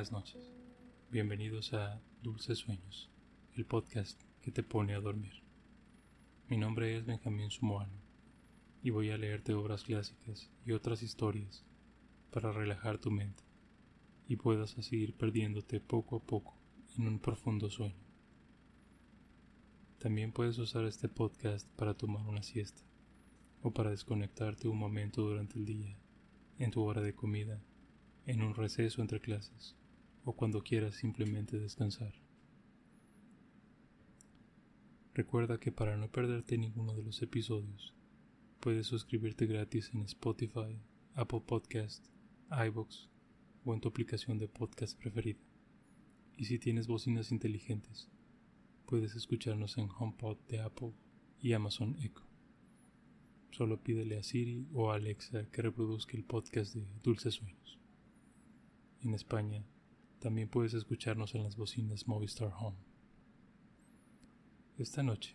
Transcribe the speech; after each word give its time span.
Buenas 0.00 0.12
noches. 0.12 0.50
Bienvenidos 1.10 1.74
a 1.74 2.00
Dulces 2.22 2.60
Sueños, 2.60 3.10
el 3.54 3.66
podcast 3.66 4.18
que 4.40 4.50
te 4.50 4.62
pone 4.62 4.94
a 4.94 5.00
dormir. 5.00 5.42
Mi 6.48 6.56
nombre 6.56 6.96
es 6.96 7.04
Benjamín 7.04 7.50
Sumoano 7.50 7.92
y 8.82 8.88
voy 8.88 9.10
a 9.10 9.18
leerte 9.18 9.52
obras 9.52 9.82
clásicas 9.82 10.50
y 10.64 10.72
otras 10.72 11.02
historias 11.02 11.66
para 12.30 12.50
relajar 12.50 12.96
tu 12.96 13.10
mente 13.10 13.42
y 14.26 14.36
puedas 14.36 14.78
así 14.78 14.96
ir 14.96 15.12
perdiéndote 15.18 15.80
poco 15.80 16.16
a 16.16 16.20
poco 16.20 16.56
en 16.96 17.06
un 17.06 17.18
profundo 17.18 17.68
sueño. 17.68 18.06
También 19.98 20.32
puedes 20.32 20.56
usar 20.56 20.86
este 20.86 21.10
podcast 21.10 21.68
para 21.76 21.92
tomar 21.92 22.26
una 22.26 22.42
siesta 22.42 22.80
o 23.60 23.70
para 23.70 23.90
desconectarte 23.90 24.66
un 24.66 24.78
momento 24.78 25.20
durante 25.20 25.58
el 25.58 25.66
día, 25.66 25.94
en 26.58 26.70
tu 26.70 26.80
hora 26.84 27.02
de 27.02 27.14
comida 27.14 27.60
en 28.24 28.40
un 28.40 28.54
receso 28.54 29.02
entre 29.02 29.20
clases 29.20 29.76
o 30.24 30.34
cuando 30.34 30.62
quieras 30.62 30.94
simplemente 30.94 31.58
descansar. 31.58 32.12
Recuerda 35.14 35.58
que 35.58 35.72
para 35.72 35.96
no 35.96 36.10
perderte 36.10 36.56
ninguno 36.56 36.94
de 36.94 37.02
los 37.02 37.20
episodios, 37.22 37.94
puedes 38.60 38.86
suscribirte 38.86 39.46
gratis 39.46 39.90
en 39.92 40.02
Spotify, 40.02 40.80
Apple 41.14 41.42
Podcast, 41.46 42.06
iBox 42.50 43.08
o 43.64 43.74
en 43.74 43.80
tu 43.80 43.88
aplicación 43.88 44.38
de 44.38 44.48
podcast 44.48 44.98
preferida. 44.98 45.40
Y 46.36 46.44
si 46.44 46.58
tienes 46.58 46.86
bocinas 46.86 47.32
inteligentes, 47.32 48.08
puedes 48.86 49.14
escucharnos 49.14 49.78
en 49.78 49.88
HomePod 49.88 50.38
de 50.48 50.60
Apple 50.60 50.92
y 51.40 51.52
Amazon 51.52 51.96
Echo. 52.00 52.24
Solo 53.50 53.82
pídele 53.82 54.16
a 54.16 54.22
Siri 54.22 54.68
o 54.72 54.92
Alexa 54.92 55.50
que 55.50 55.62
reproduzca 55.62 56.16
el 56.16 56.24
podcast 56.24 56.74
de 56.74 56.86
Dulces 57.02 57.34
Sueños 57.34 57.80
en 59.02 59.14
España, 59.14 59.64
también 60.20 60.48
puedes 60.48 60.74
escucharnos 60.74 61.34
en 61.34 61.42
las 61.42 61.56
bocinas 61.56 62.06
Movistar 62.06 62.52
Home. 62.58 62.78
Esta 64.78 65.02
noche 65.02 65.34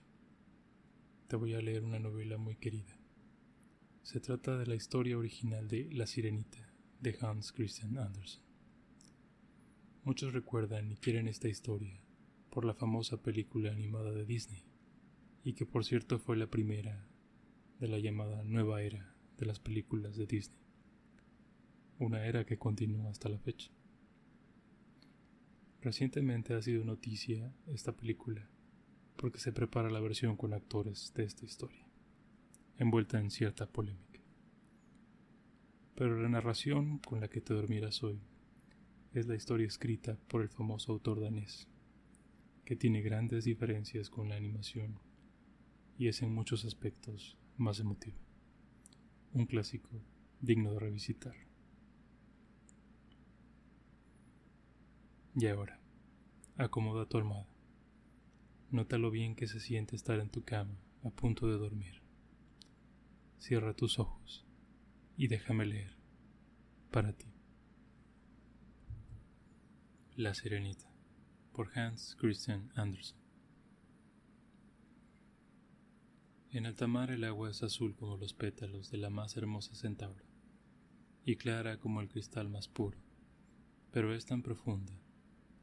te 1.28 1.36
voy 1.36 1.53
a 1.53 1.61
leer 1.61 1.83
una 1.83 2.00
novela 2.00 2.38
muy 2.38 2.55
querida. 2.55 2.97
Se 4.03 4.19
trata 4.19 4.58
de 4.58 4.66
la 4.66 4.75
historia 4.75 5.17
original 5.17 5.67
de 5.67 5.91
La 5.91 6.08
Sirenita 6.08 6.73
de 7.02 7.17
Hans 7.19 7.52
Christian 7.52 7.97
Andersen. 7.97 8.44
Muchos 10.03 10.31
recuerdan 10.33 10.91
y 10.91 10.95
quieren 10.95 11.28
esta 11.28 11.50
historia 11.50 12.00
por 12.50 12.63
la 12.63 12.75
famosa 12.75 13.22
película 13.22 13.72
animada 13.72 14.11
de 14.11 14.25
Disney, 14.25 14.63
y 15.44 15.53
que 15.53 15.66
por 15.66 15.83
cierto 15.83 16.19
fue 16.19 16.38
la 16.38 16.50
primera 16.50 17.09
de 17.80 17.88
la 17.88 18.00
llamada 18.00 18.44
nueva 18.44 18.81
era 18.81 19.13
de 19.38 19.45
las 19.45 19.59
películas 19.59 20.16
de 20.16 20.25
Disney 20.25 20.66
una 22.00 22.25
era 22.25 22.45
que 22.45 22.58
continúa 22.58 23.09
hasta 23.09 23.30
la 23.30 23.39
fecha. 23.39 23.72
Recientemente 25.86 26.55
ha 26.55 26.61
sido 26.64 26.83
noticia 26.83 27.53
esta 27.67 27.95
película 27.95 28.50
porque 29.17 29.38
se 29.38 29.53
prepara 29.53 29.91
la 29.91 30.00
versión 30.00 30.36
con 30.36 30.55
actores 30.55 31.14
de 31.14 31.25
esta 31.25 31.45
historia, 31.45 31.88
envuelta 32.80 33.19
en 33.19 33.30
cierta 33.30 33.67
polémica. 33.67 34.19
Pero 35.94 36.19
la 36.19 36.28
narración 36.28 36.97
con 36.97 37.22
la 37.22 37.28
que 37.28 37.39
te 37.39 37.53
dormirás 37.53 38.02
hoy 38.02 38.19
es 39.13 39.28
la 39.28 39.36
historia 39.36 39.67
escrita 39.67 40.17
por 40.28 40.41
el 40.41 40.50
famoso 40.50 40.91
autor 40.91 41.22
danés, 41.22 41.67
que 42.66 42.75
tiene 42.75 43.03
grandes 43.03 43.45
diferencias 43.45 44.09
con 44.09 44.30
la 44.30 44.38
animación 44.38 44.97
y 46.00 46.08
es 46.08 46.23
en 46.23 46.33
muchos 46.33 46.66
aspectos 46.66 47.38
más 47.58 47.80
emotiva. 47.80 48.17
Un 49.33 49.45
clásico 49.45 49.91
digno 50.41 50.73
de 50.73 50.80
revisitar. 50.80 51.44
Y 55.38 55.47
ahora, 55.47 55.81
acomoda 56.56 57.09
tu 57.09 57.18
almohada. 57.18 57.53
Nota 58.72 58.97
lo 58.97 59.12
bien 59.12 59.35
que 59.35 59.47
se 59.47 59.59
siente 59.59 59.97
estar 59.97 60.22
en 60.22 60.29
tu 60.29 60.46
cama 60.46 60.79
a 61.03 61.09
punto 61.09 61.47
de 61.47 61.57
dormir. 61.57 62.01
Cierra 63.38 63.74
tus 63.74 64.00
ojos 64.00 64.45
y 65.18 65.28
déjame 65.28 65.66
leer 65.66 65.97
para 66.90 67.12
ti. 67.12 67.28
La 70.16 70.34
Sirenita 70.34 70.90
por 71.51 71.78
Hans 71.78 72.16
Christian 72.18 72.72
Andersen. 72.75 73.19
En 76.51 76.66
alta 76.66 76.88
mar 76.88 77.12
el 77.12 77.25
agua 77.25 77.50
es 77.50 77.62
azul 77.62 77.94
como 77.97 78.16
los 78.16 78.34
pétalos 78.34 78.90
de 78.90 79.00
la 79.00 79.09
más 79.09 79.35
hermosa 79.35 79.75
centaura 79.75 80.24
y 81.25 81.35
clara 81.35 81.78
como 81.78 82.00
el 82.00 82.07
cristal 82.07 82.47
más 82.47 82.69
puro, 82.69 82.97
pero 83.91 84.16
es 84.16 84.25
tan 84.25 84.41
profunda 84.41 84.94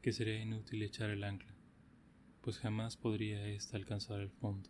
que 0.03 0.11
sería 0.11 0.41
inútil 0.41 0.83
echar 0.83 1.09
el 1.11 1.23
ancla, 1.23 1.55
pues 2.41 2.59
jamás 2.59 2.97
podría 2.97 3.47
ésta 3.47 3.77
alcanzar 3.77 4.19
el 4.19 4.31
fondo. 4.31 4.69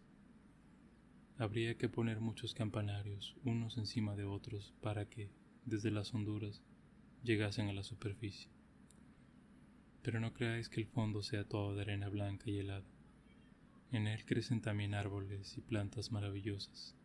Habría 1.39 1.75
que 1.75 1.89
poner 1.89 2.19
muchos 2.19 2.53
campanarios 2.53 3.35
unos 3.43 3.79
encima 3.79 4.15
de 4.15 4.25
otros 4.25 4.75
para 4.79 5.09
que, 5.09 5.31
desde 5.65 5.89
las 5.89 6.13
honduras, 6.13 6.61
llegasen 7.23 7.67
a 7.67 7.73
la 7.73 7.81
superficie. 7.83 8.51
Pero 10.03 10.19
no 10.19 10.35
creáis 10.35 10.69
que 10.69 10.81
el 10.81 10.85
fondo 10.85 11.23
sea 11.23 11.45
todo 11.45 11.73
de 11.73 11.81
arena 11.81 12.09
blanca 12.09 12.51
y 12.51 12.59
helada. 12.59 12.85
En 13.91 14.05
él 14.05 14.25
crecen 14.25 14.61
también 14.61 14.93
árboles 14.93 15.57
y 15.57 15.61
plantas 15.61 16.11
maravillosas, 16.11 16.95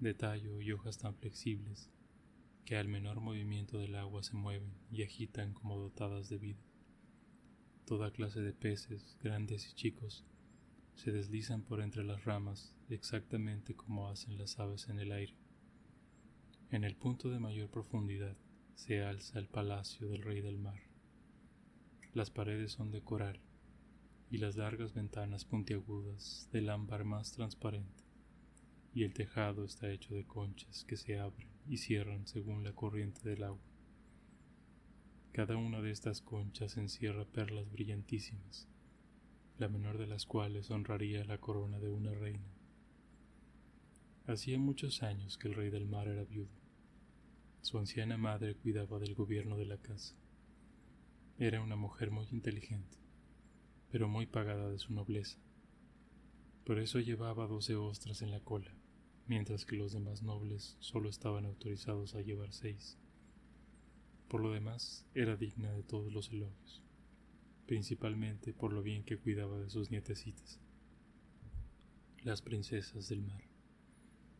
de 0.00 0.12
tallo 0.12 0.60
y 0.60 0.70
hojas 0.72 0.98
tan 0.98 1.14
flexibles 1.14 1.90
que 2.66 2.76
al 2.76 2.88
menor 2.88 3.22
movimiento 3.22 3.78
del 3.78 3.94
agua 3.94 4.22
se 4.22 4.36
mueven 4.36 4.74
y 4.90 5.02
agitan 5.02 5.54
como 5.54 5.78
dotadas 5.78 6.28
de 6.28 6.36
vida. 6.36 6.60
Toda 7.86 8.10
clase 8.10 8.40
de 8.40 8.54
peces, 8.54 9.18
grandes 9.22 9.68
y 9.70 9.74
chicos, 9.74 10.24
se 10.94 11.12
deslizan 11.12 11.62
por 11.62 11.82
entre 11.82 12.02
las 12.02 12.24
ramas 12.24 12.74
exactamente 12.88 13.74
como 13.74 14.08
hacen 14.08 14.38
las 14.38 14.58
aves 14.58 14.88
en 14.88 15.00
el 15.00 15.12
aire. 15.12 15.34
En 16.70 16.84
el 16.84 16.96
punto 16.96 17.28
de 17.28 17.38
mayor 17.38 17.68
profundidad 17.68 18.38
se 18.74 19.02
alza 19.02 19.38
el 19.38 19.48
palacio 19.48 20.08
del 20.08 20.22
rey 20.22 20.40
del 20.40 20.58
mar. 20.58 20.80
Las 22.14 22.30
paredes 22.30 22.72
son 22.72 22.90
de 22.90 23.02
coral 23.02 23.38
y 24.30 24.38
las 24.38 24.56
largas 24.56 24.94
ventanas 24.94 25.44
puntiagudas 25.44 26.48
del 26.52 26.70
ámbar 26.70 27.04
más 27.04 27.32
transparente, 27.32 28.02
y 28.94 29.04
el 29.04 29.12
tejado 29.12 29.64
está 29.64 29.90
hecho 29.90 30.14
de 30.14 30.24
conchas 30.24 30.84
que 30.84 30.96
se 30.96 31.18
abren 31.18 31.48
y 31.68 31.76
cierran 31.76 32.26
según 32.26 32.64
la 32.64 32.72
corriente 32.72 33.28
del 33.28 33.42
agua. 33.42 33.73
Cada 35.34 35.56
una 35.56 35.80
de 35.82 35.90
estas 35.90 36.20
conchas 36.20 36.76
encierra 36.76 37.24
perlas 37.24 37.68
brillantísimas, 37.68 38.68
la 39.58 39.68
menor 39.68 39.98
de 39.98 40.06
las 40.06 40.26
cuales 40.26 40.70
honraría 40.70 41.24
la 41.24 41.38
corona 41.38 41.80
de 41.80 41.90
una 41.90 42.14
reina. 42.14 42.54
Hacía 44.28 44.60
muchos 44.60 45.02
años 45.02 45.36
que 45.36 45.48
el 45.48 45.54
rey 45.54 45.70
del 45.70 45.86
mar 45.86 46.06
era 46.06 46.22
viudo. 46.22 46.54
Su 47.62 47.78
anciana 47.80 48.16
madre 48.16 48.54
cuidaba 48.54 49.00
del 49.00 49.16
gobierno 49.16 49.56
de 49.56 49.64
la 49.64 49.78
casa. 49.78 50.14
Era 51.36 51.60
una 51.62 51.74
mujer 51.74 52.12
muy 52.12 52.28
inteligente, 52.30 52.96
pero 53.90 54.06
muy 54.06 54.26
pagada 54.26 54.70
de 54.70 54.78
su 54.78 54.92
nobleza. 54.94 55.40
Por 56.64 56.78
eso 56.78 57.00
llevaba 57.00 57.48
doce 57.48 57.74
ostras 57.74 58.22
en 58.22 58.30
la 58.30 58.38
cola, 58.38 58.72
mientras 59.26 59.66
que 59.66 59.74
los 59.74 59.92
demás 59.92 60.22
nobles 60.22 60.76
solo 60.78 61.08
estaban 61.08 61.44
autorizados 61.44 62.14
a 62.14 62.20
llevar 62.20 62.52
seis. 62.52 63.00
Por 64.34 64.42
lo 64.42 64.50
demás, 64.50 65.06
era 65.14 65.36
digna 65.36 65.70
de 65.70 65.84
todos 65.84 66.12
los 66.12 66.32
elogios, 66.32 66.82
principalmente 67.66 68.52
por 68.52 68.72
lo 68.72 68.82
bien 68.82 69.04
que 69.04 69.16
cuidaba 69.16 69.60
de 69.60 69.70
sus 69.70 69.92
nietecitas. 69.92 70.58
Las 72.24 72.42
princesas 72.42 73.08
del 73.08 73.22
mar. 73.22 73.44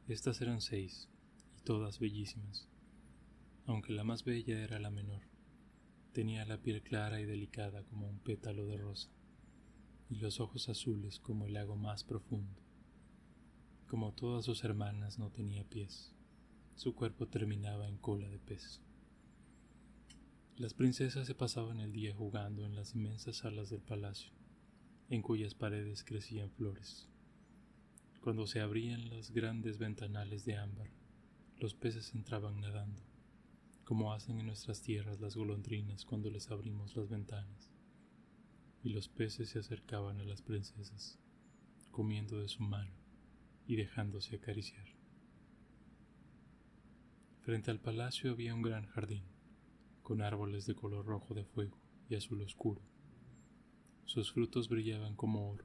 Estas 0.09 0.41
eran 0.41 0.61
seis, 0.61 1.09
y 1.57 1.61
todas 1.61 2.01
bellísimas, 2.01 2.69
aunque 3.67 3.93
la 3.93 4.03
más 4.03 4.25
bella 4.25 4.65
era 4.65 4.81
la 4.81 4.91
menor. 4.91 5.23
Tenía 6.13 6.45
la 6.45 6.61
piel 6.61 6.83
clara 6.83 7.21
y 7.21 7.25
delicada 7.25 7.85
como 7.85 8.09
un 8.09 8.19
pétalo 8.19 8.67
de 8.67 8.79
rosa, 8.79 9.11
y 10.11 10.17
los 10.17 10.41
ojos 10.41 10.69
azules 10.69 11.21
como 11.21 11.47
el 11.47 11.53
lago 11.53 11.77
más 11.77 12.03
profundo. 12.03 12.61
Como 13.87 14.13
todas 14.13 14.45
sus 14.45 14.65
hermanas 14.65 15.21
no 15.21 15.31
tenía 15.31 15.63
pies, 15.63 16.13
su 16.75 16.97
cuerpo 16.97 17.29
terminaba 17.29 17.89
en 17.89 17.97
cola 17.97 18.29
de 18.29 18.41
pez. 18.41 18.81
Las 20.56 20.73
princesas 20.73 21.27
se 21.27 21.35
pasaban 21.35 21.81
el 21.81 21.93
día 21.93 22.15
jugando 22.15 22.65
en 22.65 22.77
las 22.77 22.95
inmensas 22.95 23.39
salas 23.39 23.71
del 23.71 23.81
palacio, 23.81 24.31
en 25.11 25.21
cuyas 25.21 25.53
paredes 25.53 26.05
crecían 26.05 26.49
flores. 26.53 27.09
Cuando 28.21 28.47
se 28.47 28.61
abrían 28.61 29.11
las 29.11 29.33
grandes 29.33 29.79
ventanales 29.79 30.45
de 30.45 30.56
ámbar, 30.56 30.91
los 31.59 31.75
peces 31.75 32.15
entraban 32.15 32.61
nadando, 32.61 33.03
como 33.83 34.12
hacen 34.12 34.39
en 34.39 34.47
nuestras 34.47 34.81
tierras 34.81 35.21
las 35.21 35.35
golondrinas 35.35 36.05
cuando 36.05 36.31
les 36.31 36.49
abrimos 36.53 36.95
las 36.95 37.09
ventanas, 37.09 37.73
y 38.85 38.91
los 38.91 39.09
peces 39.09 39.49
se 39.49 39.59
acercaban 39.59 40.21
a 40.21 40.25
las 40.25 40.41
princesas, 40.41 41.19
comiendo 41.91 42.39
de 42.39 42.47
su 42.47 42.62
mano 42.62 42.93
y 43.67 43.75
dejándose 43.75 44.37
acariciar. 44.37 44.87
Frente 47.41 47.73
al 47.73 47.81
palacio 47.81 48.31
había 48.31 48.55
un 48.55 48.62
gran 48.62 48.87
jardín, 48.87 49.34
con 50.05 50.23
árboles 50.23 50.67
de 50.67 50.75
color 50.75 51.06
rojo 51.06 51.35
de 51.35 51.45
fuego 51.45 51.79
y 52.09 52.15
azul 52.15 52.43
oscuro. 52.43 52.83
Sus 54.05 54.33
frutos 54.33 54.69
brillaban 54.69 55.17
como 55.17 55.51
oro, 55.51 55.65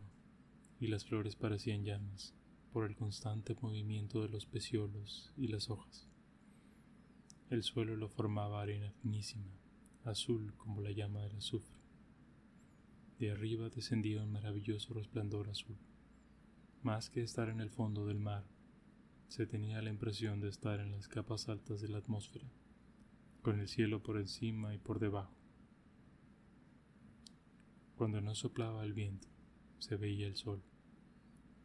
y 0.79 0.87
las 0.87 1.05
flores 1.05 1.35
parecían 1.35 1.83
llamas 1.83 2.33
por 2.71 2.85
el 2.85 2.95
constante 2.95 3.53
movimiento 3.61 4.21
de 4.21 4.29
los 4.29 4.45
peciolos 4.45 5.33
y 5.35 5.49
las 5.49 5.69
hojas. 5.69 6.07
El 7.49 7.63
suelo 7.63 7.97
lo 7.97 8.07
formaba 8.07 8.61
arena 8.61 8.91
finísima, 9.01 9.51
azul 10.05 10.53
como 10.55 10.81
la 10.81 10.91
llama 10.91 11.21
del 11.21 11.35
azufre. 11.35 11.77
De 13.19 13.31
arriba 13.31 13.69
descendía 13.69 14.23
un 14.23 14.31
maravilloso 14.31 14.93
resplandor 14.93 15.49
azul. 15.49 15.77
Más 16.81 17.09
que 17.09 17.21
estar 17.23 17.49
en 17.49 17.59
el 17.59 17.71
fondo 17.71 18.05
del 18.05 18.19
mar, 18.19 18.45
se 19.27 19.45
tenía 19.45 19.81
la 19.81 19.89
impresión 19.89 20.39
de 20.39 20.47
estar 20.47 20.79
en 20.79 20.91
las 20.91 21.09
capas 21.09 21.49
altas 21.49 21.81
de 21.81 21.89
la 21.89 21.97
atmósfera, 21.97 22.49
con 23.49 23.59
el 23.59 23.67
cielo 23.67 24.03
por 24.03 24.17
encima 24.17 24.75
y 24.75 24.77
por 24.77 24.99
debajo. 24.99 25.33
Cuando 27.97 28.21
no 28.21 28.35
soplaba 28.35 28.85
el 28.85 28.93
viento, 28.93 29.27
se 29.79 29.95
veía 29.95 30.27
el 30.27 30.35
sol. 30.35 30.61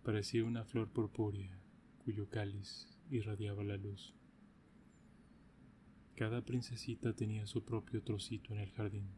Parecía 0.03 0.47
una 0.47 0.65
flor 0.65 0.89
purpúrea 0.89 1.61
cuyo 2.03 2.31
cáliz 2.31 2.89
irradiaba 3.11 3.63
la 3.65 3.77
luz. 3.77 4.15
Cada 6.17 6.43
princesita 6.43 7.13
tenía 7.13 7.47
su 7.47 7.67
propio 7.67 8.03
trocito 8.03 8.55
en 8.55 8.61
el 8.61 8.71
jardín 8.71 9.11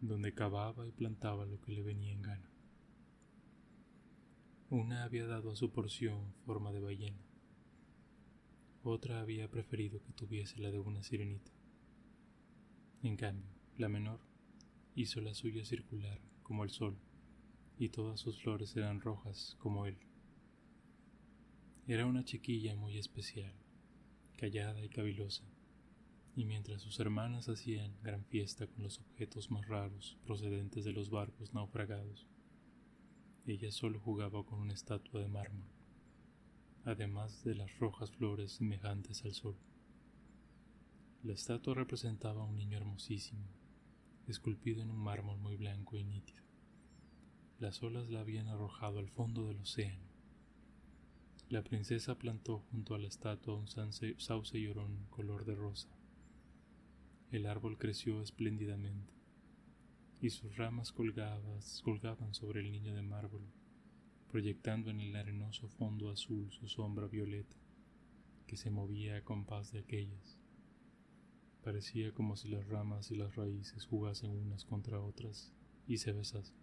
donde 0.00 0.34
cavaba 0.34 0.88
y 0.88 0.90
plantaba 0.90 1.46
lo 1.46 1.60
que 1.60 1.70
le 1.70 1.84
venía 1.84 2.10
en 2.10 2.22
gana. 2.22 2.50
Una 4.70 5.04
había 5.04 5.24
dado 5.24 5.52
a 5.52 5.54
su 5.54 5.70
porción 5.70 6.34
forma 6.44 6.72
de 6.72 6.80
ballena, 6.80 7.22
otra 8.82 9.20
había 9.20 9.48
preferido 9.48 10.02
que 10.02 10.12
tuviese 10.12 10.58
la 10.58 10.72
de 10.72 10.80
una 10.80 11.04
sirenita. 11.04 11.59
En 13.02 13.16
cambio, 13.16 13.48
la 13.78 13.88
menor 13.88 14.20
hizo 14.94 15.22
la 15.22 15.32
suya 15.32 15.64
circular 15.64 16.20
como 16.42 16.64
el 16.64 16.70
sol, 16.70 16.98
y 17.78 17.88
todas 17.88 18.20
sus 18.20 18.42
flores 18.42 18.76
eran 18.76 19.00
rojas 19.00 19.56
como 19.58 19.86
él. 19.86 19.96
Era 21.86 22.04
una 22.04 22.24
chiquilla 22.24 22.76
muy 22.76 22.98
especial, 22.98 23.54
callada 24.36 24.84
y 24.84 24.90
cavilosa, 24.90 25.44
y 26.36 26.44
mientras 26.44 26.82
sus 26.82 27.00
hermanas 27.00 27.48
hacían 27.48 27.96
gran 28.02 28.26
fiesta 28.26 28.66
con 28.66 28.82
los 28.82 28.98
objetos 28.98 29.50
más 29.50 29.66
raros 29.66 30.18
procedentes 30.26 30.84
de 30.84 30.92
los 30.92 31.08
barcos 31.08 31.54
naufragados, 31.54 32.26
ella 33.46 33.72
solo 33.72 33.98
jugaba 33.98 34.44
con 34.44 34.60
una 34.60 34.74
estatua 34.74 35.22
de 35.22 35.28
mármol, 35.28 35.70
además 36.84 37.42
de 37.44 37.54
las 37.54 37.78
rojas 37.78 38.10
flores 38.10 38.52
semejantes 38.52 39.24
al 39.24 39.32
sol. 39.32 39.56
La 41.22 41.32
estatua 41.32 41.74
representaba 41.74 42.42
a 42.42 42.46
un 42.46 42.56
niño 42.56 42.78
hermosísimo, 42.78 43.46
esculpido 44.26 44.82
en 44.82 44.90
un 44.90 44.98
mármol 44.98 45.38
muy 45.38 45.56
blanco 45.56 45.96
y 45.96 46.04
nítido. 46.04 46.42
Las 47.58 47.82
olas 47.82 48.08
la 48.08 48.20
habían 48.20 48.48
arrojado 48.48 48.98
al 48.98 49.08
fondo 49.08 49.46
del 49.46 49.58
océano. 49.58 50.04
La 51.48 51.62
princesa 51.62 52.16
plantó 52.16 52.60
junto 52.70 52.94
a 52.94 52.98
la 52.98 53.08
estatua 53.08 53.56
un 53.56 53.66
sauce 53.68 54.60
llorón 54.60 55.06
color 55.10 55.44
de 55.44 55.54
rosa 55.54 55.88
el 57.30 57.46
árbol 57.46 57.78
creció 57.78 58.20
espléndidamente, 58.22 59.14
y 60.20 60.30
sus 60.30 60.56
ramas 60.56 60.90
colgaban 60.90 62.34
sobre 62.34 62.60
el 62.60 62.72
niño 62.72 62.92
de 62.92 63.02
mármol, 63.02 63.46
proyectando 64.28 64.90
en 64.90 65.00
el 65.00 65.14
arenoso 65.14 65.68
fondo 65.68 66.10
azul 66.10 66.50
su 66.50 66.66
sombra 66.66 67.06
violeta, 67.06 67.56
que 68.48 68.56
se 68.56 68.70
movía 68.70 69.16
a 69.16 69.24
compás 69.24 69.70
de 69.70 69.78
aquellas. 69.78 70.39
Parecía 71.62 72.12
como 72.12 72.36
si 72.36 72.48
las 72.48 72.66
ramas 72.68 73.10
y 73.10 73.16
las 73.16 73.36
raíces 73.36 73.84
jugasen 73.84 74.30
unas 74.30 74.64
contra 74.64 75.00
otras 75.00 75.52
y 75.86 75.98
se 75.98 76.12
besasen. 76.12 76.56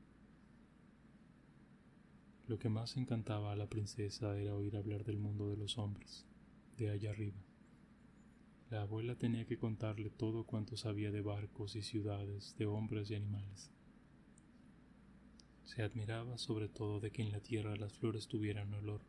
Lo 2.47 2.57
que 2.57 2.69
más 2.69 2.97
encantaba 2.97 3.51
a 3.51 3.55
la 3.55 3.67
princesa 3.67 4.37
era 4.37 4.55
oír 4.55 4.75
hablar 4.77 5.03
del 5.03 5.19
mundo 5.19 5.49
de 5.49 5.57
los 5.57 5.77
hombres, 5.77 6.25
de 6.77 6.89
allá 6.89 7.11
arriba. 7.11 7.43
La 8.69 8.81
abuela 8.81 9.15
tenía 9.15 9.45
que 9.45 9.57
contarle 9.57 10.09
todo 10.09 10.45
cuanto 10.45 10.77
sabía 10.77 11.11
de 11.11 11.21
barcos 11.21 11.75
y 11.75 11.81
ciudades, 11.81 12.55
de 12.57 12.65
hombres 12.65 13.11
y 13.11 13.15
animales. 13.15 13.69
Se 15.65 15.83
admiraba 15.83 16.37
sobre 16.37 16.69
todo 16.69 16.99
de 16.99 17.11
que 17.11 17.21
en 17.21 17.31
la 17.31 17.41
tierra 17.41 17.75
las 17.75 17.93
flores 17.93 18.27
tuvieran 18.27 18.73
olor, 18.73 19.01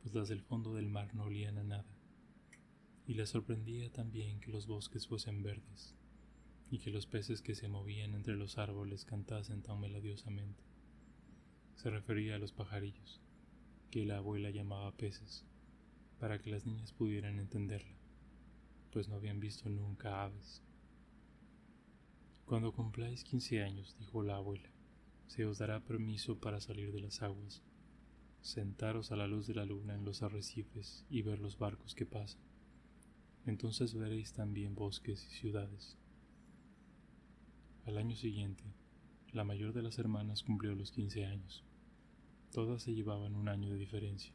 pues 0.00 0.14
las 0.14 0.28
del 0.28 0.42
fondo 0.42 0.74
del 0.74 0.88
mar 0.88 1.14
no 1.14 1.24
olían 1.24 1.58
a 1.58 1.64
nada, 1.64 1.97
y 3.08 3.14
le 3.14 3.26
sorprendía 3.26 3.90
también 3.90 4.38
que 4.38 4.52
los 4.52 4.68
bosques 4.68 5.08
fuesen 5.08 5.42
verdes, 5.42 5.96
y 6.70 6.78
que 6.78 6.92
los 6.92 7.06
peces 7.06 7.42
que 7.42 7.56
se 7.56 7.66
movían 7.66 8.14
entre 8.14 8.36
los 8.36 8.56
árboles 8.56 9.04
cantasen 9.04 9.62
tan 9.62 9.80
melodiosamente. 9.80 10.62
Se 11.74 11.90
refería 11.90 12.36
a 12.36 12.38
los 12.38 12.52
pajarillos, 12.52 13.20
que 13.90 14.04
la 14.04 14.18
abuela 14.18 14.50
llamaba 14.50 14.96
peces, 14.96 15.44
para 16.20 16.38
que 16.38 16.50
las 16.50 16.66
niñas 16.66 16.92
pudieran 16.92 17.40
entenderla 17.40 17.98
pues 18.90 19.08
no 19.08 19.16
habían 19.16 19.40
visto 19.40 19.68
nunca 19.68 20.24
aves. 20.24 20.62
Cuando 22.46 22.72
cumpláis 22.72 23.24
quince 23.24 23.62
años, 23.62 23.94
dijo 23.98 24.22
la 24.22 24.36
abuela, 24.36 24.70
se 25.26 25.44
os 25.44 25.58
dará 25.58 25.84
permiso 25.84 26.38
para 26.38 26.60
salir 26.60 26.92
de 26.92 27.00
las 27.00 27.22
aguas, 27.22 27.62
sentaros 28.40 29.12
a 29.12 29.16
la 29.16 29.26
luz 29.26 29.46
de 29.46 29.54
la 29.54 29.66
luna 29.66 29.94
en 29.94 30.04
los 30.04 30.22
arrecifes 30.22 31.04
y 31.10 31.22
ver 31.22 31.38
los 31.38 31.58
barcos 31.58 31.94
que 31.94 32.06
pasan. 32.06 32.47
Entonces 33.48 33.94
veréis 33.94 34.34
también 34.34 34.74
bosques 34.74 35.26
y 35.26 35.30
ciudades. 35.30 35.96
Al 37.86 37.96
año 37.96 38.14
siguiente, 38.14 38.62
la 39.32 39.42
mayor 39.42 39.72
de 39.72 39.80
las 39.80 39.98
hermanas 39.98 40.42
cumplió 40.42 40.74
los 40.74 40.92
quince 40.92 41.24
años. 41.24 41.64
Todas 42.52 42.82
se 42.82 42.92
llevaban 42.92 43.34
un 43.34 43.48
año 43.48 43.70
de 43.70 43.78
diferencia, 43.78 44.34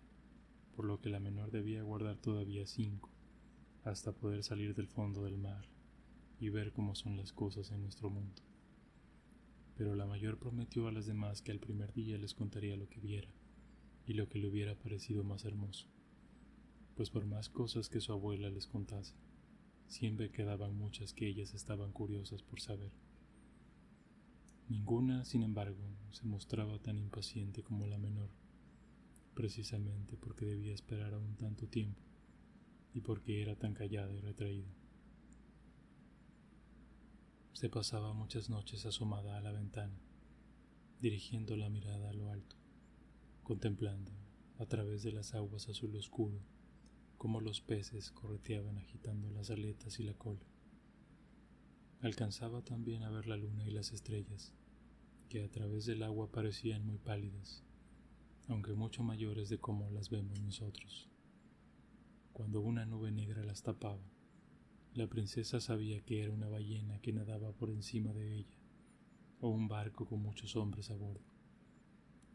por 0.75 0.85
lo 0.85 0.99
que 0.99 1.11
la 1.11 1.19
menor 1.19 1.51
debía 1.51 1.83
guardar 1.83 2.17
todavía 2.17 2.65
cinco 2.65 3.11
hasta 3.83 4.13
poder 4.13 4.43
salir 4.43 4.73
del 4.73 4.87
fondo 4.87 5.21
del 5.25 5.37
mar 5.37 5.67
y 6.39 6.49
ver 6.49 6.71
cómo 6.71 6.95
son 6.95 7.15
las 7.15 7.33
cosas 7.33 7.69
en 7.69 7.83
nuestro 7.83 8.09
mundo. 8.09 8.41
Pero 9.77 9.93
la 9.93 10.07
mayor 10.07 10.39
prometió 10.39 10.87
a 10.87 10.91
las 10.91 11.05
demás 11.05 11.43
que 11.43 11.51
al 11.51 11.59
primer 11.59 11.93
día 11.93 12.17
les 12.17 12.33
contaría 12.33 12.75
lo 12.77 12.89
que 12.89 12.99
viera 12.99 13.29
y 14.07 14.13
lo 14.13 14.27
que 14.27 14.39
le 14.39 14.47
hubiera 14.47 14.73
parecido 14.73 15.23
más 15.23 15.45
hermoso, 15.45 15.92
pues 16.95 17.09
por 17.09 17.25
más 17.25 17.49
cosas 17.49 17.89
que 17.89 18.01
su 18.01 18.11
abuela 18.11 18.49
les 18.49 18.67
contase, 18.67 19.15
siempre 19.87 20.31
quedaban 20.31 20.75
muchas 20.75 21.13
que 21.13 21.27
ellas 21.27 21.53
estaban 21.53 21.91
curiosas 21.91 22.41
por 22.41 22.61
saber. 22.61 22.91
Ninguna, 24.69 25.25
sin 25.25 25.43
embargo, 25.43 25.83
se 26.11 26.25
mostraba 26.25 26.79
tan 26.79 26.97
impaciente 26.97 27.63
como 27.63 27.85
la 27.85 27.97
menor, 27.97 28.29
precisamente 29.33 30.17
porque 30.17 30.45
debía 30.45 30.73
esperar 30.73 31.13
aún 31.13 31.35
tanto 31.35 31.67
tiempo 31.67 32.01
y 32.93 33.01
por 33.01 33.21
qué 33.23 33.41
era 33.41 33.55
tan 33.55 33.73
callada 33.73 34.13
y 34.13 34.19
retraída. 34.19 34.71
Se 37.53 37.69
pasaba 37.69 38.13
muchas 38.13 38.49
noches 38.49 38.85
asomada 38.85 39.37
a 39.37 39.41
la 39.41 39.51
ventana, 39.51 39.99
dirigiendo 40.99 41.55
la 41.57 41.69
mirada 41.69 42.09
a 42.09 42.13
lo 42.13 42.31
alto, 42.31 42.55
contemplando, 43.43 44.11
a 44.57 44.65
través 44.65 45.03
de 45.03 45.11
las 45.11 45.33
aguas 45.33 45.69
azul 45.69 45.95
oscuro, 45.95 46.39
cómo 47.23 47.39
los 47.39 47.61
peces 47.61 48.11
correteaban 48.11 48.77
agitando 48.77 49.31
las 49.31 49.49
aletas 49.49 49.97
y 49.97 50.03
la 50.03 50.13
cola. 50.13 50.45
Alcanzaba 52.01 52.63
también 52.63 53.03
a 53.03 53.09
ver 53.09 53.27
la 53.27 53.37
luna 53.37 53.65
y 53.65 53.71
las 53.71 53.93
estrellas, 53.93 54.53
que 55.29 55.41
a 55.41 55.49
través 55.49 55.85
del 55.85 56.03
agua 56.03 56.29
parecían 56.33 56.85
muy 56.85 56.97
pálidas, 56.97 57.63
aunque 58.49 58.73
mucho 58.73 59.03
mayores 59.03 59.47
de 59.47 59.57
cómo 59.57 59.89
las 59.89 60.09
vemos 60.09 60.41
nosotros 60.41 61.09
cuando 62.33 62.59
una 62.59 62.85
nube 62.85 63.09
negra 63.09 63.41
las 63.41 63.63
tapaba. 63.63 64.03
La 64.93 65.07
princesa 65.07 65.61
sabía 65.61 66.01
que 66.01 66.23
era 66.23 66.33
una 66.33 66.49
ballena 66.49 66.99
que 66.99 67.13
nadaba 67.13 67.53
por 67.53 67.69
encima 67.69 68.11
de 68.11 68.35
ella, 68.39 68.59
o 69.39 69.47
un 69.47 69.69
barco 69.69 70.05
con 70.05 70.21
muchos 70.21 70.57
hombres 70.57 70.89
a 70.89 70.95
bordo, 70.95 71.23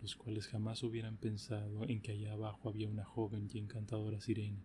los 0.01 0.17
cuales 0.17 0.47
jamás 0.47 0.83
hubieran 0.83 1.19
pensado 1.19 1.87
en 1.87 2.01
que 2.01 2.13
allá 2.13 2.33
abajo 2.33 2.71
había 2.71 2.89
una 2.89 3.05
joven 3.05 3.51
y 3.53 3.59
encantadora 3.59 4.23
sirena 4.23 4.65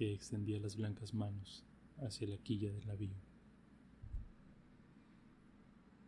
que 0.00 0.14
extendía 0.14 0.58
las 0.58 0.76
blancas 0.76 1.12
manos 1.12 1.62
hacia 1.98 2.26
la 2.26 2.38
quilla 2.38 2.72
del 2.72 2.86
navío. 2.86 3.18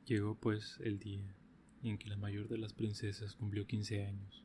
Llegó 0.06 0.34
pues 0.34 0.78
el 0.82 0.98
día 0.98 1.36
en 1.82 1.98
que 1.98 2.08
la 2.08 2.16
mayor 2.16 2.48
de 2.48 2.56
las 2.56 2.72
princesas 2.72 3.34
cumplió 3.34 3.66
quince 3.66 4.06
años 4.06 4.44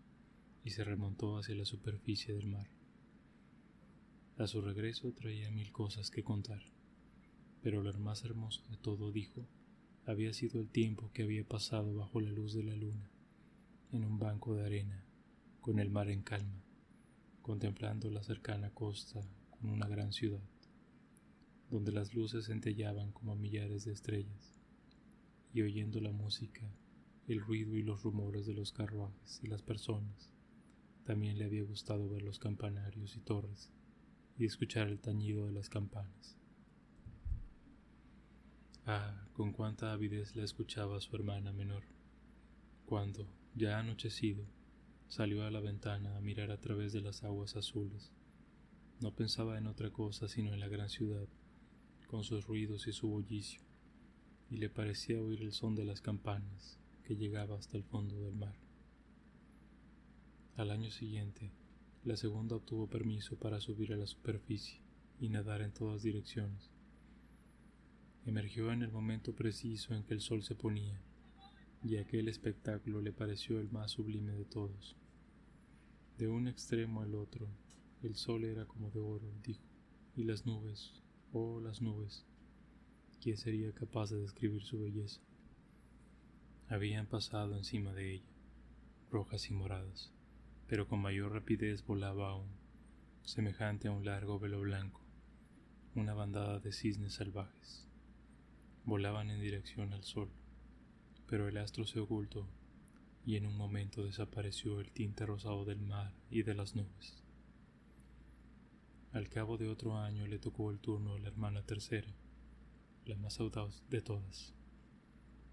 y 0.65 0.71
se 0.71 0.83
remontó 0.83 1.37
hacia 1.37 1.55
la 1.55 1.63
superficie 1.63 2.33
del 2.33 2.47
mar. 2.47 2.67
A 4.37 4.47
su 4.47 4.59
regreso 4.59 5.13
traía 5.13 5.49
mil 5.49 5.71
cosas 5.71 6.11
que 6.11 6.25
contar, 6.25 6.63
pero 7.61 7.81
lo 7.81 7.97
más 7.99 8.25
hermoso 8.25 8.67
de 8.69 8.75
todo, 8.75 9.13
dijo, 9.13 9.47
había 10.05 10.33
sido 10.33 10.59
el 10.59 10.67
tiempo 10.67 11.09
que 11.13 11.23
había 11.23 11.47
pasado 11.47 11.95
bajo 11.95 12.19
la 12.19 12.33
luz 12.33 12.53
de 12.53 12.63
la 12.63 12.75
luna, 12.75 13.09
en 13.93 14.03
un 14.03 14.19
banco 14.19 14.55
de 14.55 14.65
arena, 14.65 15.05
con 15.61 15.79
el 15.79 15.89
mar 15.89 16.09
en 16.09 16.21
calma, 16.21 16.65
contemplando 17.41 18.11
la 18.11 18.23
cercana 18.23 18.71
costa 18.71 19.25
con 19.59 19.69
una 19.69 19.87
gran 19.87 20.11
ciudad, 20.11 20.43
donde 21.69 21.91
las 21.91 22.13
luces 22.13 22.45
centellaban 22.45 23.11
como 23.11 23.35
millares 23.35 23.85
de 23.85 23.93
estrellas, 23.93 24.59
y 25.53 25.61
oyendo 25.61 25.99
la 25.99 26.11
música, 26.11 26.61
el 27.27 27.41
ruido 27.41 27.75
y 27.75 27.83
los 27.83 28.03
rumores 28.03 28.45
de 28.45 28.53
los 28.53 28.71
carruajes 28.71 29.39
y 29.43 29.47
las 29.47 29.61
personas. 29.61 30.31
También 31.05 31.37
le 31.37 31.45
había 31.45 31.63
gustado 31.63 32.09
ver 32.09 32.21
los 32.21 32.39
campanarios 32.39 33.15
y 33.15 33.19
torres 33.19 33.71
y 34.37 34.45
escuchar 34.45 34.87
el 34.87 34.99
tañido 34.99 35.45
de 35.45 35.51
las 35.51 35.69
campanas. 35.69 36.37
Ah, 38.85 39.27
con 39.33 39.51
cuánta 39.51 39.91
avidez 39.91 40.35
la 40.35 40.43
escuchaba 40.43 41.01
su 41.01 41.15
hermana 41.15 41.51
menor, 41.51 41.83
cuando, 42.85 43.27
ya 43.53 43.79
anochecido, 43.79 44.45
salió 45.09 45.45
a 45.45 45.51
la 45.51 45.59
ventana 45.59 46.15
a 46.15 46.21
mirar 46.21 46.51
a 46.51 46.59
través 46.59 46.93
de 46.93 47.01
las 47.01 47.23
aguas 47.23 47.57
azules. 47.57 48.13
No 48.99 49.13
pensaba 49.13 49.59
en 49.59 49.67
otra 49.67 49.91
cosa 49.91 50.27
sino 50.27 50.53
en 50.53 50.59
la 50.59 50.67
gran 50.67 50.89
ciudad, 50.89 51.27
con 52.07 52.23
sus 52.23 52.47
ruidos 52.47 52.87
y 52.87 52.93
su 52.93 53.07
bullicio, 53.07 53.61
y 54.49 54.57
le 54.57 54.69
parecía 54.69 55.21
oír 55.21 55.43
el 55.43 55.51
son 55.51 55.75
de 55.75 55.85
las 55.85 56.01
campanas 56.01 56.79
que 57.03 57.15
llegaba 57.15 57.57
hasta 57.57 57.77
el 57.77 57.83
fondo 57.83 58.19
del 58.21 58.35
mar. 58.35 58.55
Al 60.55 60.71
año 60.71 60.89
siguiente, 60.89 61.51
la 62.03 62.17
segunda 62.17 62.55
obtuvo 62.55 62.87
permiso 62.87 63.37
para 63.37 63.61
subir 63.61 63.93
a 63.93 63.97
la 63.97 64.07
superficie 64.07 64.81
y 65.19 65.29
nadar 65.29 65.61
en 65.61 65.73
todas 65.73 66.01
direcciones. 66.01 66.71
Emergió 68.25 68.71
en 68.71 68.81
el 68.81 68.91
momento 68.91 69.35
preciso 69.35 69.93
en 69.93 70.03
que 70.03 70.15
el 70.15 70.21
sol 70.21 70.41
se 70.41 70.55
ponía, 70.55 70.99
y 71.83 71.97
aquel 71.97 72.27
espectáculo 72.29 73.01
le 73.01 73.13
pareció 73.13 73.59
el 73.59 73.69
más 73.69 73.91
sublime 73.91 74.33
de 74.33 74.45
todos. 74.45 74.95
De 76.17 76.27
un 76.27 76.47
extremo 76.47 77.01
al 77.01 77.13
otro, 77.13 77.47
el 78.03 78.15
sol 78.15 78.43
era 78.43 78.65
como 78.65 78.89
de 78.91 78.99
oro, 78.99 79.31
dijo, 79.43 79.63
y 80.15 80.23
las 80.23 80.45
nubes, 80.45 80.93
oh 81.33 81.59
las 81.59 81.81
nubes, 81.81 82.25
¿quién 83.21 83.37
sería 83.37 83.71
capaz 83.73 84.09
de 84.09 84.21
describir 84.21 84.63
su 84.63 84.79
belleza? 84.79 85.21
Habían 86.69 87.07
pasado 87.07 87.55
encima 87.55 87.93
de 87.93 88.15
ella, 88.15 88.31
rojas 89.09 89.49
y 89.49 89.53
moradas 89.53 90.11
pero 90.67 90.87
con 90.87 90.99
mayor 90.99 91.31
rapidez 91.31 91.85
volaba 91.85 92.29
aún, 92.29 92.49
semejante 93.23 93.87
a 93.87 93.91
un 93.91 94.05
largo 94.05 94.37
velo 94.37 94.59
blanco, 94.59 95.01
una 95.95 96.13
bandada 96.13 96.59
de 96.59 96.73
cisnes 96.73 97.13
salvajes. 97.13 97.87
Volaban 98.83 99.29
en 99.29 99.41
dirección 99.41 99.93
al 99.93 100.03
sol, 100.03 100.29
pero 101.27 101.47
el 101.47 101.57
astro 101.57 101.85
se 101.85 101.99
ocultó 101.99 102.47
y 103.25 103.35
en 103.37 103.45
un 103.45 103.57
momento 103.57 104.03
desapareció 104.03 104.79
el 104.79 104.91
tinte 104.91 105.25
rosado 105.25 105.65
del 105.65 105.81
mar 105.81 106.13
y 106.29 106.43
de 106.43 106.53
las 106.53 106.75
nubes. 106.75 107.23
Al 109.17 109.29
cabo 109.29 109.57
de 109.57 109.67
otro 109.67 109.97
año 109.97 110.27
le 110.27 110.37
tocó 110.37 110.69
el 110.69 110.79
turno 110.79 111.15
a 111.15 111.19
la 111.19 111.29
hermana 111.29 111.63
tercera, 111.63 112.13
la 113.05 113.15
más 113.15 113.39
audaz 113.39 113.83
de 113.89 114.01
todas. 114.01 114.53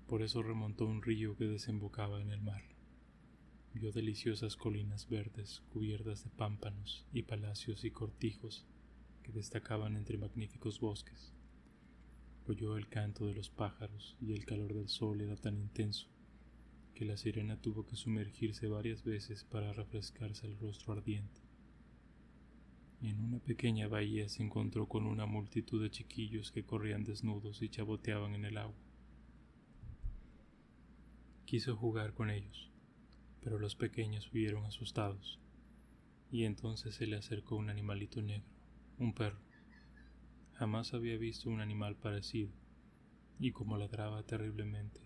Por 0.06 0.20
eso 0.20 0.42
remontó 0.42 0.84
un 0.84 1.00
río 1.00 1.34
que 1.34 1.46
desembocaba 1.46 2.20
en 2.20 2.30
el 2.30 2.42
mar 2.42 2.62
vio 3.72 3.90
deliciosas 3.90 4.54
colinas 4.54 5.08
verdes 5.08 5.62
cubiertas 5.72 6.22
de 6.24 6.30
pámpanos 6.30 7.06
y 7.10 7.22
palacios 7.22 7.84
y 7.84 7.90
cortijos 7.90 8.66
que 9.22 9.32
destacaban 9.32 9.96
entre 9.96 10.18
magníficos 10.18 10.78
bosques. 10.78 11.32
Oyó 12.46 12.76
el 12.76 12.88
canto 12.90 13.26
de 13.26 13.34
los 13.34 13.48
pájaros 13.48 14.16
y 14.20 14.34
el 14.34 14.44
calor 14.44 14.74
del 14.74 14.90
sol 14.90 15.22
era 15.22 15.36
tan 15.36 15.58
intenso 15.58 16.06
que 16.94 17.06
la 17.06 17.16
sirena 17.16 17.62
tuvo 17.62 17.86
que 17.86 17.96
sumergirse 17.96 18.68
varias 18.68 19.02
veces 19.04 19.42
para 19.42 19.72
refrescarse 19.72 20.46
el 20.46 20.58
rostro 20.58 20.92
ardiente. 20.92 21.43
En 23.04 23.20
una 23.20 23.38
pequeña 23.38 23.86
bahía 23.86 24.30
se 24.30 24.42
encontró 24.42 24.88
con 24.88 25.04
una 25.04 25.26
multitud 25.26 25.82
de 25.82 25.90
chiquillos 25.90 26.50
que 26.50 26.64
corrían 26.64 27.04
desnudos 27.04 27.60
y 27.60 27.68
chaboteaban 27.68 28.34
en 28.34 28.46
el 28.46 28.56
agua. 28.56 28.80
Quiso 31.44 31.76
jugar 31.76 32.14
con 32.14 32.30
ellos, 32.30 32.70
pero 33.42 33.58
los 33.58 33.76
pequeños 33.76 34.32
huyeron 34.32 34.64
asustados. 34.64 35.38
Y 36.32 36.44
entonces 36.44 36.94
se 36.94 37.06
le 37.06 37.16
acercó 37.16 37.56
un 37.56 37.68
animalito 37.68 38.22
negro, 38.22 38.48
un 38.98 39.12
perro. 39.12 39.42
Jamás 40.54 40.94
había 40.94 41.18
visto 41.18 41.50
un 41.50 41.60
animal 41.60 41.96
parecido, 41.96 42.52
y 43.38 43.52
como 43.52 43.76
ladraba 43.76 44.22
terriblemente, 44.22 45.02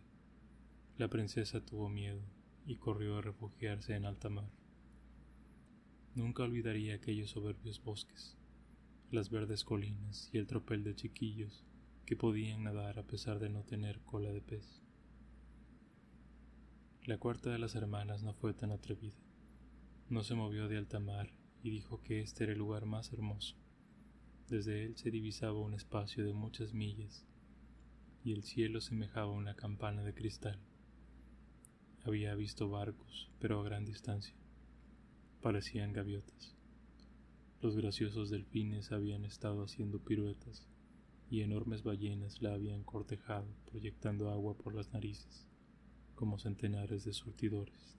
la 0.98 1.08
princesa 1.08 1.66
tuvo 1.66 1.88
miedo 1.88 2.22
y 2.64 2.76
corrió 2.76 3.18
a 3.18 3.22
refugiarse 3.22 3.96
en 3.96 4.04
alta 4.04 4.28
mar. 4.28 4.57
Nunca 6.18 6.42
olvidaría 6.42 6.96
aquellos 6.96 7.30
soberbios 7.30 7.80
bosques, 7.80 8.36
las 9.12 9.30
verdes 9.30 9.62
colinas 9.62 10.28
y 10.32 10.38
el 10.38 10.48
tropel 10.48 10.82
de 10.82 10.96
chiquillos 10.96 11.64
que 12.06 12.16
podían 12.16 12.64
nadar 12.64 12.98
a 12.98 13.04
pesar 13.04 13.38
de 13.38 13.48
no 13.48 13.62
tener 13.62 14.00
cola 14.00 14.32
de 14.32 14.40
pez. 14.40 14.82
La 17.04 17.18
cuarta 17.18 17.50
de 17.50 17.60
las 17.60 17.76
hermanas 17.76 18.24
no 18.24 18.34
fue 18.34 18.52
tan 18.52 18.72
atrevida. 18.72 19.14
No 20.08 20.24
se 20.24 20.34
movió 20.34 20.66
de 20.66 20.78
alta 20.78 20.98
mar 20.98 21.32
y 21.62 21.70
dijo 21.70 22.02
que 22.02 22.20
este 22.20 22.42
era 22.42 22.52
el 22.52 22.58
lugar 22.58 22.84
más 22.84 23.12
hermoso. 23.12 23.54
Desde 24.48 24.86
él 24.86 24.96
se 24.96 25.12
divisaba 25.12 25.60
un 25.60 25.74
espacio 25.74 26.26
de 26.26 26.32
muchas 26.32 26.74
millas 26.74 27.24
y 28.24 28.32
el 28.32 28.42
cielo 28.42 28.80
semejaba 28.80 29.30
una 29.30 29.54
campana 29.54 30.02
de 30.02 30.14
cristal. 30.14 30.58
Había 32.02 32.34
visto 32.34 32.68
barcos, 32.68 33.30
pero 33.38 33.60
a 33.60 33.62
gran 33.62 33.84
distancia. 33.84 34.34
Parecían 35.42 35.92
gaviotas. 35.92 36.56
Los 37.62 37.76
graciosos 37.76 38.28
delfines 38.28 38.90
habían 38.90 39.24
estado 39.24 39.62
haciendo 39.62 40.00
piruetas 40.00 40.66
y 41.30 41.42
enormes 41.42 41.84
ballenas 41.84 42.42
la 42.42 42.54
habían 42.54 42.82
cortejado 42.82 43.46
proyectando 43.70 44.30
agua 44.30 44.56
por 44.56 44.74
las 44.74 44.92
narices 44.92 45.46
como 46.16 46.40
centenares 46.40 47.04
de 47.04 47.12
surtidores. 47.12 47.96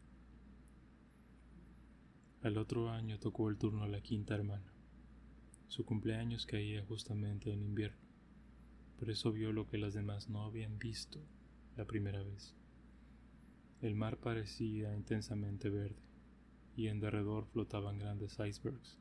Al 2.41 2.57
otro 2.57 2.89
año 2.89 3.19
tocó 3.19 3.49
el 3.49 3.57
turno 3.57 3.83
a 3.83 3.87
la 3.87 4.01
quinta 4.01 4.35
hermana. 4.35 4.73
Su 5.67 5.85
cumpleaños 5.85 6.45
caía 6.45 6.83
justamente 6.83 7.53
en 7.53 7.61
invierno, 7.61 8.09
por 8.97 9.09
eso 9.09 9.31
vio 9.31 9.53
lo 9.53 9.65
que 9.65 9.77
las 9.77 9.93
demás 9.93 10.27
no 10.27 10.43
habían 10.43 10.77
visto 10.77 11.21
la 11.77 11.85
primera 11.85 12.21
vez. 12.21 12.53
El 13.81 13.95
mar 13.95 14.17
parecía 14.17 14.93
intensamente 14.93 15.69
verde, 15.69 16.08
y 16.79 16.87
en 16.87 17.01
derredor 17.01 17.45
flotaban 17.45 17.99
grandes 17.99 18.37
icebergs, 18.39 18.97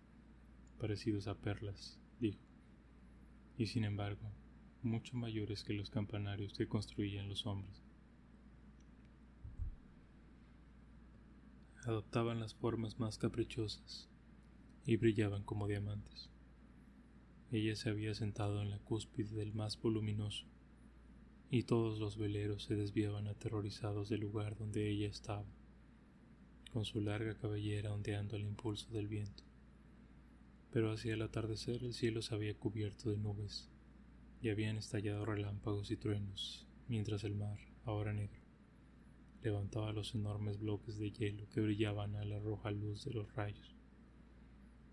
parecidos 0.81 1.29
a 1.29 1.37
perlas, 1.37 2.01
dijo, 2.19 2.43
y 3.57 3.67
sin 3.67 3.85
embargo, 3.85 4.33
mucho 4.83 5.17
mayores 5.17 5.63
que 5.63 5.75
los 5.75 5.89
campanarios 5.89 6.55
que 6.55 6.67
construían 6.67 7.29
los 7.29 7.47
hombres. 7.47 7.85
adoptaban 11.85 12.41
las 12.41 12.55
formas 12.55 12.99
más 12.99 13.17
caprichosas 13.17 14.11
y 14.85 14.97
brillaban 14.97 15.45
como 15.45 15.69
diamantes. 15.69 16.31
Ella 17.53 17.77
se 17.77 17.91
había 17.91 18.13
sentado 18.15 18.61
en 18.61 18.71
la 18.71 18.81
cúspide 18.81 19.37
del 19.37 19.55
más 19.55 19.81
voluminoso, 19.81 20.45
y 21.49 21.63
todos 21.63 22.01
los 22.01 22.19
veleros 22.19 22.65
se 22.65 22.75
desviaban 22.75 23.29
aterrorizados 23.29 24.09
del 24.09 24.21
lugar 24.21 24.57
donde 24.59 24.91
ella 24.91 25.07
estaba, 25.07 25.47
con 26.73 26.85
su 26.85 27.01
larga 27.01 27.37
cabellera 27.37 27.93
ondeando 27.93 28.37
al 28.37 28.43
impulso 28.43 28.91
del 28.93 29.09
viento. 29.09 29.43
Pero 30.71 30.93
hacia 30.93 31.15
el 31.15 31.23
atardecer 31.23 31.83
el 31.83 31.95
cielo 31.95 32.23
se 32.23 32.35
había 32.35 32.55
cubierto 32.55 33.11
de 33.11 33.17
nubes, 33.17 33.71
y 34.41 34.51
habían 34.51 34.77
estallado 34.77 35.25
relámpagos 35.25 35.91
y 35.91 35.97
truenos, 35.97 36.67
mientras 36.87 37.25
el 37.25 37.35
mar, 37.35 37.59
ahora 37.85 38.13
negro, 38.13 38.41
levantaba 39.43 39.93
los 39.93 40.15
enormes 40.15 40.59
bloques 40.59 40.99
de 40.99 41.11
hielo 41.11 41.49
que 41.49 41.61
brillaban 41.61 42.15
a 42.17 42.25
la 42.25 42.39
roja 42.39 42.71
luz 42.71 43.05
de 43.05 43.13
los 43.13 43.35
rayos. 43.35 43.77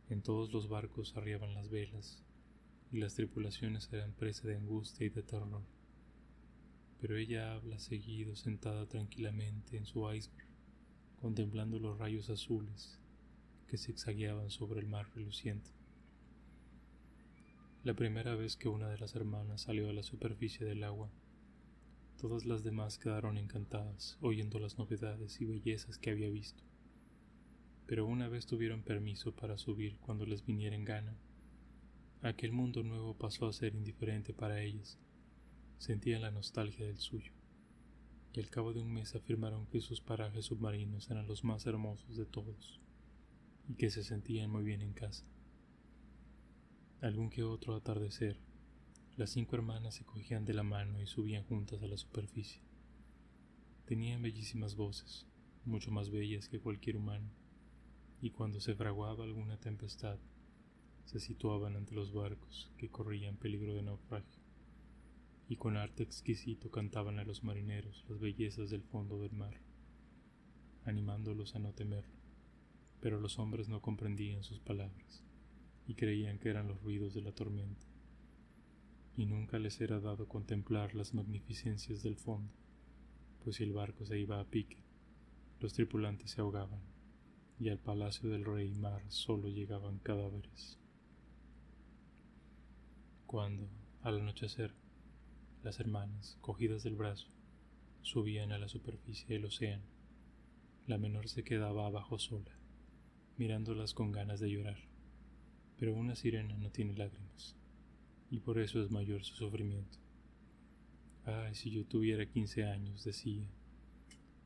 En 0.10 0.22
todos 0.22 0.54
los 0.54 0.70
barcos 0.70 1.16
arriaban 1.18 1.54
las 1.54 1.70
velas, 1.70 2.24
y 2.92 3.00
las 3.00 3.16
tripulaciones 3.16 3.92
eran 3.92 4.14
presa 4.14 4.48
de 4.48 4.56
angustia 4.56 5.06
y 5.06 5.10
de 5.10 5.24
terror. 5.24 5.64
Pero 7.02 7.18
ella 7.18 7.54
habla 7.54 7.80
seguido 7.80 8.36
sentada 8.36 8.88
tranquilamente 8.88 9.78
en 9.78 9.86
su 9.86 10.12
iceberg, 10.12 10.45
contemplando 11.16 11.80
los 11.80 11.98
rayos 11.98 12.30
azules 12.30 13.00
que 13.68 13.78
zigzagueaban 13.78 14.50
sobre 14.50 14.80
el 14.80 14.88
mar 14.88 15.08
reluciente. 15.16 15.72
La 17.84 17.94
primera 17.94 18.36
vez 18.36 18.56
que 18.58 18.68
una 18.68 18.90
de 18.90 18.98
las 18.98 19.16
hermanas 19.16 19.62
salió 19.62 19.90
a 19.90 19.94
la 19.94 20.04
superficie 20.04 20.66
del 20.66 20.84
agua, 20.84 21.10
Todas 22.20 22.46
las 22.46 22.64
demás 22.64 22.98
quedaron 22.98 23.38
encantadas, 23.38 24.18
oyendo 24.22 24.58
las 24.58 24.78
novedades 24.78 25.42
y 25.42 25.46
bellezas 25.46 25.98
que 25.98 26.12
había 26.12 26.30
visto. 26.30 26.64
Pero 27.88 28.06
una 28.06 28.30
vez 28.30 28.46
tuvieron 28.46 28.84
permiso 28.84 29.36
para 29.36 29.58
subir 29.58 30.00
cuando 30.00 30.26
les 30.26 30.46
viniera 30.46 30.76
en 30.76 30.86
gana, 30.86 31.14
aquel 32.22 32.54
mundo 32.54 32.84
nuevo 32.84 33.16
pasó 33.16 33.48
a 33.48 33.54
ser 33.54 33.76
indiferente 33.76 34.34
para 34.34 34.62
ellas. 34.62 34.98
Sentían 35.78 36.22
la 36.22 36.32
nostalgia 36.32 36.88
del 36.88 36.98
suyo, 36.98 37.34
y 38.36 38.40
al 38.40 38.50
cabo 38.50 38.74
de 38.74 38.82
un 38.82 38.92
mes 38.92 39.16
afirmaron 39.16 39.66
que 39.68 39.82
sus 39.82 40.02
parajes 40.02 40.46
submarinos 40.46 41.10
eran 41.10 41.28
los 41.28 41.44
más 41.44 41.66
hermosos 41.66 42.18
de 42.18 42.26
todos, 42.26 42.82
y 43.70 43.76
que 43.76 43.90
se 43.90 44.04
sentían 44.04 44.50
muy 44.50 44.64
bien 44.64 44.82
en 44.82 44.94
casa. 44.94 45.26
Algún 47.02 47.30
que 47.30 47.44
otro 47.44 47.76
atardecer 47.76 48.38
las 49.18 49.30
cinco 49.30 49.56
hermanas 49.56 49.96
se 49.96 50.04
cogían 50.04 50.44
de 50.44 50.54
la 50.54 50.64
mano 50.64 51.02
y 51.02 51.08
subían 51.08 51.46
juntas 51.46 51.82
a 51.82 51.88
la 51.88 51.96
superficie, 51.96 52.62
Tenían 53.86 54.22
bellísimas 54.22 54.76
voces, 54.76 55.28
mucho 55.64 55.92
más 55.92 56.10
bellas 56.10 56.50
que 56.50 56.60
cualquier 56.60 56.98
humano, 56.98 57.30
y 58.20 58.32
cuando 58.32 58.60
se 58.60 58.76
fraguaba 58.76 59.24
alguna 59.24 59.58
tempestad, 59.60 60.18
se 61.06 61.20
situaban 61.20 61.76
ante 61.76 61.94
los 61.94 62.12
barcos 62.12 62.72
que 62.78 62.90
corrían 62.90 63.38
peligro 63.38 63.76
de 63.76 63.84
naufragio, 63.84 64.45
y 65.48 65.58
con 65.58 65.78
arte 65.78 66.04
exquisito 66.04 66.72
cantaban 66.72 67.20
a 67.20 67.24
los 67.24 67.44
marineros 67.44 68.04
las 68.10 68.20
bellezas 68.20 68.70
del 68.70 68.84
fondo 68.84 69.20
del 69.20 69.34
mar, 69.34 69.62
animándolos 70.86 71.56
a 71.56 71.60
no 71.60 71.74
temerlo. 71.74 72.16
Pero 73.00 73.20
los 73.20 73.38
hombres 73.38 73.70
no 73.70 73.82
comprendían 73.82 74.44
sus 74.44 74.60
palabras 74.60 75.24
y 75.88 75.94
creían 75.94 76.40
que 76.40 76.50
eran 76.50 76.68
los 76.68 76.82
ruidos 76.82 77.14
de 77.14 77.22
la 77.22 77.32
tormenta, 77.32 77.86
y 79.16 79.26
nunca 79.28 79.60
les 79.60 79.80
era 79.82 80.00
dado 80.00 80.28
contemplar 80.28 80.96
las 80.96 81.14
magnificencias 81.14 82.02
del 82.02 82.18
fondo, 82.18 82.52
pues 83.44 83.58
si 83.58 83.64
el 83.64 83.74
barco 83.74 84.06
se 84.06 84.20
iba 84.20 84.40
a 84.40 84.46
pique, 84.46 84.84
los 85.60 85.74
tripulantes 85.74 86.32
se 86.32 86.42
ahogaban, 86.42 86.82
y 87.60 87.70
al 87.70 87.80
palacio 87.80 88.30
del 88.30 88.44
rey 88.44 88.74
mar 88.74 89.04
solo 89.10 89.48
llegaban 89.48 90.00
cadáveres. 90.00 90.80
Cuando, 93.28 93.70
al 94.02 94.20
anochecer, 94.20 94.74
las 95.66 95.80
hermanas, 95.80 96.38
cogidas 96.42 96.84
del 96.84 96.96
brazo, 96.96 97.28
subían 98.04 98.52
a 98.52 98.60
la 98.60 98.68
superficie 98.68 99.28
del 99.28 99.46
océano, 99.46 99.84
la 100.86 101.00
menor 101.00 101.28
se 101.28 101.44
quedaba 101.44 101.88
abajo 101.88 102.20
sola, 102.20 102.52
mirándolas 103.38 103.96
con 103.96 104.12
ganas 104.12 104.40
de 104.40 104.52
llorar. 104.52 104.78
Pero 105.78 105.96
una 105.96 106.16
sirena 106.16 106.56
no 106.56 106.70
tiene 106.70 106.94
lágrimas, 106.94 107.58
y 108.30 108.42
por 108.42 108.60
eso 108.60 108.80
es 108.84 108.92
mayor 108.92 109.24
su 109.24 109.34
sufrimiento. 109.34 109.98
Ay, 111.26 111.56
si 111.56 111.72
yo 111.72 111.84
tuviera 111.84 112.28
quince 112.28 112.66
años, 112.66 113.04
decía, 113.04 113.50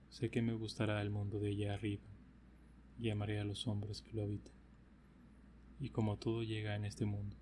sé 0.07 0.29
que 0.29 0.41
me 0.41 0.53
gustará 0.53 1.01
el 1.01 1.09
mundo 1.09 1.37
de 1.41 1.49
allá 1.49 1.73
arriba, 1.73 2.07
y 2.97 3.09
amaré 3.09 3.41
a 3.41 3.43
los 3.43 3.67
hombres 3.67 4.01
que 4.01 4.13
lo 4.13 4.23
habitan. 4.23 4.53
Y 5.81 5.89
como 5.89 6.17
todo 6.17 6.43
llega 6.43 6.77
en 6.77 6.85
este 6.85 7.03
mundo, 7.03 7.35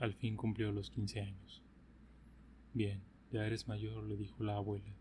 al 0.00 0.12
fin 0.14 0.36
cumplió 0.36 0.72
los 0.72 0.90
quince 0.90 1.20
años. 1.20 1.62
Bien, 2.74 3.11
ya 3.32 3.46
eres 3.46 3.66
mayor, 3.66 4.04
le 4.04 4.16
dijo 4.16 4.44
la 4.44 4.56
abuela, 4.56 4.94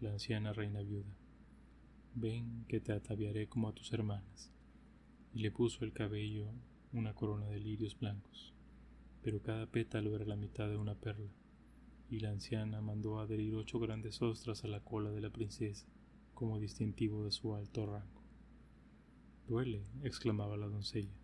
la 0.00 0.12
anciana 0.12 0.52
reina 0.52 0.80
viuda. 0.80 1.14
Ven 2.14 2.64
que 2.66 2.80
te 2.80 2.92
ataviaré 2.92 3.46
como 3.48 3.68
a 3.68 3.74
tus 3.74 3.92
hermanas. 3.92 4.50
Y 5.34 5.40
le 5.40 5.50
puso 5.50 5.84
el 5.84 5.92
cabello 5.92 6.50
una 6.92 7.14
corona 7.14 7.46
de 7.46 7.60
lirios 7.60 7.98
blancos, 7.98 8.54
pero 9.22 9.42
cada 9.42 9.66
pétalo 9.66 10.16
era 10.16 10.24
la 10.24 10.36
mitad 10.36 10.68
de 10.68 10.78
una 10.78 10.94
perla, 10.94 11.30
y 12.08 12.20
la 12.20 12.30
anciana 12.30 12.80
mandó 12.80 13.20
adherir 13.20 13.54
ocho 13.54 13.78
grandes 13.78 14.22
ostras 14.22 14.64
a 14.64 14.68
la 14.68 14.80
cola 14.80 15.10
de 15.10 15.20
la 15.20 15.30
princesa, 15.30 15.86
como 16.32 16.58
distintivo 16.58 17.24
de 17.24 17.30
su 17.30 17.54
alto 17.54 17.84
rango. 17.84 18.22
Duele, 19.46 19.84
exclamaba 20.02 20.56
la 20.56 20.66
doncella. 20.66 21.14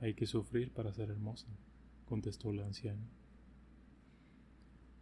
Hay 0.00 0.14
que 0.14 0.26
sufrir 0.26 0.72
para 0.72 0.92
ser 0.92 1.10
hermosa 1.10 1.46
contestó 2.06 2.52
la 2.52 2.64
anciana. 2.64 3.04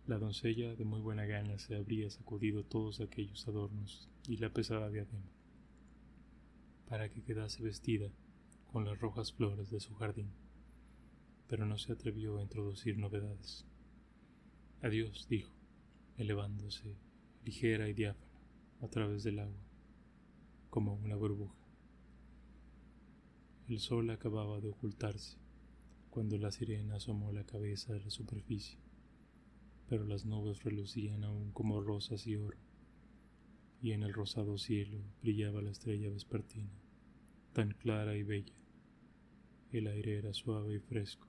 La 0.07 0.19
doncella 0.19 0.75
de 0.75 0.85
muy 0.85 1.01
buena 1.01 1.25
gana 1.25 1.59
se 1.59 1.77
habría 1.77 2.11
sacudido 2.11 2.63
todos 2.63 3.01
aquellos 3.01 3.49
adornos 3.49 4.11
y 4.29 4.37
la 4.37 4.51
pesada 4.51 4.91
diadema, 4.91 5.31
para 6.87 7.09
que 7.09 7.23
quedase 7.23 7.63
vestida 7.63 8.11
con 8.71 8.85
las 8.85 8.99
rojas 8.99 9.33
flores 9.33 9.71
de 9.71 9.81
su 9.81 9.95
jardín, 9.95 10.31
pero 11.49 11.65
no 11.65 11.79
se 11.79 11.93
atrevió 11.93 12.37
a 12.37 12.43
introducir 12.43 12.99
novedades. 12.99 13.65
Adiós, 14.83 15.27
dijo, 15.31 15.55
elevándose 16.19 16.99
ligera 17.43 17.89
y 17.89 17.95
diáfana 17.95 18.39
a 18.83 18.89
través 18.89 19.25
del 19.25 19.39
agua, 19.39 19.65
como 20.69 20.97
una 20.97 21.17
burbuja. 21.17 21.57
El 23.69 23.81
sol 23.81 24.11
acababa 24.11 24.61
de 24.61 24.69
ocultarse 24.69 25.39
cuando 26.11 26.37
la 26.37 26.53
sirena 26.53 26.97
asomó 26.97 27.33
la 27.33 27.45
cabeza 27.45 27.95
de 27.95 28.01
la 28.01 28.11
superficie, 28.11 28.84
pero 29.89 30.05
las 30.05 30.25
nubes 30.25 30.63
relucían 30.63 31.25
aún 31.25 31.53
como 31.53 31.81
rosas 31.81 32.27
y 32.27 32.37
oro, 32.37 32.59
y 33.83 33.93
en 33.93 34.03
el 34.03 34.13
rosado 34.13 34.59
cielo 34.59 34.99
brillaba 35.23 35.63
la 35.63 35.71
estrella 35.71 36.11
vespertina, 36.11 36.73
tan 37.53 37.73
clara 37.73 38.17
y 38.17 38.23
bella. 38.23 38.55
El 39.73 39.87
aire 39.87 40.19
era 40.19 40.33
suave 40.33 40.77
y 40.77 40.79
fresco, 40.79 41.29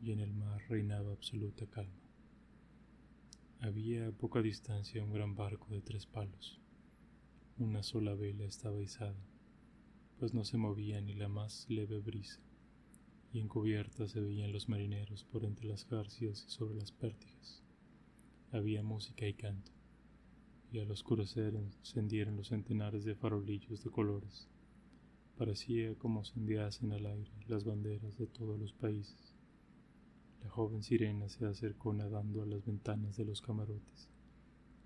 y 0.00 0.12
en 0.12 0.20
el 0.20 0.32
mar 0.32 0.62
reinaba 0.68 1.12
absoluta 1.12 1.66
calma. 1.66 2.02
Había 3.60 4.08
a 4.08 4.12
poca 4.12 4.42
distancia 4.42 5.04
un 5.04 5.12
gran 5.12 5.36
barco 5.36 5.68
de 5.70 5.80
tres 5.80 6.06
palos. 6.06 6.60
Una 7.58 7.82
sola 7.82 8.14
vela 8.14 8.44
estaba 8.44 8.82
izada, 8.82 9.24
pues 10.18 10.34
no 10.34 10.44
se 10.44 10.56
movía 10.56 11.00
ni 11.00 11.14
la 11.14 11.28
más 11.28 11.66
leve 11.68 12.00
brisa 12.00 12.40
y 13.32 13.40
en 13.40 13.48
cubierta 13.48 14.06
se 14.06 14.20
veían 14.20 14.52
los 14.52 14.68
marineros 14.68 15.24
por 15.24 15.44
entre 15.44 15.66
las 15.66 15.88
garcias 15.88 16.44
y 16.46 16.50
sobre 16.50 16.74
las 16.74 16.92
pértigas. 16.92 17.61
Había 18.52 18.82
música 18.82 19.26
y 19.26 19.32
canto, 19.32 19.72
y 20.70 20.78
al 20.78 20.90
oscurecer 20.90 21.54
encendieron 21.54 22.36
los 22.36 22.48
centenares 22.48 23.04
de 23.04 23.14
farolillos 23.14 23.82
de 23.82 23.90
colores. 23.90 24.46
Parecía 25.38 25.94
como 25.94 26.22
se 26.24 26.38
al 26.38 27.06
aire 27.06 27.32
las 27.48 27.64
banderas 27.64 28.18
de 28.18 28.26
todos 28.26 28.60
los 28.60 28.74
países. 28.74 29.34
La 30.44 30.50
joven 30.50 30.82
sirena 30.82 31.30
se 31.30 31.46
acercó 31.46 31.94
nadando 31.94 32.42
a 32.42 32.46
las 32.46 32.64
ventanas 32.64 33.16
de 33.16 33.24
los 33.24 33.40
camarotes, 33.40 34.10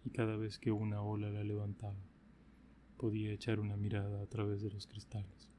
y 0.04 0.10
cada 0.10 0.36
vez 0.36 0.58
que 0.58 0.70
una 0.70 1.02
ola 1.02 1.30
la 1.30 1.42
levantaba, 1.42 2.06
podía 2.96 3.32
echar 3.32 3.58
una 3.58 3.76
mirada 3.76 4.22
a 4.22 4.26
través 4.26 4.62
de 4.62 4.70
los 4.70 4.86
cristales, 4.86 5.50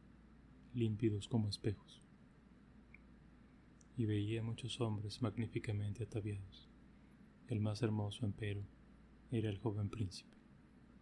límpidos 0.74 1.28
como 1.28 1.50
espejos 1.50 2.02
y 3.98 4.06
veía 4.06 4.44
muchos 4.44 4.80
hombres 4.80 5.22
magníficamente 5.24 6.04
ataviados. 6.04 6.67
El 7.48 7.60
más 7.60 7.82
hermoso, 7.82 8.26
empero, 8.26 8.64
era 9.32 9.50
el 9.50 9.58
joven 9.58 9.90
príncipe, 9.90 10.36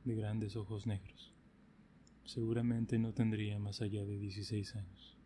de 0.04 0.16
grandes 0.16 0.56
ojos 0.56 0.88
negros. 0.88 1.34
Seguramente 2.24 3.00
no 3.00 3.14
tendría 3.14 3.60
más 3.60 3.82
allá 3.82 4.06
de 4.06 4.18
16 4.18 4.76
años. 4.76 5.18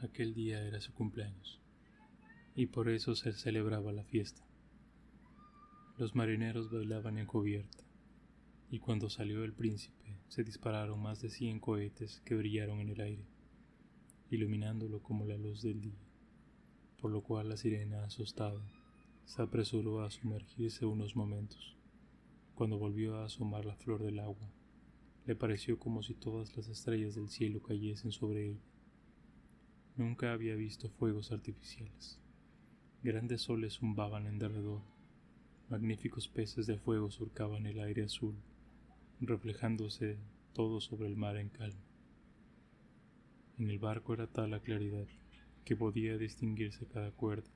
Aquel 0.00 0.34
día 0.34 0.62
era 0.62 0.80
su 0.80 0.92
cumpleaños, 0.92 1.60
y 2.54 2.66
por 2.66 2.88
eso 2.88 3.14
se 3.14 3.32
celebraba 3.32 3.92
la 3.92 4.04
fiesta. 4.04 4.42
Los 5.98 6.14
marineros 6.14 6.70
bailaban 6.70 7.18
en 7.18 7.26
cubierta, 7.26 7.84
y 8.70 8.80
cuando 8.80 9.08
salió 9.08 9.44
el 9.44 9.52
príncipe 9.52 10.20
se 10.28 10.44
dispararon 10.44 11.00
más 11.00 11.20
de 11.20 11.30
cien 11.30 11.60
cohetes 11.60 12.20
que 12.24 12.34
brillaron 12.34 12.80
en 12.80 12.88
el 12.88 13.00
aire 13.00 13.36
iluminándolo 14.30 15.00
como 15.02 15.24
la 15.24 15.36
luz 15.36 15.62
del 15.62 15.80
día, 15.80 16.04
por 17.00 17.10
lo 17.10 17.22
cual 17.22 17.48
la 17.48 17.56
sirena, 17.56 18.04
asustada, 18.04 18.60
se 19.26 19.42
apresuró 19.42 20.02
a 20.02 20.10
sumergirse 20.10 20.86
unos 20.86 21.16
momentos. 21.16 21.76
Cuando 22.54 22.78
volvió 22.78 23.16
a 23.16 23.26
asomar 23.26 23.64
la 23.64 23.74
flor 23.74 24.02
del 24.02 24.20
agua, 24.20 24.50
le 25.26 25.34
pareció 25.34 25.78
como 25.78 26.02
si 26.02 26.14
todas 26.14 26.56
las 26.56 26.68
estrellas 26.68 27.16
del 27.16 27.28
cielo 27.28 27.60
cayesen 27.60 28.12
sobre 28.12 28.50
ella. 28.50 28.62
Nunca 29.96 30.32
había 30.32 30.54
visto 30.54 30.88
fuegos 30.88 31.32
artificiales. 31.32 32.20
Grandes 33.02 33.42
soles 33.42 33.74
zumbaban 33.74 34.26
en 34.26 34.38
derredor, 34.38 34.82
magníficos 35.68 36.28
peces 36.28 36.66
de 36.66 36.78
fuego 36.78 37.10
surcaban 37.10 37.66
el 37.66 37.80
aire 37.80 38.04
azul, 38.04 38.36
reflejándose 39.20 40.18
todo 40.52 40.80
sobre 40.80 41.08
el 41.08 41.16
mar 41.16 41.36
en 41.36 41.48
calma. 41.48 41.84
En 43.58 43.70
el 43.70 43.80
barco 43.80 44.14
era 44.14 44.28
tal 44.28 44.52
la 44.52 44.60
claridad 44.60 45.08
que 45.64 45.74
podía 45.74 46.16
distinguirse 46.16 46.86
cada 46.86 47.10
cuerda, 47.10 47.50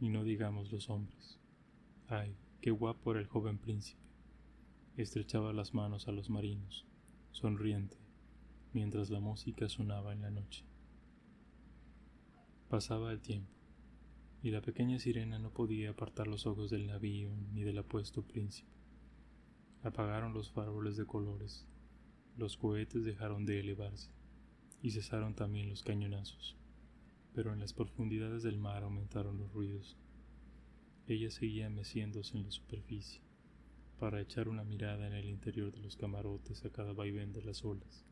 y 0.00 0.08
no 0.08 0.24
digamos 0.24 0.72
los 0.72 0.90
hombres. 0.90 1.38
Ay, 2.08 2.36
qué 2.60 2.70
guapo 2.70 3.10
era 3.10 3.20
el 3.20 3.26
joven 3.26 3.58
príncipe. 3.58 4.00
Estrechaba 4.96 5.52
las 5.52 5.74
manos 5.74 6.08
a 6.08 6.12
los 6.12 6.30
marinos, 6.30 6.86
sonriente, 7.30 7.96
mientras 8.72 9.10
la 9.10 9.20
música 9.20 9.68
sonaba 9.68 10.12
en 10.12 10.22
la 10.22 10.30
noche. 10.30 10.64
Pasaba 12.68 13.12
el 13.12 13.20
tiempo, 13.20 13.52
y 14.42 14.50
la 14.50 14.60
pequeña 14.60 14.98
sirena 14.98 15.38
no 15.38 15.50
podía 15.52 15.90
apartar 15.90 16.26
los 16.26 16.46
ojos 16.46 16.70
del 16.70 16.86
navío 16.86 17.30
ni 17.52 17.62
del 17.62 17.78
apuesto 17.78 18.22
príncipe. 18.22 18.68
Apagaron 19.82 20.34
los 20.34 20.50
faroles 20.50 20.96
de 20.96 21.06
colores, 21.06 21.66
los 22.36 22.56
cohetes 22.56 23.04
dejaron 23.04 23.46
de 23.46 23.60
elevarse, 23.60 24.10
y 24.82 24.90
cesaron 24.90 25.34
también 25.34 25.70
los 25.70 25.82
cañonazos, 25.82 26.57
pero 27.38 27.52
en 27.52 27.60
las 27.60 27.72
profundidades 27.72 28.42
del 28.42 28.58
mar 28.58 28.82
aumentaron 28.82 29.38
los 29.38 29.52
ruidos. 29.52 29.96
Ella 31.06 31.30
seguía 31.30 31.70
meciéndose 31.70 32.36
en 32.36 32.42
la 32.42 32.50
superficie, 32.50 33.20
para 34.00 34.20
echar 34.20 34.48
una 34.48 34.64
mirada 34.64 35.06
en 35.06 35.12
el 35.12 35.28
interior 35.28 35.70
de 35.70 35.78
los 35.78 35.96
camarotes 35.96 36.64
a 36.64 36.70
cada 36.70 36.92
vaivén 36.92 37.32
de 37.32 37.44
las 37.44 37.64
olas. 37.64 38.04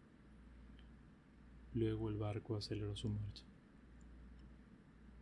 Luego 1.75 2.09
el 2.09 2.19
barco 2.19 2.55
aceleró 2.55 2.95
su 2.95 3.09
marcha. 3.09 3.43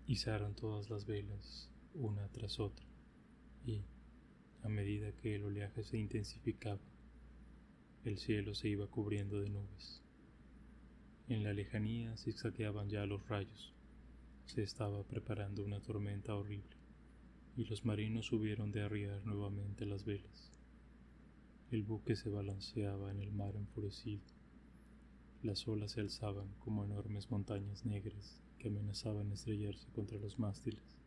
Izaron 0.06 0.54
todas 0.54 0.90
las 0.90 1.06
velas, 1.06 1.70
una 1.94 2.28
tras 2.28 2.60
otra, 2.60 2.84
y, 3.64 3.86
A 4.62 4.68
medida 4.68 5.12
que 5.12 5.34
el 5.36 5.44
oleaje 5.44 5.82
se 5.82 5.96
intensificaba, 5.96 6.82
el 8.04 8.18
cielo 8.18 8.54
se 8.54 8.68
iba 8.68 8.86
cubriendo 8.86 9.40
de 9.40 9.48
nubes. 9.48 10.02
En 11.26 11.42
la 11.42 11.54
lejanía 11.54 12.18
zigzagueaban 12.18 12.90
ya 12.90 13.06
los 13.06 13.26
rayos. 13.28 13.73
Se 14.46 14.62
estaba 14.62 15.02
preparando 15.02 15.64
una 15.64 15.80
tormenta 15.80 16.36
horrible, 16.36 16.76
y 17.56 17.64
los 17.64 17.84
marinos 17.84 18.30
hubieron 18.30 18.70
de 18.72 18.82
arriar 18.82 19.24
nuevamente 19.24 19.86
las 19.86 20.04
velas. 20.04 20.52
El 21.70 21.82
buque 21.82 22.14
se 22.14 22.28
balanceaba 22.28 23.10
en 23.10 23.20
el 23.20 23.32
mar 23.32 23.56
enfurecido. 23.56 24.22
Las 25.42 25.66
olas 25.66 25.92
se 25.92 26.00
alzaban 26.02 26.54
como 26.60 26.84
enormes 26.84 27.30
montañas 27.30 27.84
negras 27.84 28.42
que 28.58 28.68
amenazaban 28.68 29.32
estrellarse 29.32 29.90
contra 29.92 30.18
los 30.18 30.38
mástiles, 30.38 30.98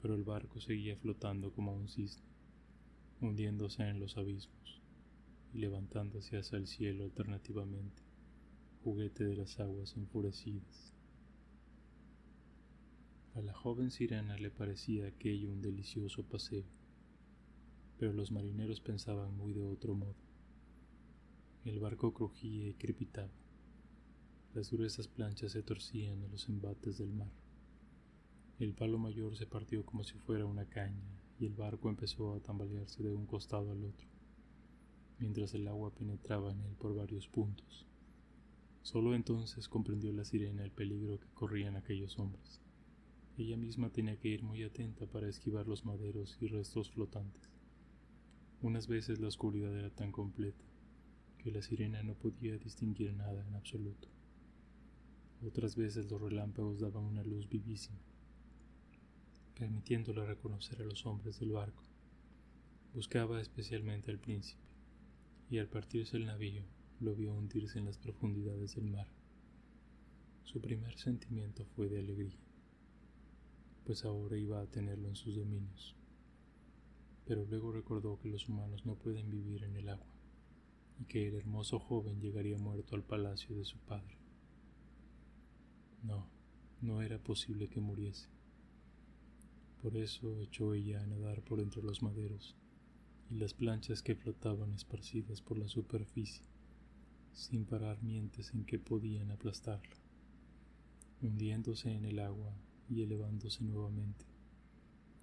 pero 0.00 0.14
el 0.14 0.24
barco 0.24 0.60
seguía 0.60 0.96
flotando 0.96 1.52
como 1.52 1.74
un 1.74 1.88
cisne 1.88 2.24
hundiéndose 3.20 3.82
en 3.82 3.98
los 4.00 4.16
abismos 4.16 4.80
y 5.52 5.58
levantándose 5.58 6.38
hacia 6.38 6.58
el 6.58 6.66
cielo 6.66 7.04
alternativamente, 7.04 8.02
juguete 8.84 9.24
de 9.24 9.36
las 9.36 9.58
aguas 9.58 9.96
enfurecidas. 9.96 10.95
A 13.36 13.42
la 13.42 13.52
joven 13.52 13.90
sirena 13.90 14.38
le 14.38 14.50
parecía 14.50 15.06
aquello 15.06 15.52
un 15.52 15.60
delicioso 15.60 16.22
paseo, 16.22 16.64
pero 17.98 18.14
los 18.14 18.32
marineros 18.32 18.80
pensaban 18.80 19.36
muy 19.36 19.52
de 19.52 19.66
otro 19.66 19.94
modo. 19.94 20.16
El 21.66 21.78
barco 21.78 22.14
crujía 22.14 22.66
y 22.66 22.72
crepitaba. 22.72 23.34
Las 24.54 24.72
gruesas 24.72 25.06
planchas 25.06 25.52
se 25.52 25.62
torcían 25.62 26.22
en 26.22 26.30
los 26.30 26.48
embates 26.48 26.96
del 26.96 27.12
mar. 27.12 27.30
El 28.58 28.72
palo 28.72 28.96
mayor 28.96 29.36
se 29.36 29.44
partió 29.44 29.84
como 29.84 30.02
si 30.02 30.14
fuera 30.14 30.46
una 30.46 30.64
caña 30.64 31.20
y 31.38 31.44
el 31.44 31.52
barco 31.52 31.90
empezó 31.90 32.32
a 32.32 32.40
tambalearse 32.40 33.02
de 33.02 33.12
un 33.12 33.26
costado 33.26 33.70
al 33.70 33.84
otro, 33.84 34.08
mientras 35.18 35.52
el 35.52 35.68
agua 35.68 35.94
penetraba 35.94 36.52
en 36.52 36.62
él 36.62 36.74
por 36.76 36.96
varios 36.96 37.28
puntos. 37.28 37.86
Solo 38.80 39.14
entonces 39.14 39.68
comprendió 39.68 40.10
la 40.14 40.24
sirena 40.24 40.64
el 40.64 40.70
peligro 40.70 41.20
que 41.20 41.28
corrían 41.34 41.76
aquellos 41.76 42.18
hombres. 42.18 42.62
Ella 43.36 43.56
misma 43.56 43.90
tenía 43.90 44.16
que 44.18 44.28
ir 44.28 44.42
muy 44.42 44.62
atenta 44.62 45.06
para 45.06 45.28
esquivar 45.28 45.66
los 45.66 45.84
maderos 45.84 46.38
y 46.40 46.46
restos 46.46 46.90
flotantes. 46.90 47.50
Unas 48.62 48.88
veces 48.88 49.20
la 49.20 49.28
oscuridad 49.28 49.76
era 49.76 49.90
tan 49.90 50.10
completa 50.10 50.64
que 51.38 51.50
la 51.50 51.62
sirena 51.62 52.02
no 52.02 52.14
podía 52.14 52.56
distinguir 52.58 53.12
nada 53.14 53.46
en 53.46 53.54
absoluto. 53.54 54.08
Otras 55.42 55.76
veces 55.76 56.10
los 56.10 56.20
relámpagos 56.20 56.80
daban 56.80 57.04
una 57.04 57.22
luz 57.22 57.48
vivísima 57.48 58.00
permitiéndole 59.56 60.26
reconocer 60.26 60.82
a 60.82 60.84
los 60.84 61.06
hombres 61.06 61.40
del 61.40 61.52
barco. 61.52 61.82
Buscaba 62.94 63.40
especialmente 63.40 64.10
al 64.10 64.18
príncipe, 64.18 64.60
y 65.50 65.58
al 65.58 65.68
partirse 65.68 66.16
el 66.16 66.26
navío 66.26 66.62
lo 67.00 67.14
vio 67.14 67.32
hundirse 67.32 67.78
en 67.78 67.86
las 67.86 67.98
profundidades 67.98 68.74
del 68.74 68.86
mar. 68.86 69.08
Su 70.44 70.60
primer 70.60 70.98
sentimiento 70.98 71.64
fue 71.74 71.88
de 71.88 72.00
alegría, 72.00 72.36
pues 73.86 74.04
ahora 74.04 74.36
iba 74.36 74.60
a 74.60 74.66
tenerlo 74.66 75.08
en 75.08 75.14
sus 75.14 75.36
dominios. 75.36 75.94
Pero 77.24 77.44
luego 77.44 77.70
recordó 77.70 78.18
que 78.18 78.28
los 78.28 78.48
humanos 78.48 78.84
no 78.84 78.96
pueden 78.96 79.30
vivir 79.30 79.62
en 79.62 79.76
el 79.76 79.88
agua, 79.88 80.12
y 80.98 81.04
que 81.04 81.28
el 81.28 81.34
hermoso 81.34 81.78
joven 81.78 82.20
llegaría 82.20 82.58
muerto 82.58 82.96
al 82.96 83.04
palacio 83.04 83.54
de 83.54 83.64
su 83.64 83.78
padre. 83.78 84.18
No, 86.02 86.26
no 86.80 87.00
era 87.00 87.22
posible 87.22 87.68
que 87.68 87.80
muriese. 87.80 88.28
Por 89.80 89.96
eso 89.96 90.40
echó 90.40 90.74
ella 90.74 91.00
a 91.00 91.06
nadar 91.06 91.42
por 91.42 91.60
entre 91.60 91.82
los 91.82 92.02
maderos 92.02 92.56
y 93.30 93.36
las 93.36 93.54
planchas 93.54 94.02
que 94.02 94.16
flotaban 94.16 94.72
esparcidas 94.72 95.40
por 95.40 95.58
la 95.58 95.68
superficie, 95.68 96.44
sin 97.32 97.66
parar 97.66 98.02
mientes 98.02 98.52
en 98.52 98.64
que 98.64 98.80
podían 98.80 99.30
aplastarla, 99.30 99.96
hundiéndose 101.22 101.92
en 101.92 102.04
el 102.04 102.18
agua 102.18 102.52
y 102.88 103.02
elevándose 103.02 103.64
nuevamente. 103.64 104.24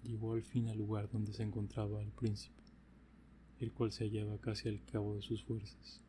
Llegó 0.02 0.34
al 0.34 0.42
fin 0.42 0.68
al 0.68 0.78
lugar 0.78 1.08
donde 1.10 1.32
se 1.32 1.42
encontraba 1.42 2.02
el 2.02 2.12
príncipe, 2.12 2.62
el 3.58 3.72
cual 3.72 3.92
se 3.92 4.04
hallaba 4.04 4.38
casi 4.38 4.68
al 4.68 4.84
cabo 4.84 5.16
de 5.16 5.22
sus 5.22 5.44
fuerzas. 5.44 6.02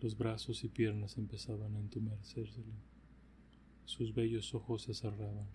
Los 0.00 0.18
brazos 0.18 0.64
y 0.64 0.68
piernas 0.68 1.16
empezaban 1.16 1.76
a 1.76 1.80
entumecérsele. 1.80 2.74
Sus 3.84 4.14
bellos 4.14 4.54
ojos 4.54 4.82
se 4.82 4.94
cerraban 4.94 5.48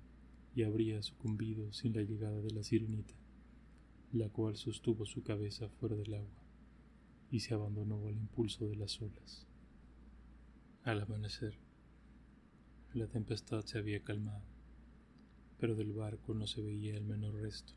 y 0.55 0.63
habría 0.63 1.01
sucumbido 1.03 1.71
sin 1.73 1.93
la 1.93 2.01
llegada 2.01 2.41
de 2.41 2.51
la 2.51 2.63
sirenita, 2.63 3.15
la 4.11 4.29
cual 4.29 4.55
sostuvo 4.55 5.05
su 5.05 5.23
cabeza 5.23 5.69
fuera 5.69 5.95
del 5.95 6.13
agua 6.13 6.43
y 7.31 7.41
se 7.41 7.53
abandonó 7.53 8.07
al 8.07 8.15
impulso 8.15 8.67
de 8.67 8.75
las 8.75 9.01
olas. 9.01 9.45
Al 10.83 11.01
amanecer, 11.01 11.59
la 12.93 13.07
tempestad 13.07 13.63
se 13.65 13.77
había 13.77 14.03
calmado, 14.03 14.43
pero 15.59 15.75
del 15.75 15.93
barco 15.93 16.33
no 16.33 16.47
se 16.47 16.61
veía 16.61 16.95
el 16.95 17.03
menor 17.03 17.35
resto. 17.35 17.73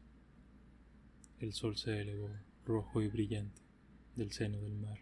El 1.40 1.52
sol 1.52 1.76
se 1.76 2.00
elevó, 2.00 2.30
rojo 2.64 3.02
y 3.02 3.08
brillante, 3.08 3.60
del 4.16 4.32
seno 4.32 4.60
del 4.60 4.76
mar, 4.76 4.98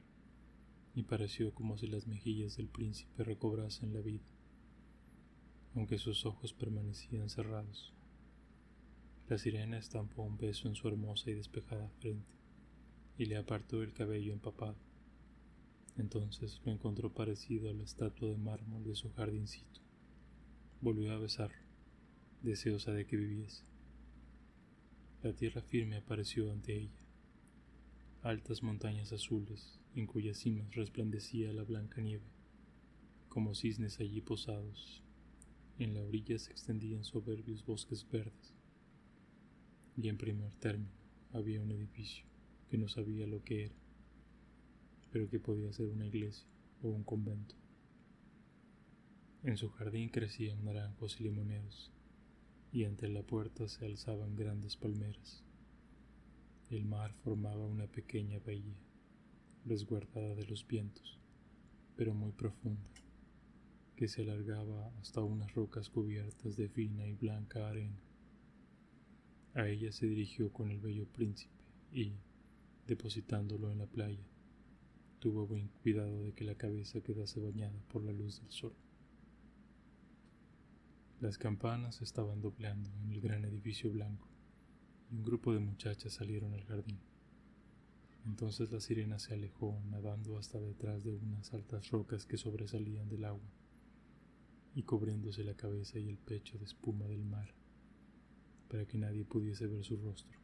y 0.95 1.03
pareció 1.03 1.53
como 1.55 1.77
si 1.77 1.87
las 1.87 2.07
mejillas 2.07 2.57
del 2.57 2.69
príncipe 2.69 3.25
recobrasen 3.25 3.93
la 3.93 4.01
vida 4.01 4.25
aunque 5.75 5.99
sus 5.99 6.27
ojos 6.27 6.53
permanecían 6.53 7.29
cerrados. 7.29 7.93
La 9.29 9.38
sirena 9.38 9.79
estampó 9.79 10.23
un 10.23 10.37
beso 10.37 10.69
en 10.69 10.75
su 10.75 10.88
hermosa 10.88 11.31
y 11.31 11.35
despejada 11.35 11.88
frente 12.01 12.35
y 13.16 13.27
le 13.27 13.37
apartó 13.37 13.83
el 13.83 13.93
cabello 13.93 14.33
empapado. 14.33 14.77
Entonces 15.97 16.61
lo 16.64 16.73
encontró 16.73 17.12
parecido 17.12 17.71
a 17.71 17.73
la 17.73 17.85
estatua 17.85 18.29
de 18.29 18.38
mármol 18.38 18.85
de 18.85 18.95
su 18.95 19.12
jardincito. 19.12 19.81
Volvió 20.81 21.12
a 21.12 21.19
besarlo, 21.19 21.59
deseosa 22.42 22.92
de 22.92 23.07
que 23.07 23.16
viviese. 23.16 23.64
La 25.22 25.33
tierra 25.35 25.62
firme 25.62 25.96
apareció 25.96 26.50
ante 26.50 26.76
ella, 26.76 27.00
altas 28.22 28.62
montañas 28.62 29.12
azules 29.12 29.79
en 29.94 30.07
cuyas 30.07 30.38
cimas 30.38 30.74
resplandecía 30.74 31.53
la 31.53 31.64
blanca 31.64 32.00
nieve, 32.00 32.26
como 33.29 33.55
cisnes 33.55 34.00
allí 34.00 34.20
posados 34.20 35.03
en 35.81 35.94
la 35.94 36.03
orilla 36.03 36.38
se 36.38 36.53
extendían 36.53 37.05
soberbios 37.05 37.64
bosques 37.64 38.07
verdes. 38.11 38.55
Y 39.96 40.09
en 40.09 40.18
primer 40.18 40.53
término 40.57 40.92
había 41.33 41.62
un 41.62 41.70
edificio 41.70 42.26
que 42.68 42.76
no 42.76 42.87
sabía 42.87 43.26
lo 43.26 43.42
que 43.42 43.64
era, 43.64 43.74
pero 45.11 45.31
que 45.31 45.40
podía 45.40 45.72
ser 45.72 45.88
una 45.88 46.07
iglesia 46.07 46.46
o 46.83 46.88
un 46.88 47.03
convento. 47.03 47.55
En 49.42 49.57
su 49.57 49.70
jardín 49.70 50.11
crecían 50.11 50.64
naranjos 50.64 51.18
y 51.18 51.24
limoneros, 51.24 51.90
y 52.72 52.85
ante 52.85 53.09
la 53.09 53.22
puerta 53.22 53.66
se 53.68 53.85
alzaban 53.85 54.37
grandes 54.37 54.76
palmeras. 54.76 55.44
El 56.70 56.85
mar 56.85 57.12
formaba 57.24 57.66
una 57.66 57.87
pequeña 57.87 58.38
bahía, 58.38 58.78
resguardada 59.64 60.35
de 60.35 60.46
los 60.46 60.66
vientos, 60.66 61.18
pero 61.96 62.14
muy 62.14 62.33
profunda 62.33 62.88
que 64.00 64.09
se 64.09 64.22
alargaba 64.22 64.90
hasta 65.00 65.20
unas 65.20 65.54
rocas 65.54 65.90
cubiertas 65.90 66.56
de 66.56 66.70
fina 66.70 67.06
y 67.06 67.12
blanca 67.12 67.68
arena. 67.68 68.00
A 69.52 69.68
ella 69.68 69.92
se 69.92 70.06
dirigió 70.06 70.50
con 70.52 70.70
el 70.70 70.80
bello 70.80 71.06
príncipe 71.06 71.52
y, 71.92 72.14
depositándolo 72.87 73.70
en 73.70 73.76
la 73.76 73.87
playa, 73.87 74.24
tuvo 75.18 75.46
buen 75.46 75.68
cuidado 75.83 76.22
de 76.22 76.33
que 76.33 76.44
la 76.44 76.54
cabeza 76.54 77.02
quedase 77.02 77.40
bañada 77.40 77.78
por 77.92 78.02
la 78.02 78.12
luz 78.12 78.40
del 78.40 78.50
sol. 78.50 78.72
Las 81.20 81.37
campanas 81.37 82.00
estaban 82.00 82.40
doblando 82.40 82.88
en 82.96 83.11
el 83.11 83.20
gran 83.20 83.44
edificio 83.44 83.90
blanco 83.90 84.26
y 85.11 85.16
un 85.16 85.22
grupo 85.22 85.52
de 85.52 85.61
muchachas 85.61 86.14
salieron 86.14 86.54
al 86.54 86.64
jardín. 86.64 86.98
Entonces 88.24 88.72
la 88.72 88.80
sirena 88.80 89.18
se 89.18 89.35
alejó 89.35 89.83
nadando 89.90 90.38
hasta 90.38 90.59
detrás 90.59 91.04
de 91.04 91.12
unas 91.12 91.52
altas 91.52 91.90
rocas 91.90 92.24
que 92.24 92.38
sobresalían 92.38 93.11
del 93.11 93.26
agua 93.26 93.52
y 94.74 94.83
cubriéndose 94.85 95.44
la 95.44 95.52
cabeza 95.52 95.98
y 95.98 96.09
el 96.09 96.16
pecho 96.16 96.56
de 96.56 96.64
espuma 96.64 97.06
del 97.06 97.26
mar, 97.26 97.52
para 98.70 98.87
que 98.87 98.96
nadie 98.96 99.26
pudiese 99.26 99.66
ver 99.66 99.85
su 99.85 99.98
rostro. 99.98 100.38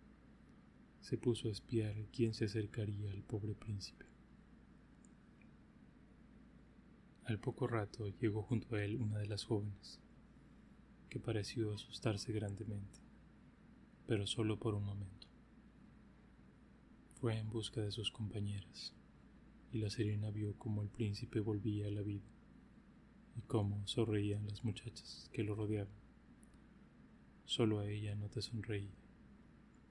Se 1.00 1.16
puso 1.16 1.48
a 1.48 1.52
espiar 1.52 1.94
quién 2.12 2.34
se 2.34 2.44
acercaría 2.44 3.12
al 3.12 3.22
pobre 3.22 3.54
príncipe. 3.54 4.04
Al 7.24 7.40
poco 7.40 7.66
rato 7.66 8.10
llegó 8.20 8.42
junto 8.42 8.76
a 8.76 8.84
él 8.84 8.96
una 8.96 9.18
de 9.18 9.26
las 9.26 9.42
jóvenes, 9.44 10.00
pareció 11.18 11.72
asustarse 11.72 12.32
grandemente, 12.32 12.98
pero 14.06 14.26
solo 14.26 14.58
por 14.58 14.74
un 14.74 14.84
momento. 14.84 15.26
Fue 17.20 17.38
en 17.38 17.48
busca 17.48 17.80
de 17.80 17.90
sus 17.90 18.10
compañeras, 18.10 18.94
y 19.72 19.78
la 19.78 19.90
sirena 19.90 20.30
vio 20.30 20.58
cómo 20.58 20.82
el 20.82 20.88
príncipe 20.88 21.40
volvía 21.40 21.86
a 21.86 21.90
la 21.90 22.02
vida 22.02 22.28
y 23.36 23.42
cómo 23.42 23.86
sonreían 23.86 24.46
las 24.46 24.64
muchachas 24.64 25.28
que 25.32 25.44
lo 25.44 25.54
rodeaban. 25.54 25.94
Solo 27.44 27.80
a 27.80 27.88
ella 27.88 28.14
no 28.14 28.28
te 28.28 28.42
sonreía, 28.42 28.94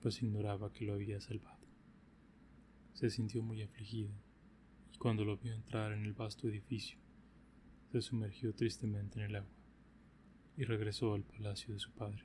pues 0.01 0.21
ignoraba 0.21 0.73
que 0.73 0.85
lo 0.85 0.93
había 0.93 1.21
salvado. 1.21 1.65
se 2.93 3.09
sintió 3.09 3.41
muy 3.41 3.61
afligida 3.61 4.13
y 4.93 4.97
cuando 4.97 5.25
lo 5.25 5.37
vio 5.37 5.53
entrar 5.53 5.91
en 5.91 6.05
el 6.05 6.13
vasto 6.13 6.47
edificio, 6.47 6.97
se 7.91 8.01
sumergió 8.01 8.53
tristemente 8.53 9.19
en 9.19 9.25
el 9.25 9.35
agua 9.37 9.64
y 10.57 10.63
regresó 10.63 11.13
al 11.13 11.23
palacio 11.23 11.73
de 11.73 11.79
su 11.79 11.91
padre. 11.91 12.23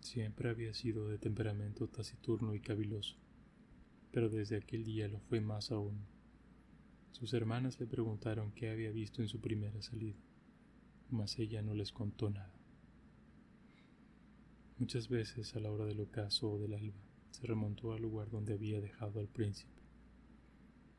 Siempre 0.00 0.50
había 0.50 0.74
sido 0.74 1.08
de 1.08 1.18
temperamento 1.18 1.88
taciturno 1.88 2.54
y 2.54 2.60
caviloso, 2.60 3.16
pero 4.10 4.28
desde 4.28 4.56
aquel 4.56 4.84
día 4.84 5.08
lo 5.08 5.20
fue 5.20 5.40
más 5.40 5.70
aún. 5.70 6.06
Sus 7.12 7.34
hermanas 7.34 7.78
le 7.78 7.86
preguntaron 7.86 8.52
qué 8.52 8.70
había 8.70 8.90
visto 8.90 9.22
en 9.22 9.28
su 9.28 9.40
primera 9.40 9.80
salida, 9.82 10.18
mas 11.10 11.38
ella 11.38 11.62
no 11.62 11.74
les 11.74 11.92
contó 11.92 12.30
nada. 12.30 12.52
Muchas 14.78 15.08
veces 15.08 15.54
a 15.54 15.60
la 15.60 15.70
hora 15.70 15.84
del 15.84 16.00
ocaso 16.00 16.50
o 16.50 16.58
del 16.58 16.74
alba 16.74 17.00
se 17.30 17.46
remontó 17.46 17.92
al 17.92 18.02
lugar 18.02 18.30
donde 18.30 18.54
había 18.54 18.80
dejado 18.80 19.20
al 19.20 19.28
príncipe. 19.28 19.80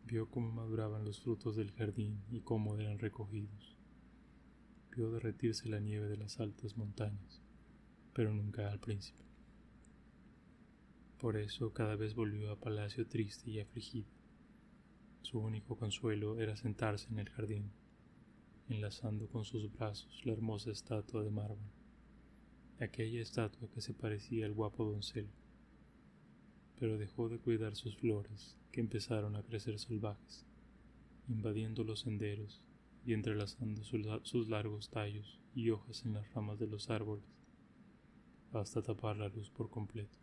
Vio 0.05 0.29
cómo 0.29 0.51
maduraban 0.51 1.03
los 1.03 1.19
frutos 1.21 1.55
del 1.55 1.71
jardín 1.71 2.23
y 2.31 2.41
cómo 2.41 2.77
eran 2.77 2.99
recogidos. 2.99 3.77
Vio 4.95 5.11
derretirse 5.11 5.69
la 5.69 5.79
nieve 5.79 6.07
de 6.07 6.17
las 6.17 6.39
altas 6.39 6.77
montañas 6.77 7.43
pero 8.13 8.31
nunca 8.31 8.71
al 8.71 8.79
príncipe. 8.79 9.23
Por 11.19 11.37
eso 11.37 11.73
cada 11.73 11.95
vez 11.95 12.13
volvió 12.13 12.51
a 12.51 12.59
palacio 12.59 13.07
triste 13.07 13.49
y 13.49 13.59
afligido. 13.59 14.07
Su 15.21 15.39
único 15.39 15.77
consuelo 15.77 16.39
era 16.39 16.55
sentarse 16.55 17.07
en 17.09 17.19
el 17.19 17.29
jardín, 17.29 17.71
enlazando 18.69 19.27
con 19.27 19.45
sus 19.45 19.71
brazos 19.71 20.25
la 20.25 20.33
hermosa 20.33 20.71
estatua 20.71 21.23
de 21.23 21.31
mármol, 21.31 21.71
aquella 22.79 23.21
estatua 23.21 23.69
que 23.71 23.81
se 23.81 23.93
parecía 23.93 24.45
al 24.45 24.53
guapo 24.53 24.83
doncel, 24.83 25.29
pero 26.79 26.97
dejó 26.97 27.29
de 27.29 27.39
cuidar 27.39 27.75
sus 27.75 27.97
flores, 27.97 28.57
que 28.71 28.81
empezaron 28.81 29.35
a 29.35 29.43
crecer 29.43 29.79
salvajes, 29.79 30.45
invadiendo 31.29 31.83
los 31.83 32.01
senderos 32.01 32.61
y 33.05 33.13
entrelazando 33.13 33.83
sus 33.83 34.49
largos 34.49 34.89
tallos 34.89 35.39
y 35.53 35.69
hojas 35.69 36.05
en 36.05 36.13
las 36.13 36.33
ramas 36.33 36.59
de 36.59 36.67
los 36.67 36.89
árboles 36.89 37.25
hasta 38.59 38.81
tapar 38.81 39.17
la 39.17 39.29
luz 39.29 39.49
por 39.49 39.69
completo. 39.69 40.17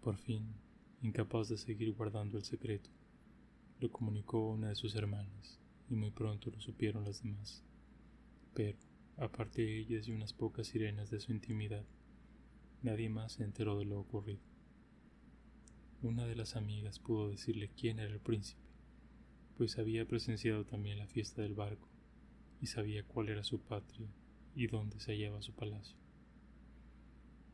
Por 0.00 0.16
fin, 0.16 0.54
incapaz 1.02 1.48
de 1.48 1.58
seguir 1.58 1.92
guardando 1.92 2.38
el 2.38 2.44
secreto, 2.44 2.90
lo 3.78 3.90
comunicó 3.90 4.48
una 4.48 4.70
de 4.70 4.74
sus 4.74 4.94
hermanas, 4.94 5.60
y 5.90 5.94
muy 5.94 6.10
pronto 6.10 6.50
lo 6.50 6.60
supieron 6.60 7.04
las 7.04 7.22
demás. 7.22 7.62
Pero, 8.54 8.78
aparte 9.18 9.62
de 9.62 9.78
ellas 9.80 10.08
y 10.08 10.12
unas 10.12 10.32
pocas 10.32 10.68
sirenas 10.68 11.10
de 11.10 11.20
su 11.20 11.32
intimidad, 11.32 11.84
nadie 12.82 13.08
más 13.10 13.32
se 13.32 13.44
enteró 13.44 13.78
de 13.78 13.84
lo 13.84 14.00
ocurrido. 14.00 14.40
Una 16.02 16.26
de 16.26 16.36
las 16.36 16.56
amigas 16.56 16.98
pudo 16.98 17.28
decirle 17.28 17.70
quién 17.76 17.98
era 17.98 18.12
el 18.12 18.20
príncipe, 18.20 18.61
pues 19.56 19.78
había 19.78 20.06
presenciado 20.06 20.64
también 20.64 20.98
la 20.98 21.06
fiesta 21.06 21.42
del 21.42 21.54
barco 21.54 21.88
y 22.60 22.66
sabía 22.66 23.04
cuál 23.04 23.28
era 23.28 23.44
su 23.44 23.60
patria 23.60 24.08
y 24.54 24.66
dónde 24.66 25.00
se 25.00 25.12
hallaba 25.12 25.42
su 25.42 25.52
palacio. 25.52 25.96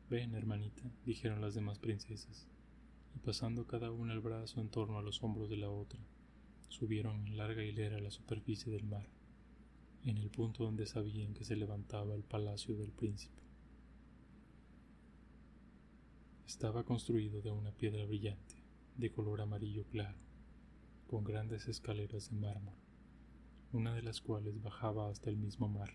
Ven, 0.09 0.33
hermanita, 0.33 0.83
dijeron 1.05 1.41
las 1.41 1.53
demás 1.53 1.79
princesas, 1.79 2.47
y 3.15 3.19
pasando 3.19 3.67
cada 3.67 3.91
una 3.91 4.13
el 4.13 4.19
brazo 4.19 4.59
en 4.59 4.69
torno 4.69 4.97
a 4.97 5.03
los 5.03 5.21
hombros 5.23 5.49
de 5.49 5.57
la 5.57 5.69
otra, 5.69 5.99
subieron 6.67 7.27
en 7.27 7.37
larga 7.37 7.63
hilera 7.63 7.97
a 7.97 8.01
la 8.01 8.11
superficie 8.11 8.71
del 8.71 8.85
mar, 8.85 9.07
en 10.03 10.17
el 10.17 10.29
punto 10.29 10.63
donde 10.63 10.85
sabían 10.85 11.33
que 11.33 11.43
se 11.43 11.55
levantaba 11.55 12.15
el 12.15 12.23
palacio 12.23 12.75
del 12.75 12.91
príncipe. 12.91 13.41
Estaba 16.47 16.83
construido 16.83 17.41
de 17.41 17.51
una 17.51 17.71
piedra 17.71 18.05
brillante, 18.05 18.55
de 18.97 19.11
color 19.11 19.41
amarillo 19.41 19.85
claro, 19.85 20.17
con 21.09 21.23
grandes 21.23 21.67
escaleras 21.67 22.29
de 22.29 22.35
mármol, 22.37 22.75
una 23.73 23.95
de 23.95 24.03
las 24.03 24.21
cuales 24.21 24.61
bajaba 24.61 25.09
hasta 25.09 25.31
el 25.31 25.37
mismo 25.37 25.67
mar. 25.67 25.89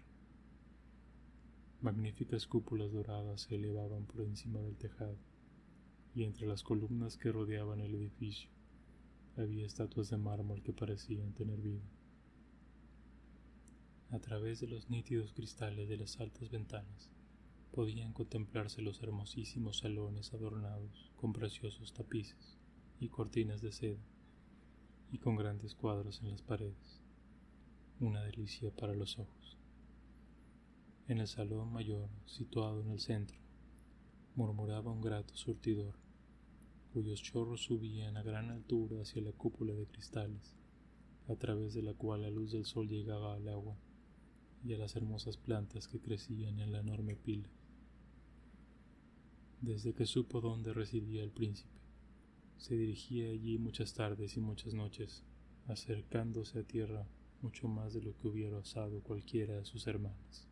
Magníficas 1.81 2.49
cúpulas 2.49 2.91
doradas 2.91 3.43
se 3.43 3.55
elevaban 3.55 4.07
por 4.07 4.23
encima 4.23 4.61
del 4.61 4.77
tejado, 4.77 5.17
y 6.17 6.25
entre 6.25 6.49
las 6.49 6.65
columnas 6.65 7.17
que 7.17 7.31
rodeaban 7.31 7.81
el 7.81 7.95
edificio 7.95 8.51
había 9.37 9.65
estatuas 9.65 10.11
de 10.11 10.17
mármol 10.17 10.65
que 10.65 10.73
parecían 10.73 11.33
tener 11.33 11.61
vida. 11.61 11.89
A 14.11 14.19
través 14.19 14.59
de 14.59 14.67
los 14.67 14.91
nítidos 14.91 15.33
cristales 15.33 15.89
de 15.89 15.97
las 15.97 16.19
altas 16.19 16.51
ventanas 16.51 17.09
podían 17.71 18.13
contemplarse 18.13 18.83
los 18.83 19.01
hermosísimos 19.01 19.79
salones 19.79 20.35
adornados 20.35 21.13
con 21.15 21.33
preciosos 21.33 21.93
tapices 21.93 22.59
y 22.99 23.11
cortinas 23.11 23.61
de 23.61 23.71
seda, 23.71 24.03
y 25.15 25.19
con 25.19 25.37
grandes 25.37 25.77
cuadros 25.77 26.21
en 26.23 26.31
las 26.33 26.43
paredes, 26.43 27.01
una 28.01 28.25
delicia 28.25 28.73
para 28.73 28.95
los 28.95 29.17
ojos. 29.21 29.57
En 31.07 31.21
el 31.21 31.29
salón 31.29 31.73
mayor, 31.73 32.09
situado 32.27 32.81
en 32.81 32.91
el 32.91 32.99
centro, 32.99 33.39
murmuraba 34.35 34.91
un 34.91 35.01
grato 35.01 35.37
surtidor, 35.37 35.95
cuyos 36.93 37.23
chorros 37.23 37.63
subían 37.63 38.17
a 38.17 38.25
gran 38.25 38.51
altura 38.51 39.03
hacia 39.03 39.23
la 39.23 39.31
cúpula 39.31 39.73
de 39.73 39.87
cristales, 39.87 40.57
a 41.29 41.37
través 41.37 41.75
de 41.75 41.83
la 41.83 41.95
cual 41.95 42.23
la 42.23 42.31
luz 42.31 42.51
del 42.51 42.65
sol 42.65 42.89
llegaba 42.89 43.37
al 43.37 43.49
agua 43.49 43.77
y 44.65 44.75
a 44.75 44.79
las 44.79 44.97
hermosas 44.97 45.37
plantas 45.37 45.87
que 45.87 46.01
crecían 46.01 46.59
en 46.59 46.73
la 46.73 46.81
enorme 46.81 47.15
pila. 47.15 47.49
Desde 49.61 49.95
que 49.95 50.07
supo 50.07 50.41
dónde 50.41 50.75
residía 50.75 51.23
el 51.23 51.31
príncipe, 51.31 51.84
se 52.57 52.77
dirigía 52.77 53.31
allí 53.31 53.59
muchas 53.59 53.95
tardes 53.95 54.37
y 54.37 54.41
muchas 54.41 54.75
noches, 54.75 55.25
acercándose 55.67 56.61
a 56.61 56.65
tierra 56.65 57.07
mucho 57.43 57.69
más 57.69 57.93
de 57.93 58.03
lo 58.03 58.17
que 58.17 58.29
hubiera 58.29 58.59
osado 58.59 59.03
cualquiera 59.03 59.57
de 59.57 59.65
sus 59.65 59.87
hermanas. 59.87 60.49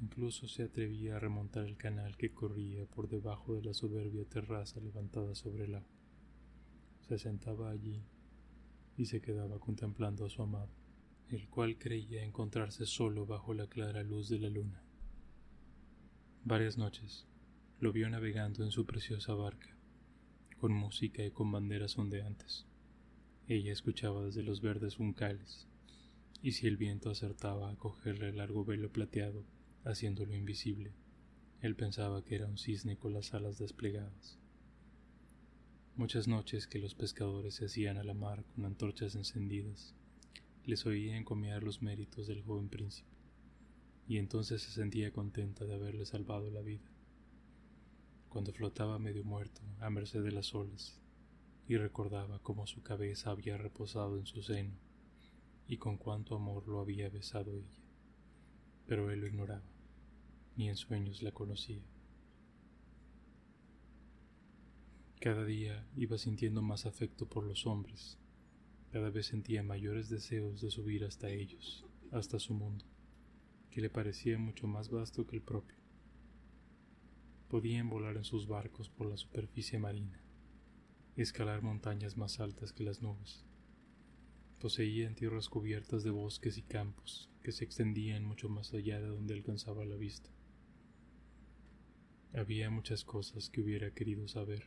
Incluso 0.00 0.48
se 0.48 0.62
atrevía 0.62 1.16
a 1.16 1.20
remontar 1.20 1.66
el 1.66 1.76
canal 1.76 2.16
que 2.16 2.32
corría 2.32 2.86
por 2.86 3.08
debajo 3.08 3.54
de 3.54 3.62
la 3.62 3.74
soberbia 3.74 4.24
terraza 4.24 4.80
levantada 4.80 5.34
sobre 5.34 5.64
el 5.64 5.74
agua. 5.74 5.88
Se 7.06 7.18
sentaba 7.18 7.70
allí 7.70 8.02
y 8.96 9.06
se 9.06 9.20
quedaba 9.20 9.60
contemplando 9.60 10.24
a 10.24 10.30
su 10.30 10.42
amado, 10.42 10.70
el 11.28 11.48
cual 11.48 11.78
creía 11.78 12.24
encontrarse 12.24 12.86
solo 12.86 13.26
bajo 13.26 13.52
la 13.52 13.66
clara 13.66 14.02
luz 14.02 14.28
de 14.28 14.38
la 14.38 14.48
luna. 14.48 14.82
Varias 16.44 16.78
noches 16.78 17.26
lo 17.78 17.92
vio 17.92 18.08
navegando 18.08 18.64
en 18.64 18.70
su 18.70 18.86
preciosa 18.86 19.34
barca, 19.34 19.76
con 20.60 20.72
música 20.72 21.24
y 21.24 21.30
con 21.30 21.50
banderas 21.50 21.96
ondeantes. 21.96 22.66
Ella 23.48 23.72
escuchaba 23.72 24.26
desde 24.26 24.42
los 24.42 24.60
verdes 24.60 24.96
juncales, 24.96 25.66
y 26.42 26.52
si 26.52 26.66
el 26.66 26.76
viento 26.76 27.08
acertaba 27.08 27.70
a 27.70 27.76
cogerle 27.76 28.28
el 28.28 28.36
largo 28.36 28.64
velo 28.66 28.92
plateado 28.92 29.42
haciéndolo 29.84 30.36
invisible. 30.36 30.92
Él 31.62 31.76
pensaba 31.76 32.22
que 32.22 32.34
era 32.34 32.46
un 32.46 32.58
cisne 32.58 32.98
con 32.98 33.14
las 33.14 33.32
alas 33.32 33.58
desplegadas. 33.58 34.38
Muchas 35.96 36.28
noches 36.28 36.66
que 36.66 36.78
los 36.78 36.94
pescadores 36.94 37.54
se 37.54 37.64
hacían 37.64 37.96
a 37.96 38.04
la 38.04 38.14
mar 38.14 38.44
con 38.54 38.66
antorchas 38.66 39.14
encendidas, 39.14 39.94
les 40.66 40.84
oía 40.84 41.16
encomiar 41.16 41.62
los 41.62 41.80
méritos 41.80 42.26
del 42.26 42.42
joven 42.42 42.68
príncipe, 42.68 43.08
y 44.06 44.18
entonces 44.18 44.60
se 44.60 44.72
sentía 44.72 45.10
contenta 45.10 45.64
de 45.64 45.74
haberle 45.74 46.04
salvado 46.04 46.50
la 46.50 46.60
vida. 46.60 46.90
Cuando 48.30 48.54
flotaba 48.54 48.98
medio 48.98 49.24
muerto 49.24 49.60
a 49.80 49.90
merced 49.90 50.24
de 50.24 50.32
las 50.32 50.54
olas, 50.54 50.98
y 51.68 51.76
recordaba 51.76 52.38
cómo 52.38 52.66
su 52.66 52.82
cabeza 52.82 53.30
había 53.30 53.58
reposado 53.58 54.16
en 54.16 54.24
su 54.24 54.42
seno, 54.42 54.72
y 55.68 55.76
con 55.76 55.98
cuánto 55.98 56.34
amor 56.34 56.66
lo 56.66 56.80
había 56.80 57.10
besado 57.10 57.54
ella 57.54 57.80
pero 58.90 59.08
él 59.12 59.20
lo 59.20 59.28
ignoraba, 59.28 59.62
ni 60.56 60.68
en 60.68 60.74
sueños 60.74 61.22
la 61.22 61.30
conocía. 61.30 61.80
Cada 65.20 65.44
día 65.44 65.86
iba 65.96 66.18
sintiendo 66.18 66.60
más 66.60 66.86
afecto 66.86 67.28
por 67.28 67.44
los 67.44 67.68
hombres, 67.68 68.18
cada 68.90 69.10
vez 69.10 69.26
sentía 69.26 69.62
mayores 69.62 70.08
deseos 70.08 70.60
de 70.60 70.72
subir 70.72 71.04
hasta 71.04 71.30
ellos, 71.30 71.86
hasta 72.10 72.40
su 72.40 72.52
mundo, 72.52 72.84
que 73.70 73.80
le 73.80 73.90
parecía 73.90 74.38
mucho 74.38 74.66
más 74.66 74.90
vasto 74.90 75.24
que 75.24 75.36
el 75.36 75.42
propio. 75.42 75.79
Podían 77.50 77.90
volar 77.90 78.16
en 78.16 78.24
sus 78.24 78.46
barcos 78.46 78.88
por 78.88 79.08
la 79.08 79.16
superficie 79.16 79.78
marina, 79.78 80.22
escalar 81.16 81.62
montañas 81.62 82.16
más 82.16 82.40
altas 82.40 82.72
que 82.72 82.84
las 82.84 83.02
nubes, 83.02 83.44
Poseían 84.60 85.14
tierras 85.14 85.48
cubiertas 85.48 86.04
de 86.04 86.10
bosques 86.10 86.58
y 86.58 86.62
campos 86.62 87.30
que 87.42 87.50
se 87.50 87.64
extendían 87.64 88.26
mucho 88.26 88.50
más 88.50 88.74
allá 88.74 89.00
de 89.00 89.08
donde 89.08 89.32
alcanzaba 89.32 89.86
la 89.86 89.96
vista. 89.96 90.28
Había 92.34 92.68
muchas 92.68 93.02
cosas 93.02 93.48
que 93.48 93.62
hubiera 93.62 93.94
querido 93.94 94.28
saber, 94.28 94.66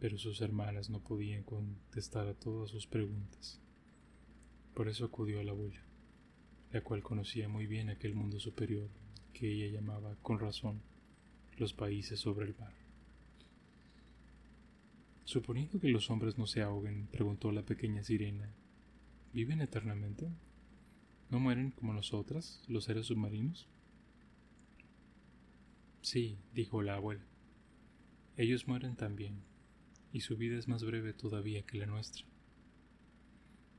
pero 0.00 0.18
sus 0.18 0.40
hermanas 0.40 0.90
no 0.90 0.98
podían 0.98 1.44
contestar 1.44 2.26
a 2.26 2.34
todas 2.34 2.70
sus 2.70 2.88
preguntas. 2.88 3.62
Por 4.74 4.88
eso 4.88 5.04
acudió 5.04 5.38
a 5.38 5.44
la 5.44 5.52
abuela, 5.52 5.84
la 6.72 6.82
cual 6.82 7.04
conocía 7.04 7.48
muy 7.48 7.68
bien 7.68 7.90
aquel 7.90 8.16
mundo 8.16 8.40
superior 8.40 8.90
que 9.32 9.48
ella 9.48 9.68
llamaba 9.68 10.16
con 10.22 10.40
razón 10.40 10.82
los 11.58 11.72
países 11.72 12.20
sobre 12.20 12.46
el 12.46 12.54
mar. 12.58 12.72
Suponiendo 15.24 15.80
que 15.80 15.88
los 15.88 16.10
hombres 16.10 16.36
no 16.38 16.46
se 16.46 16.62
ahoguen, 16.62 17.06
preguntó 17.06 17.50
la 17.50 17.62
pequeña 17.62 18.02
sirena, 18.02 18.50
¿viven 19.32 19.60
eternamente? 19.60 20.28
¿No 21.30 21.40
mueren 21.40 21.70
como 21.70 21.94
nosotras, 21.94 22.62
los 22.68 22.84
seres 22.84 23.06
submarinos? 23.06 23.66
Sí, 26.02 26.38
dijo 26.52 26.82
la 26.82 26.96
abuela. 26.96 27.24
Ellos 28.36 28.68
mueren 28.68 28.96
también, 28.96 29.40
y 30.12 30.20
su 30.20 30.36
vida 30.36 30.58
es 30.58 30.68
más 30.68 30.84
breve 30.84 31.14
todavía 31.14 31.62
que 31.62 31.78
la 31.78 31.86
nuestra. 31.86 32.24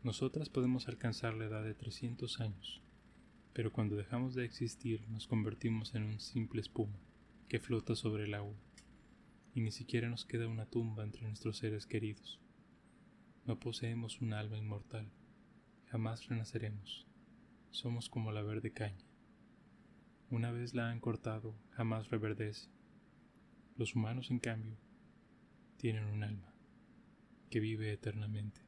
Nosotras 0.03 0.49
podemos 0.49 0.88
alcanzar 0.88 1.35
la 1.35 1.45
edad 1.45 1.63
de 1.63 1.73
300 1.73 2.41
años, 2.41 2.81
pero 3.53 3.71
cuando 3.71 3.95
dejamos 3.95 4.33
de 4.33 4.45
existir 4.45 5.07
nos 5.09 5.27
convertimos 5.27 5.93
en 5.95 6.03
un 6.03 6.19
simple 6.19 6.61
espuma 6.61 6.97
que 7.47 7.60
flota 7.60 7.95
sobre 7.95 8.23
el 8.23 8.34
agua, 8.34 8.55
y 9.53 9.62
ni 9.62 9.71
siquiera 9.71 10.10
nos 10.10 10.25
queda 10.25 10.47
una 10.47 10.65
tumba 10.65 11.03
entre 11.03 11.21
nuestros 11.23 11.58
seres 11.58 11.86
queridos. 11.86 12.39
No 13.45 13.60
poseemos 13.60 14.21
un 14.21 14.34
alma 14.34 14.58
inmortal, 14.58 15.12
jamás 15.86 16.27
renaceremos, 16.27 17.05
somos 17.69 18.10
como 18.10 18.31
la 18.31 18.41
verde 18.41 18.71
caña. 18.71 19.05
Una 20.31 20.51
vez 20.51 20.73
la 20.73 20.89
han 20.89 20.99
cortado, 20.99 21.55
jamás 21.71 22.10
reverdece. 22.10 22.69
Los 23.77 23.95
humanos, 23.95 24.31
en 24.31 24.39
cambio, 24.39 24.77
tienen 25.77 26.05
un 26.05 26.23
alma 26.23 26.51
que 27.51 27.60
vive 27.60 27.93
eternamente, 27.93 28.62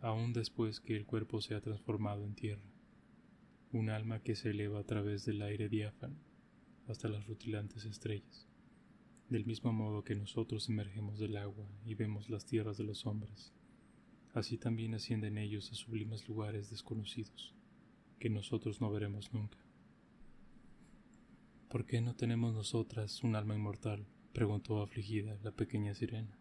aun 0.00 0.32
después 0.32 0.80
que 0.80 0.96
el 0.96 1.06
cuerpo 1.06 1.40
se 1.40 1.54
ha 1.54 1.60
transformado 1.60 2.24
en 2.24 2.34
tierra. 2.34 2.68
Un 3.72 3.88
alma 3.88 4.20
que 4.20 4.34
se 4.34 4.50
eleva 4.50 4.80
a 4.80 4.84
través 4.84 5.24
del 5.24 5.42
aire 5.42 5.68
diáfano 5.68 6.29
hasta 6.90 7.08
las 7.08 7.26
rutilantes 7.26 7.84
estrellas. 7.84 8.46
Del 9.28 9.46
mismo 9.46 9.72
modo 9.72 10.02
que 10.02 10.14
nosotros 10.14 10.68
emergemos 10.68 11.18
del 11.18 11.36
agua 11.36 11.68
y 11.84 11.94
vemos 11.94 12.28
las 12.30 12.44
tierras 12.44 12.76
de 12.76 12.84
los 12.84 13.06
hombres, 13.06 13.52
así 14.34 14.58
también 14.58 14.94
ascienden 14.94 15.38
ellos 15.38 15.70
a 15.70 15.74
sublimes 15.74 16.28
lugares 16.28 16.70
desconocidos, 16.70 17.54
que 18.18 18.28
nosotros 18.28 18.80
no 18.80 18.90
veremos 18.90 19.32
nunca. 19.32 19.58
¿Por 21.68 21.86
qué 21.86 22.00
no 22.00 22.16
tenemos 22.16 22.54
nosotras 22.54 23.22
un 23.22 23.36
alma 23.36 23.54
inmortal? 23.54 24.06
preguntó 24.32 24.82
afligida 24.82 25.38
la 25.42 25.52
pequeña 25.52 25.94
sirena. 25.94 26.36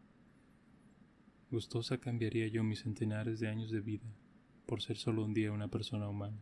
Gustosa 1.51 1.99
cambiaría 1.99 2.47
yo 2.47 2.63
mis 2.63 2.81
centenares 2.81 3.39
de 3.39 3.47
años 3.47 3.71
de 3.71 3.81
vida 3.81 4.12
por 4.65 4.81
ser 4.83 4.97
solo 4.97 5.25
un 5.25 5.33
día 5.33 5.51
una 5.51 5.67
persona 5.67 6.07
humana 6.07 6.39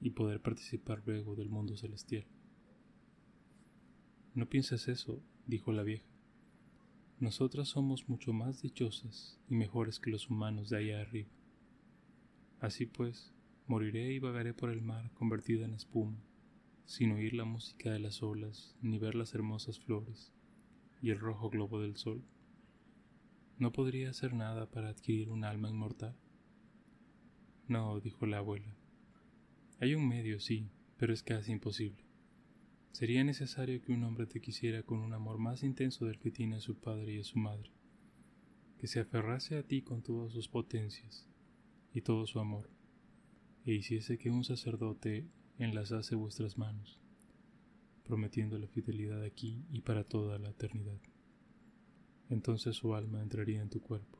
y 0.00 0.10
poder 0.10 0.42
participar 0.42 1.02
luego 1.06 1.36
del 1.36 1.48
mundo 1.48 1.76
celestial. 1.76 2.26
No 4.40 4.48
pienses 4.48 4.88
eso, 4.88 5.22
dijo 5.46 5.70
la 5.70 5.82
vieja. 5.82 6.08
Nosotras 7.18 7.68
somos 7.68 8.08
mucho 8.08 8.32
más 8.32 8.62
dichosas 8.62 9.38
y 9.50 9.54
mejores 9.54 10.00
que 10.00 10.08
los 10.08 10.30
humanos 10.30 10.70
de 10.70 10.78
allá 10.78 11.02
arriba. 11.02 11.28
Así 12.58 12.86
pues, 12.86 13.34
moriré 13.66 14.14
y 14.14 14.18
vagaré 14.18 14.54
por 14.54 14.70
el 14.70 14.80
mar 14.80 15.10
convertida 15.12 15.66
en 15.66 15.74
espuma 15.74 16.16
sin 16.86 17.12
oír 17.12 17.34
la 17.34 17.44
música 17.44 17.90
de 17.90 17.98
las 17.98 18.22
olas 18.22 18.74
ni 18.80 18.96
ver 18.98 19.14
las 19.14 19.34
hermosas 19.34 19.78
flores 19.78 20.32
y 21.02 21.10
el 21.10 21.18
rojo 21.18 21.50
globo 21.50 21.78
del 21.82 21.98
sol. 21.98 22.24
¿No 23.58 23.72
podría 23.72 24.08
hacer 24.08 24.32
nada 24.32 24.70
para 24.70 24.88
adquirir 24.88 25.28
un 25.28 25.44
alma 25.44 25.68
inmortal? 25.68 26.16
No, 27.68 28.00
dijo 28.00 28.24
la 28.24 28.38
abuela. 28.38 28.74
Hay 29.80 29.94
un 29.94 30.08
medio, 30.08 30.40
sí, 30.40 30.70
pero 30.96 31.12
es 31.12 31.22
casi 31.22 31.52
imposible. 31.52 32.09
Sería 32.92 33.24
necesario 33.24 33.80
que 33.80 33.92
un 33.92 34.04
hombre 34.04 34.26
te 34.26 34.40
quisiera 34.40 34.82
con 34.82 34.98
un 34.98 35.12
amor 35.12 35.38
más 35.38 35.62
intenso 35.62 36.06
del 36.06 36.18
que 36.18 36.30
tiene 36.30 36.56
a 36.56 36.60
su 36.60 36.76
padre 36.76 37.14
y 37.14 37.20
a 37.20 37.24
su 37.24 37.38
madre, 37.38 37.70
que 38.78 38.86
se 38.86 39.00
aferrase 39.00 39.56
a 39.56 39.62
ti 39.62 39.82
con 39.82 40.02
todas 40.02 40.32
sus 40.32 40.48
potencias 40.48 41.26
y 41.94 42.02
todo 42.02 42.26
su 42.26 42.40
amor, 42.40 42.68
e 43.64 43.74
hiciese 43.74 44.18
que 44.18 44.30
un 44.30 44.44
sacerdote 44.44 45.26
enlazase 45.58 46.14
vuestras 46.14 46.58
manos, 46.58 47.00
prometiendo 48.04 48.58
la 48.58 48.66
fidelidad 48.66 49.22
aquí 49.22 49.64
y 49.70 49.82
para 49.82 50.04
toda 50.04 50.38
la 50.38 50.50
eternidad. 50.50 51.00
Entonces 52.28 52.76
su 52.76 52.94
alma 52.94 53.22
entraría 53.22 53.62
en 53.62 53.70
tu 53.70 53.80
cuerpo, 53.80 54.18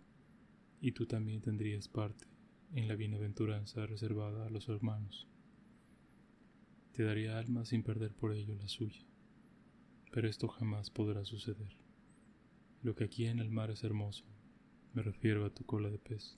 y 0.81 0.93
tú 0.93 1.07
también 1.07 1.41
tendrías 1.41 1.89
parte 1.89 2.27
en 2.73 2.89
la 2.89 2.95
bienaventuranza 2.95 3.87
reservada 3.87 4.47
a 4.47 4.51
los 4.51 4.69
hermanos. 4.69 5.30
Te 7.01 7.07
daría 7.07 7.39
alma 7.39 7.65
sin 7.65 7.83
perder 7.83 8.13
por 8.13 8.35
ello 8.35 8.55
la 8.57 8.69
suya, 8.69 9.01
pero 10.13 10.29
esto 10.29 10.49
jamás 10.49 10.91
podrá 10.91 11.25
suceder. 11.25 11.75
Lo 12.83 12.95
que 12.95 13.05
aquí 13.05 13.25
en 13.25 13.39
el 13.39 13.49
mar 13.49 13.71
es 13.71 13.85
hermoso, 13.85 14.27
me 14.93 15.01
refiero 15.01 15.47
a 15.47 15.55
tu 15.55 15.65
cola 15.65 15.89
de 15.89 15.99
pez, 15.99 16.37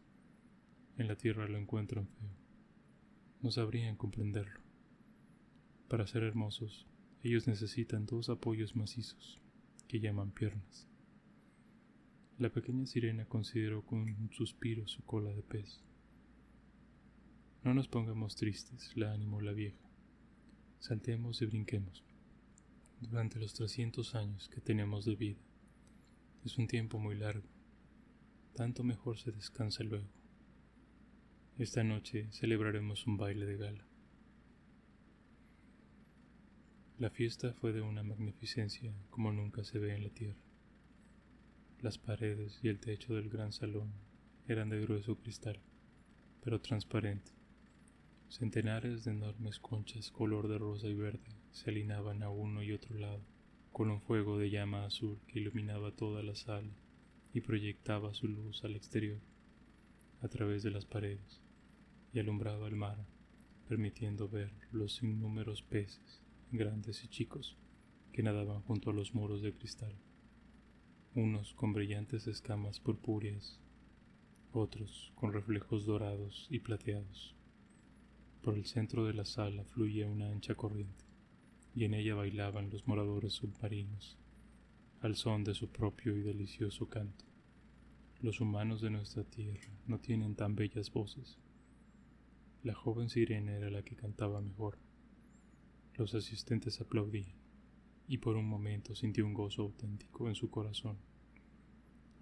en 0.98 1.08
la 1.08 1.16
tierra 1.16 1.48
lo 1.48 1.58
encuentran 1.58 2.06
feo. 2.06 2.30
No 3.40 3.50
sabrían 3.50 3.96
comprenderlo. 3.96 4.60
Para 5.88 6.06
ser 6.06 6.22
hermosos, 6.22 6.86
ellos 7.24 7.48
necesitan 7.48 8.06
dos 8.06 8.28
apoyos 8.28 8.76
macizos, 8.76 9.40
que 9.88 9.98
llaman 9.98 10.30
piernas. 10.30 10.86
La 12.38 12.50
pequeña 12.50 12.86
sirena 12.86 13.24
consideró 13.24 13.84
con 13.84 13.98
un 13.98 14.30
suspiro 14.30 14.86
su 14.86 15.02
cola 15.02 15.34
de 15.34 15.42
pez. 15.42 15.82
No 17.64 17.74
nos 17.74 17.88
pongamos 17.88 18.36
tristes, 18.36 18.92
la 18.96 19.12
animó 19.12 19.40
la 19.40 19.50
vieja. 19.50 19.91
Saltemos 20.82 21.40
y 21.40 21.46
brinquemos. 21.46 22.02
Durante 23.00 23.38
los 23.38 23.54
trescientos 23.54 24.16
años 24.16 24.48
que 24.48 24.60
tenemos 24.60 25.04
de 25.04 25.14
vida. 25.14 25.38
Es 26.44 26.58
un 26.58 26.66
tiempo 26.66 26.98
muy 26.98 27.14
largo. 27.14 27.46
Tanto 28.56 28.82
mejor 28.82 29.16
se 29.16 29.30
descansa 29.30 29.84
luego. 29.84 30.08
Esta 31.56 31.84
noche 31.84 32.26
celebraremos 32.32 33.06
un 33.06 33.16
baile 33.16 33.46
de 33.46 33.56
gala. 33.58 33.86
La 36.98 37.10
fiesta 37.10 37.54
fue 37.54 37.72
de 37.72 37.80
una 37.80 38.02
magnificencia 38.02 38.92
como 39.08 39.30
nunca 39.30 39.62
se 39.62 39.78
ve 39.78 39.94
en 39.94 40.02
la 40.02 40.10
tierra. 40.10 40.42
Las 41.78 41.96
paredes 41.96 42.58
y 42.60 42.66
el 42.66 42.80
techo 42.80 43.14
del 43.14 43.30
gran 43.30 43.52
salón 43.52 43.92
eran 44.48 44.68
de 44.68 44.80
grueso 44.80 45.16
cristal, 45.16 45.60
pero 46.40 46.60
transparente. 46.60 47.41
Centenares 48.32 49.04
de 49.04 49.10
enormes 49.10 49.58
conchas 49.58 50.10
color 50.10 50.48
de 50.48 50.56
rosa 50.56 50.88
y 50.88 50.94
verde 50.94 51.36
se 51.50 51.68
alineaban 51.68 52.22
a 52.22 52.30
uno 52.30 52.62
y 52.62 52.72
otro 52.72 52.98
lado, 52.98 53.20
con 53.72 53.90
un 53.90 54.00
fuego 54.00 54.38
de 54.38 54.48
llama 54.48 54.86
azul 54.86 55.20
que 55.26 55.38
iluminaba 55.38 55.94
toda 55.94 56.22
la 56.22 56.34
sala 56.34 56.72
y 57.34 57.42
proyectaba 57.42 58.14
su 58.14 58.28
luz 58.28 58.64
al 58.64 58.74
exterior, 58.74 59.20
a 60.22 60.28
través 60.28 60.62
de 60.62 60.70
las 60.70 60.86
paredes, 60.86 61.42
y 62.14 62.20
alumbraba 62.20 62.68
el 62.68 62.74
mar, 62.74 63.04
permitiendo 63.68 64.30
ver 64.30 64.50
los 64.70 65.02
innúmeros 65.02 65.60
peces 65.60 66.22
grandes 66.52 67.04
y 67.04 67.08
chicos, 67.08 67.58
que 68.14 68.22
nadaban 68.22 68.62
junto 68.62 68.88
a 68.88 68.94
los 68.94 69.14
muros 69.14 69.42
de 69.42 69.52
cristal, 69.52 69.94
unos 71.14 71.52
con 71.52 71.74
brillantes 71.74 72.26
escamas 72.26 72.80
purpúreas, 72.80 73.60
otros 74.52 75.12
con 75.16 75.34
reflejos 75.34 75.84
dorados 75.84 76.46
y 76.48 76.60
plateados. 76.60 77.36
Por 78.42 78.54
el 78.56 78.66
centro 78.66 79.04
de 79.04 79.14
la 79.14 79.24
sala 79.24 79.64
fluía 79.64 80.08
una 80.08 80.28
ancha 80.28 80.54
corriente, 80.54 81.04
y 81.74 81.84
en 81.84 81.94
ella 81.94 82.14
bailaban 82.14 82.70
los 82.70 82.86
moradores 82.86 83.32
submarinos, 83.32 84.18
al 85.00 85.16
son 85.16 85.44
de 85.44 85.54
su 85.54 85.68
propio 85.68 86.16
y 86.16 86.22
delicioso 86.22 86.88
canto. 86.88 87.24
Los 88.20 88.40
humanos 88.40 88.80
de 88.80 88.90
nuestra 88.90 89.24
tierra 89.24 89.70
no 89.86 89.98
tienen 89.98 90.34
tan 90.34 90.54
bellas 90.54 90.92
voces. 90.92 91.38
La 92.62 92.74
joven 92.74 93.08
sirena 93.08 93.52
era 93.52 93.70
la 93.70 93.82
que 93.82 93.96
cantaba 93.96 94.40
mejor 94.40 94.78
los 95.96 96.14
asistentes 96.14 96.80
aplaudían, 96.80 97.36
y 98.08 98.18
por 98.18 98.36
un 98.36 98.46
momento 98.46 98.94
sintió 98.94 99.26
un 99.26 99.34
gozo 99.34 99.62
auténtico 99.62 100.28
en 100.28 100.34
su 100.34 100.50
corazón, 100.50 100.96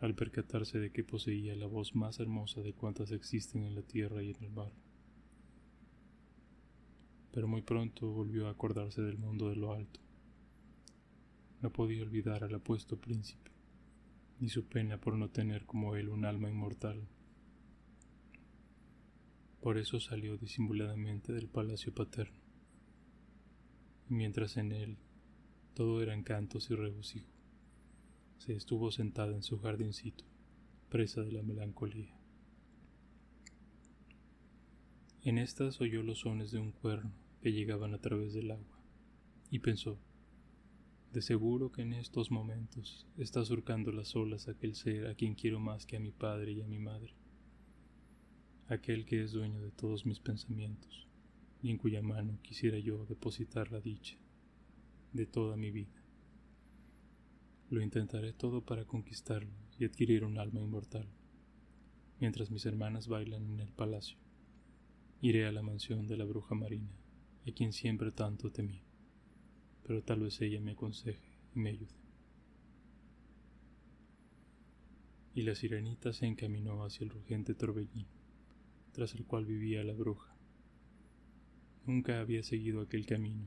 al 0.00 0.14
percatarse 0.14 0.78
de 0.78 0.90
que 0.90 1.04
poseía 1.04 1.54
la 1.54 1.66
voz 1.66 1.94
más 1.94 2.18
hermosa 2.20 2.62
de 2.62 2.72
cuantas 2.72 3.12
existen 3.12 3.64
en 3.64 3.74
la 3.74 3.82
tierra 3.82 4.22
y 4.22 4.30
en 4.30 4.44
el 4.44 4.50
mar. 4.50 4.72
Pero 7.32 7.48
muy 7.48 7.62
pronto 7.62 8.10
volvió 8.10 8.48
a 8.48 8.50
acordarse 8.50 9.02
del 9.02 9.18
mundo 9.18 9.48
de 9.48 9.56
lo 9.56 9.72
alto. 9.72 10.00
No 11.60 11.72
podía 11.72 12.02
olvidar 12.02 12.42
al 12.44 12.54
apuesto 12.54 12.96
príncipe, 12.96 13.50
ni 14.40 14.48
su 14.48 14.66
pena 14.66 14.98
por 14.98 15.16
no 15.16 15.28
tener 15.30 15.66
como 15.66 15.96
él 15.96 16.08
un 16.08 16.24
alma 16.24 16.48
inmortal. 16.48 17.06
Por 19.60 19.78
eso 19.78 20.00
salió 20.00 20.36
disimuladamente 20.38 21.32
del 21.32 21.48
palacio 21.48 21.94
paterno 21.94 22.40
mientras 24.10 24.56
en 24.56 24.72
él 24.72 24.98
todo 25.74 26.02
era 26.02 26.14
encantos 26.14 26.70
y 26.70 26.74
regocijo. 26.74 27.30
Se 28.38 28.54
estuvo 28.54 28.90
sentada 28.90 29.34
en 29.34 29.42
su 29.42 29.58
jardincito, 29.60 30.24
presa 30.88 31.22
de 31.22 31.32
la 31.32 31.42
melancolía. 31.42 32.14
En 35.22 35.38
estas 35.38 35.80
oyó 35.80 36.02
los 36.02 36.20
sones 36.20 36.50
de 36.50 36.58
un 36.58 36.72
cuerno 36.72 37.12
que 37.40 37.52
llegaban 37.52 37.94
a 37.94 38.00
través 38.00 38.32
del 38.34 38.50
agua, 38.50 38.82
y 39.50 39.58
pensó, 39.58 39.98
De 41.12 41.22
seguro 41.22 41.72
que 41.72 41.82
en 41.82 41.92
estos 41.92 42.30
momentos 42.30 43.06
está 43.16 43.44
surcando 43.44 43.90
las 43.92 44.14
olas 44.14 44.48
aquel 44.48 44.74
ser 44.74 45.06
a 45.06 45.14
quien 45.14 45.34
quiero 45.34 45.58
más 45.58 45.86
que 45.86 45.96
a 45.96 46.00
mi 46.00 46.12
padre 46.12 46.52
y 46.52 46.62
a 46.62 46.68
mi 46.68 46.78
madre, 46.78 47.14
aquel 48.68 49.04
que 49.04 49.22
es 49.22 49.32
dueño 49.32 49.60
de 49.60 49.72
todos 49.72 50.06
mis 50.06 50.20
pensamientos 50.20 51.08
y 51.62 51.70
en 51.70 51.78
cuya 51.78 52.02
mano 52.02 52.38
quisiera 52.42 52.78
yo 52.78 53.04
depositar 53.06 53.70
la 53.72 53.80
dicha 53.80 54.16
de 55.12 55.26
toda 55.26 55.56
mi 55.56 55.70
vida. 55.70 56.02
Lo 57.68 57.82
intentaré 57.82 58.32
todo 58.32 58.64
para 58.64 58.84
conquistarlo 58.84 59.52
y 59.78 59.84
adquirir 59.84 60.24
un 60.24 60.38
alma 60.38 60.60
inmortal, 60.60 61.08
mientras 62.18 62.50
mis 62.50 62.66
hermanas 62.66 63.08
bailan 63.08 63.48
en 63.50 63.60
el 63.60 63.72
palacio. 63.72 64.18
Iré 65.20 65.46
a 65.46 65.52
la 65.52 65.62
mansión 65.62 66.06
de 66.06 66.16
la 66.16 66.24
bruja 66.24 66.54
marina, 66.54 66.99
quien 67.52 67.72
siempre 67.72 68.10
tanto 68.10 68.50
temí, 68.50 68.82
pero 69.86 70.02
tal 70.02 70.20
vez 70.20 70.40
ella 70.40 70.60
me 70.60 70.72
aconseje 70.72 71.38
y 71.54 71.58
me 71.58 71.70
ayude. 71.70 72.00
Y 75.34 75.42
la 75.42 75.54
sirenita 75.54 76.12
se 76.12 76.26
encaminó 76.26 76.84
hacia 76.84 77.04
el 77.04 77.12
urgente 77.12 77.54
torbellino, 77.54 78.10
tras 78.92 79.14
el 79.14 79.24
cual 79.24 79.46
vivía 79.46 79.84
la 79.84 79.94
bruja. 79.94 80.34
Nunca 81.86 82.20
había 82.20 82.42
seguido 82.42 82.82
aquel 82.82 83.06
camino, 83.06 83.46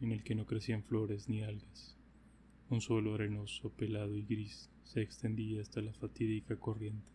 en 0.00 0.12
el 0.12 0.22
que 0.22 0.34
no 0.34 0.46
crecían 0.46 0.82
flores 0.82 1.28
ni 1.28 1.42
algas. 1.42 1.96
Un 2.70 2.80
suelo 2.80 3.14
arenoso, 3.14 3.70
pelado 3.70 4.16
y 4.16 4.24
gris 4.24 4.70
se 4.84 5.00
extendía 5.00 5.62
hasta 5.62 5.80
la 5.80 5.92
fatídica 5.92 6.56
corriente, 6.56 7.10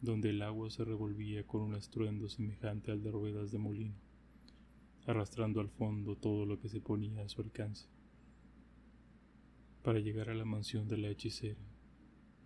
donde 0.00 0.30
el 0.30 0.42
agua 0.42 0.70
se 0.70 0.84
revolvía 0.84 1.44
con 1.46 1.60
un 1.62 1.74
estruendo 1.74 2.28
semejante 2.28 2.92
al 2.92 3.02
de 3.02 3.10
ruedas 3.10 3.50
de 3.50 3.58
molino, 3.58 3.94
arrastrando 5.06 5.60
al 5.60 5.68
fondo 5.68 6.16
todo 6.16 6.44
lo 6.44 6.58
que 6.58 6.68
se 6.68 6.80
ponía 6.80 7.22
a 7.22 7.28
su 7.28 7.40
alcance. 7.40 7.88
Para 9.82 10.00
llegar 10.00 10.28
a 10.28 10.34
la 10.34 10.44
mansión 10.44 10.88
de 10.88 10.98
la 10.98 11.08
hechicera, 11.08 11.60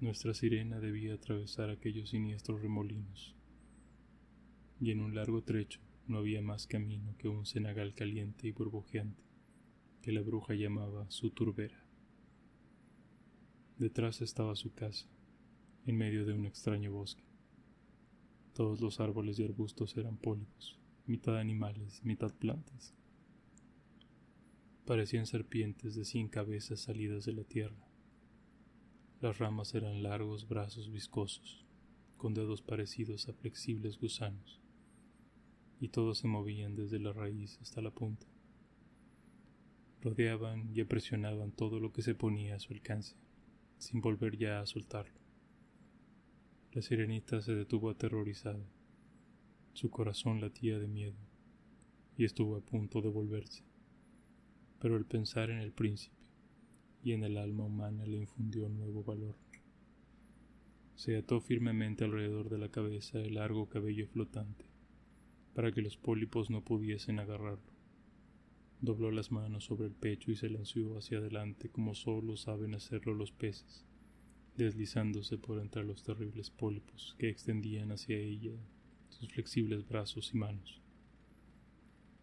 nuestra 0.00 0.34
sirena 0.34 0.80
debía 0.80 1.14
atravesar 1.14 1.70
aquellos 1.70 2.10
siniestros 2.10 2.60
remolinos, 2.60 3.34
y 4.80 4.90
en 4.90 5.00
un 5.00 5.14
largo 5.14 5.42
trecho 5.42 5.80
no 6.08 6.18
había 6.18 6.42
más 6.42 6.66
camino 6.66 7.16
que 7.18 7.28
un 7.28 7.46
cenagal 7.46 7.94
caliente 7.94 8.48
y 8.48 8.52
burbujeante, 8.52 9.22
que 10.02 10.12
la 10.12 10.20
bruja 10.20 10.54
llamaba 10.54 11.08
su 11.10 11.30
turbera. 11.30 11.86
Detrás 13.78 14.20
estaba 14.20 14.56
su 14.56 14.74
casa, 14.74 15.06
en 15.86 15.96
medio 15.96 16.26
de 16.26 16.32
un 16.32 16.46
extraño 16.46 16.92
bosque. 16.92 17.22
Todos 18.54 18.80
los 18.80 19.00
árboles 19.00 19.38
y 19.38 19.44
arbustos 19.44 19.96
eran 19.96 20.16
pólipos, 20.16 20.78
mitad 21.06 21.38
animales, 21.38 22.04
mitad 22.04 22.32
plantas. 22.32 22.94
Parecían 24.84 25.26
serpientes 25.26 25.94
de 25.94 26.04
cien 26.04 26.28
cabezas 26.28 26.80
salidas 26.80 27.24
de 27.24 27.32
la 27.32 27.44
tierra. 27.44 27.88
Las 29.20 29.38
ramas 29.38 29.74
eran 29.74 30.02
largos 30.02 30.48
brazos 30.48 30.90
viscosos, 30.90 31.64
con 32.16 32.34
dedos 32.34 32.62
parecidos 32.62 33.28
a 33.28 33.32
flexibles 33.32 33.98
gusanos, 33.98 34.60
y 35.80 35.88
todos 35.88 36.18
se 36.18 36.28
movían 36.28 36.74
desde 36.74 36.98
la 36.98 37.12
raíz 37.12 37.58
hasta 37.60 37.80
la 37.80 37.90
punta 37.90 38.26
rodeaban 40.02 40.68
y 40.74 40.80
apresionaban 40.80 41.52
todo 41.52 41.78
lo 41.78 41.92
que 41.92 42.02
se 42.02 42.14
ponía 42.14 42.56
a 42.56 42.58
su 42.58 42.74
alcance, 42.74 43.16
sin 43.78 44.00
volver 44.00 44.36
ya 44.36 44.60
a 44.60 44.66
soltarlo. 44.66 45.18
La 46.72 46.82
sirenita 46.82 47.40
se 47.40 47.54
detuvo 47.54 47.90
aterrorizada. 47.90 48.66
Su 49.72 49.90
corazón 49.90 50.40
latía 50.40 50.78
de 50.78 50.88
miedo 50.88 51.16
y 52.16 52.24
estuvo 52.24 52.56
a 52.56 52.60
punto 52.60 53.00
de 53.00 53.08
volverse. 53.08 53.64
Pero 54.80 54.96
el 54.96 55.04
pensar 55.04 55.50
en 55.50 55.58
el 55.58 55.72
príncipe 55.72 56.16
y 57.02 57.12
en 57.12 57.24
el 57.24 57.36
alma 57.36 57.64
humana 57.64 58.06
le 58.06 58.18
infundió 58.18 58.68
nuevo 58.68 59.02
valor. 59.02 59.36
Se 60.94 61.16
ató 61.16 61.40
firmemente 61.40 62.04
alrededor 62.04 62.48
de 62.48 62.58
la 62.58 62.70
cabeza 62.70 63.18
el 63.18 63.34
largo 63.34 63.68
cabello 63.68 64.06
flotante, 64.06 64.66
para 65.54 65.72
que 65.72 65.82
los 65.82 65.96
pólipos 65.96 66.50
no 66.50 66.62
pudiesen 66.62 67.18
agarrarlo 67.18 67.72
Dobló 68.82 69.12
las 69.12 69.30
manos 69.30 69.66
sobre 69.66 69.86
el 69.86 69.94
pecho 69.94 70.32
y 70.32 70.34
se 70.34 70.50
lanzó 70.50 70.98
hacia 70.98 71.18
adelante 71.18 71.68
como 71.68 71.94
solo 71.94 72.36
saben 72.36 72.74
hacerlo 72.74 73.14
los 73.14 73.30
peces, 73.30 73.86
deslizándose 74.56 75.38
por 75.38 75.60
entre 75.60 75.84
los 75.84 76.02
terribles 76.02 76.50
pólipos 76.50 77.14
que 77.16 77.28
extendían 77.28 77.92
hacia 77.92 78.18
ella 78.18 78.50
sus 79.22 79.32
flexibles 79.32 79.86
brazos 79.86 80.34
y 80.34 80.36
manos. 80.36 80.80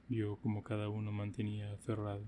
Vio 0.10 0.36
como 0.36 0.64
cada 0.66 0.89
uno 0.89 1.14
mantenía 1.14 1.72
aferrado, 1.72 2.26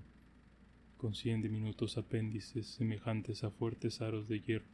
con 0.95 1.13
cien 1.13 1.41
diminutos 1.41 1.97
apéndices 1.97 2.67
semejantes 2.67 3.43
a 3.43 3.51
fuertes 3.51 3.99
aros 3.99 4.29
de 4.29 4.39
hierro, 4.39 4.69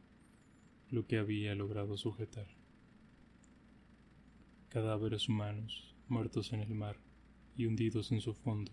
lo 0.88 1.04
que 1.08 1.18
había 1.18 1.56
logrado 1.56 1.96
sujetar. 1.96 2.46
Cadáveres 4.68 5.28
humanos, 5.28 5.96
muertos 6.06 6.52
en 6.52 6.60
el 6.60 6.76
mar 6.76 7.00
y 7.56 7.66
hundidos 7.66 8.12
en 8.12 8.20
su 8.20 8.34
fondo, 8.34 8.70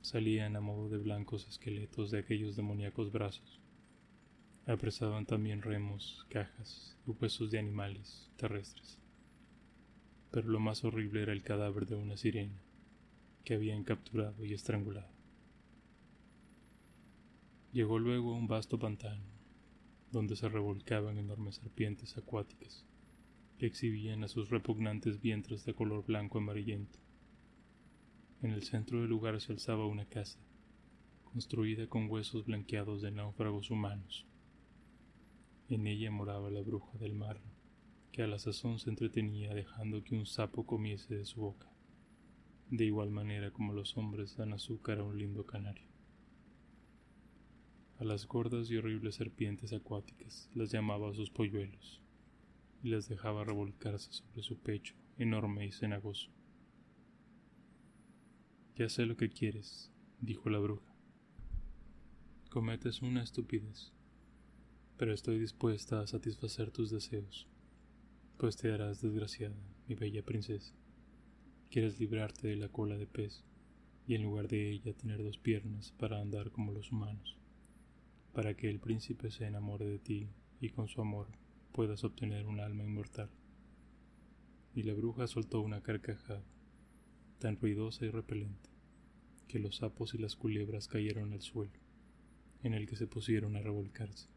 salían 0.00 0.56
a 0.56 0.62
modo 0.62 0.88
de 0.88 0.96
blancos 0.96 1.46
esqueletos 1.48 2.12
de 2.12 2.20
aquellos 2.20 2.56
demoníacos 2.56 3.12
brazos. 3.12 3.60
Apresaban 4.64 5.26
también 5.26 5.60
remos, 5.60 6.24
cajas 6.30 6.96
y 7.06 7.10
huesos 7.10 7.50
de 7.50 7.58
animales 7.58 8.30
terrestres. 8.38 9.03
Pero 10.34 10.48
lo 10.48 10.58
más 10.58 10.82
horrible 10.82 11.22
era 11.22 11.32
el 11.32 11.44
cadáver 11.44 11.86
de 11.86 11.94
una 11.94 12.16
sirena 12.16 12.60
que 13.44 13.54
habían 13.54 13.84
capturado 13.84 14.44
y 14.44 14.52
estrangulado. 14.52 15.14
Llegó 17.70 18.00
luego 18.00 18.34
a 18.34 18.38
un 18.38 18.48
vasto 18.48 18.76
pantano, 18.76 19.22
donde 20.10 20.34
se 20.34 20.48
revolcaban 20.48 21.18
enormes 21.18 21.54
serpientes 21.54 22.18
acuáticas 22.18 22.84
que 23.58 23.66
exhibían 23.66 24.24
a 24.24 24.28
sus 24.28 24.50
repugnantes 24.50 25.20
vientres 25.20 25.64
de 25.64 25.74
color 25.74 26.04
blanco 26.04 26.38
amarillento 26.38 26.98
en 28.44 28.50
el 28.50 28.62
centro 28.62 29.00
del 29.00 29.08
lugar 29.08 29.40
se 29.40 29.52
alzaba 29.52 29.86
una 29.86 30.04
casa, 30.04 30.38
construida 31.24 31.86
con 31.86 32.10
huesos 32.10 32.44
blanqueados 32.44 33.00
de 33.00 33.10
náufragos 33.10 33.70
humanos. 33.70 34.26
En 35.70 35.86
ella 35.86 36.10
moraba 36.10 36.50
la 36.50 36.60
bruja 36.60 36.98
del 36.98 37.14
mar, 37.14 37.40
que 38.14 38.22
a 38.22 38.28
la 38.28 38.38
sazón 38.38 38.78
se 38.78 38.90
entretenía 38.90 39.52
dejando 39.54 40.04
que 40.04 40.14
un 40.14 40.24
sapo 40.24 40.64
comiese 40.64 41.16
de 41.16 41.24
su 41.24 41.40
boca, 41.40 41.68
de 42.70 42.84
igual 42.84 43.10
manera 43.10 43.50
como 43.50 43.72
los 43.72 43.96
hombres 43.96 44.36
dan 44.36 44.52
azúcar 44.52 45.00
a 45.00 45.02
un 45.02 45.18
lindo 45.18 45.44
canario. 45.44 45.88
A 47.98 48.04
las 48.04 48.28
gordas 48.28 48.70
y 48.70 48.76
horribles 48.76 49.16
serpientes 49.16 49.72
acuáticas 49.72 50.48
las 50.54 50.70
llamaba 50.70 51.12
sus 51.12 51.30
polluelos, 51.30 52.02
y 52.84 52.90
las 52.90 53.08
dejaba 53.08 53.42
revolcarse 53.42 54.12
sobre 54.12 54.44
su 54.44 54.60
pecho 54.60 54.94
enorme 55.18 55.66
y 55.66 55.72
cenagoso. 55.72 56.30
Ya 58.76 58.88
sé 58.88 59.06
lo 59.06 59.16
que 59.16 59.30
quieres, 59.30 59.90
dijo 60.20 60.50
la 60.50 60.60
bruja. 60.60 60.94
Cometes 62.48 63.02
una 63.02 63.24
estupidez, 63.24 63.92
pero 64.98 65.12
estoy 65.12 65.40
dispuesta 65.40 65.98
a 65.98 66.06
satisfacer 66.06 66.70
tus 66.70 66.92
deseos, 66.92 67.48
pues 68.36 68.56
te 68.56 68.72
harás 68.72 69.00
desgraciada, 69.00 69.56
mi 69.88 69.94
bella 69.94 70.22
princesa. 70.22 70.74
Quieres 71.70 71.98
librarte 72.00 72.48
de 72.48 72.56
la 72.56 72.68
cola 72.68 72.96
de 72.96 73.06
pez 73.06 73.44
y 74.06 74.14
en 74.14 74.22
lugar 74.22 74.48
de 74.48 74.70
ella 74.70 74.92
tener 74.92 75.22
dos 75.22 75.38
piernas 75.38 75.92
para 75.92 76.20
andar 76.20 76.50
como 76.50 76.72
los 76.72 76.92
humanos, 76.92 77.36
para 78.32 78.54
que 78.54 78.68
el 78.68 78.80
príncipe 78.80 79.30
se 79.30 79.46
enamore 79.46 79.86
de 79.86 79.98
ti 79.98 80.28
y 80.60 80.70
con 80.70 80.88
su 80.88 81.00
amor 81.00 81.28
puedas 81.72 82.04
obtener 82.04 82.46
un 82.46 82.60
alma 82.60 82.84
inmortal. 82.84 83.30
Y 84.74 84.82
la 84.82 84.94
bruja 84.94 85.26
soltó 85.26 85.60
una 85.60 85.82
carcajada 85.82 86.44
tan 87.38 87.56
ruidosa 87.56 88.04
y 88.04 88.10
repelente, 88.10 88.70
que 89.48 89.58
los 89.58 89.76
sapos 89.76 90.14
y 90.14 90.18
las 90.18 90.36
culebras 90.36 90.88
cayeron 90.88 91.32
al 91.32 91.42
suelo, 91.42 91.78
en 92.62 92.74
el 92.74 92.86
que 92.86 92.96
se 92.96 93.06
pusieron 93.06 93.56
a 93.56 93.60
revolcarse. 93.60 94.28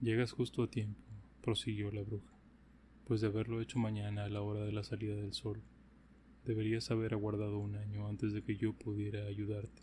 Llegas 0.00 0.32
justo 0.32 0.62
a 0.62 0.70
tiempo, 0.70 1.02
prosiguió 1.42 1.90
la 1.90 2.02
bruja, 2.02 2.33
pues 3.04 3.20
de 3.20 3.26
haberlo 3.28 3.60
hecho 3.60 3.78
mañana 3.78 4.24
a 4.24 4.28
la 4.28 4.42
hora 4.42 4.64
de 4.64 4.72
la 4.72 4.82
salida 4.82 5.14
del 5.14 5.32
sol, 5.32 5.62
deberías 6.44 6.90
haber 6.90 7.14
aguardado 7.14 7.58
un 7.58 7.76
año 7.76 8.06
antes 8.06 8.32
de 8.32 8.42
que 8.42 8.56
yo 8.56 8.72
pudiera 8.72 9.26
ayudarte. 9.26 9.82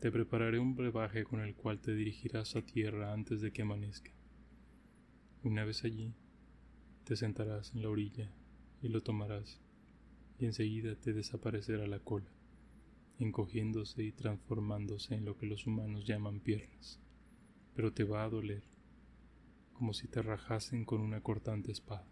Te 0.00 0.10
prepararé 0.10 0.58
un 0.58 0.76
brebaje 0.76 1.24
con 1.24 1.40
el 1.40 1.54
cual 1.54 1.80
te 1.80 1.94
dirigirás 1.94 2.54
a 2.56 2.62
tierra 2.62 3.12
antes 3.12 3.40
de 3.40 3.52
que 3.52 3.62
amanezca. 3.62 4.10
Una 5.42 5.64
vez 5.64 5.84
allí, 5.84 6.14
te 7.04 7.16
sentarás 7.16 7.72
en 7.74 7.82
la 7.82 7.88
orilla 7.88 8.30
y 8.82 8.88
lo 8.88 9.02
tomarás 9.02 9.60
y 10.38 10.44
enseguida 10.44 10.96
te 10.96 11.12
desaparecerá 11.12 11.86
la 11.86 11.98
cola, 11.98 12.30
encogiéndose 13.18 14.02
y 14.02 14.12
transformándose 14.12 15.14
en 15.14 15.24
lo 15.24 15.36
que 15.38 15.46
los 15.46 15.66
humanos 15.66 16.04
llaman 16.06 16.40
piernas, 16.40 17.00
pero 17.74 17.92
te 17.92 18.04
va 18.04 18.24
a 18.24 18.28
doler, 18.28 18.62
como 19.76 19.92
si 19.92 20.08
te 20.08 20.22
rajasen 20.22 20.84
con 20.86 21.02
una 21.02 21.20
cortante 21.20 21.70
espada. 21.70 22.06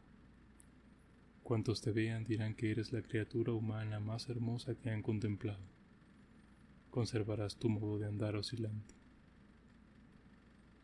Cuantos 1.42 1.80
te 1.80 1.92
vean 1.92 2.24
dirán 2.24 2.54
que 2.54 2.70
eres 2.70 2.92
la 2.92 3.00
criatura 3.00 3.52
humana 3.52 4.00
más 4.00 4.28
hermosa 4.28 4.74
que 4.74 4.90
han 4.90 5.02
contemplado. 5.02 5.64
conservarás 6.90 7.56
tu 7.56 7.68
modo 7.68 7.98
de 7.98 8.06
andar 8.06 8.36
oscilante. 8.36 8.94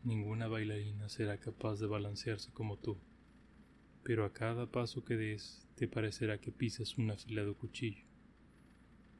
Ninguna 0.03 0.47
bailarina 0.47 1.07
será 1.07 1.37
capaz 1.37 1.79
de 1.79 1.87
balancearse 1.87 2.51
como 2.51 2.77
tú, 2.77 2.97
pero 4.03 4.25
a 4.25 4.33
cada 4.33 4.65
paso 4.65 5.05
que 5.05 5.15
des 5.15 5.65
te 5.75 5.87
parecerá 5.87 6.39
que 6.39 6.51
pisas 6.51 6.97
un 6.97 7.11
afilado 7.11 7.55
cuchillo 7.55 8.03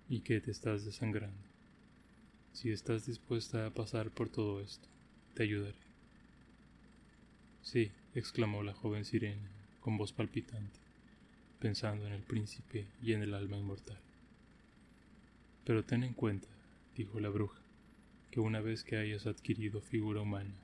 y 0.10 0.22
que 0.22 0.42
te 0.42 0.52
estás 0.52 0.84
desangrando. 0.84 1.48
Si 2.52 2.72
estás 2.72 3.06
dispuesta 3.06 3.66
a 3.66 3.74
pasar 3.74 4.12
por 4.12 4.30
todo 4.30 4.60
esto, 4.60 4.90
te 5.34 5.44
ayudaré. 5.44 5.91
Sí, 7.62 7.92
exclamó 8.16 8.64
la 8.64 8.74
joven 8.74 9.06
sirena 9.06 9.50
con 9.80 9.98
voz 9.98 10.14
palpitante, 10.14 10.80
pensando 11.60 12.08
en 12.08 12.14
el 12.14 12.24
príncipe 12.24 12.88
y 13.02 13.14
en 13.14 13.22
el 13.22 13.34
alma 13.34 13.58
inmortal. 13.58 14.00
Pero 15.66 15.84
ten 15.84 16.04
en 16.04 16.14
cuenta, 16.14 16.48
dijo 16.96 17.20
la 17.20 17.30
bruja, 17.30 17.60
que 18.30 18.40
una 18.40 18.62
vez 18.62 18.84
que 18.84 18.98
hayas 18.98 19.28
adquirido 19.28 19.82
figura 19.82 20.22
humana, 20.22 20.56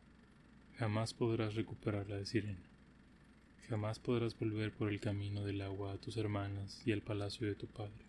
Jamás 0.78 1.16
podrás 1.16 1.56
recuperarla 1.56 2.18
de 2.18 2.28
sirena. 2.28 2.70
Jamás 3.68 3.98
podrás 3.98 4.38
volver 4.38 4.72
por 4.72 4.89
el 4.89 5.00
camino 5.00 5.43
del 5.43 5.64
agua 5.64 5.93
a 5.93 5.98
tus 5.98 6.18
hermanas 6.18 6.84
y 6.86 6.91
al 6.91 7.02
palacio 7.02 7.48
de 7.48 7.56
tu 7.56 7.66
padre. 7.66 8.06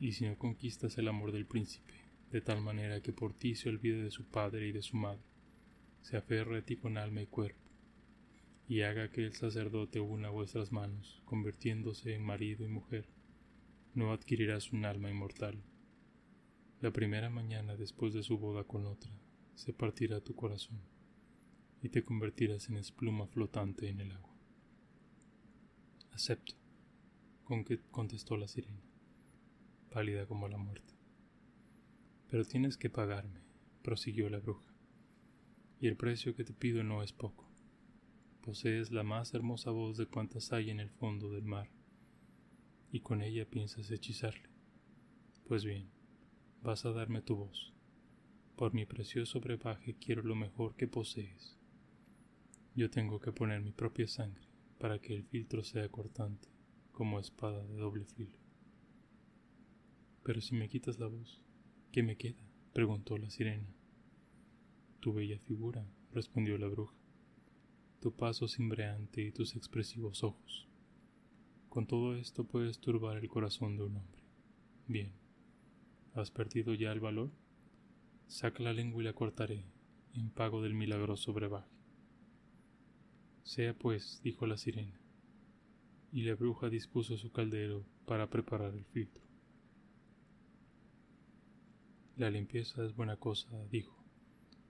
Y 0.00 0.12
si 0.12 0.26
no 0.26 0.38
conquistas 0.38 0.96
el 0.96 1.08
amor 1.08 1.30
del 1.30 1.44
príncipe, 1.44 1.92
de 2.32 2.40
tal 2.40 2.62
manera 2.62 3.02
que 3.02 3.12
por 3.12 3.34
ti 3.34 3.54
se 3.54 3.68
olvide 3.68 4.02
de 4.02 4.10
su 4.10 4.24
padre 4.24 4.66
y 4.66 4.72
de 4.72 4.80
su 4.80 4.96
madre, 4.96 5.20
se 6.00 6.16
aferre 6.16 6.60
a 6.60 6.62
ti 6.62 6.76
con 6.76 6.96
alma 6.96 7.20
y 7.20 7.26
cuerpo, 7.26 7.60
y 8.68 8.82
haga 8.82 9.10
que 9.10 9.24
el 9.24 9.32
sacerdote 9.32 9.98
una 9.98 10.28
vuestras 10.28 10.72
manos, 10.72 11.22
convirtiéndose 11.24 12.14
en 12.14 12.22
marido 12.22 12.66
y 12.66 12.68
mujer, 12.68 13.08
no 13.94 14.12
adquirirás 14.12 14.72
un 14.72 14.84
alma 14.84 15.10
inmortal. 15.10 15.64
La 16.82 16.92
primera 16.92 17.30
mañana 17.30 17.76
después 17.76 18.12
de 18.12 18.22
su 18.22 18.38
boda 18.38 18.64
con 18.64 18.84
otra, 18.84 19.10
se 19.54 19.72
partirá 19.72 20.20
tu 20.20 20.34
corazón 20.36 20.80
y 21.80 21.88
te 21.88 22.04
convertirás 22.04 22.68
en 22.68 22.76
espluma 22.76 23.26
flotante 23.26 23.88
en 23.88 24.00
el 24.00 24.12
agua. 24.12 24.36
Acepto, 26.12 26.54
con 27.44 27.64
que 27.64 27.80
contestó 27.90 28.36
la 28.36 28.48
sirena, 28.48 28.82
pálida 29.90 30.26
como 30.26 30.46
la 30.46 30.58
muerte. 30.58 30.94
Pero 32.28 32.44
tienes 32.44 32.76
que 32.76 32.90
pagarme, 32.90 33.40
prosiguió 33.82 34.28
la 34.28 34.40
bruja, 34.40 34.74
y 35.80 35.86
el 35.86 35.96
precio 35.96 36.34
que 36.34 36.44
te 36.44 36.52
pido 36.52 36.84
no 36.84 37.02
es 37.02 37.14
poco. 37.14 37.47
Posees 38.48 38.90
la 38.90 39.02
más 39.02 39.34
hermosa 39.34 39.70
voz 39.70 39.98
de 39.98 40.06
cuantas 40.06 40.54
hay 40.54 40.70
en 40.70 40.80
el 40.80 40.88
fondo 40.88 41.30
del 41.30 41.44
mar, 41.44 41.68
y 42.90 43.00
con 43.00 43.20
ella 43.20 43.44
piensas 43.44 43.90
hechizarle. 43.90 44.48
Pues 45.46 45.66
bien, 45.66 45.90
vas 46.62 46.86
a 46.86 46.92
darme 46.92 47.20
tu 47.20 47.36
voz. 47.36 47.74
Por 48.56 48.72
mi 48.72 48.86
precioso 48.86 49.38
brebaje 49.38 49.96
quiero 49.96 50.22
lo 50.22 50.34
mejor 50.34 50.76
que 50.76 50.88
posees. 50.88 51.58
Yo 52.74 52.88
tengo 52.88 53.20
que 53.20 53.32
poner 53.32 53.60
mi 53.60 53.72
propia 53.72 54.08
sangre 54.08 54.48
para 54.78 54.98
que 54.98 55.14
el 55.14 55.24
filtro 55.24 55.62
sea 55.62 55.86
cortante, 55.90 56.48
como 56.92 57.20
espada 57.20 57.66
de 57.66 57.76
doble 57.76 58.06
filo. 58.06 58.38
Pero 60.22 60.40
si 60.40 60.54
me 60.54 60.70
quitas 60.70 60.98
la 60.98 61.08
voz, 61.08 61.42
¿qué 61.92 62.02
me 62.02 62.16
queda? 62.16 62.48
preguntó 62.72 63.18
la 63.18 63.28
sirena. 63.28 63.68
Tu 65.00 65.12
bella 65.12 65.38
figura, 65.38 65.86
respondió 66.14 66.56
la 66.56 66.68
bruja, 66.68 66.97
tu 68.00 68.12
paso 68.12 68.46
cimbreante 68.46 69.22
y 69.22 69.32
tus 69.32 69.56
expresivos 69.56 70.22
ojos. 70.22 70.68
Con 71.68 71.86
todo 71.86 72.14
esto 72.14 72.44
puedes 72.44 72.78
turbar 72.78 73.18
el 73.18 73.28
corazón 73.28 73.76
de 73.76 73.84
un 73.84 73.96
hombre. 73.96 74.22
Bien, 74.86 75.12
¿has 76.14 76.30
perdido 76.30 76.74
ya 76.74 76.92
el 76.92 77.00
valor? 77.00 77.30
Saca 78.26 78.62
la 78.62 78.72
lengua 78.72 79.02
y 79.02 79.04
la 79.04 79.12
cortaré, 79.12 79.64
en 80.14 80.30
pago 80.30 80.62
del 80.62 80.74
milagroso 80.74 81.32
brebaje. 81.32 81.70
Sea 83.42 83.74
pues, 83.74 84.20
dijo 84.22 84.46
la 84.46 84.56
sirena, 84.56 85.00
y 86.12 86.22
la 86.22 86.34
bruja 86.34 86.68
dispuso 86.68 87.16
su 87.16 87.32
caldero 87.32 87.84
para 88.06 88.30
preparar 88.30 88.74
el 88.74 88.84
filtro. 88.84 89.24
La 92.16 92.30
limpieza 92.30 92.84
es 92.84 92.94
buena 92.94 93.16
cosa, 93.16 93.48
dijo, 93.70 93.96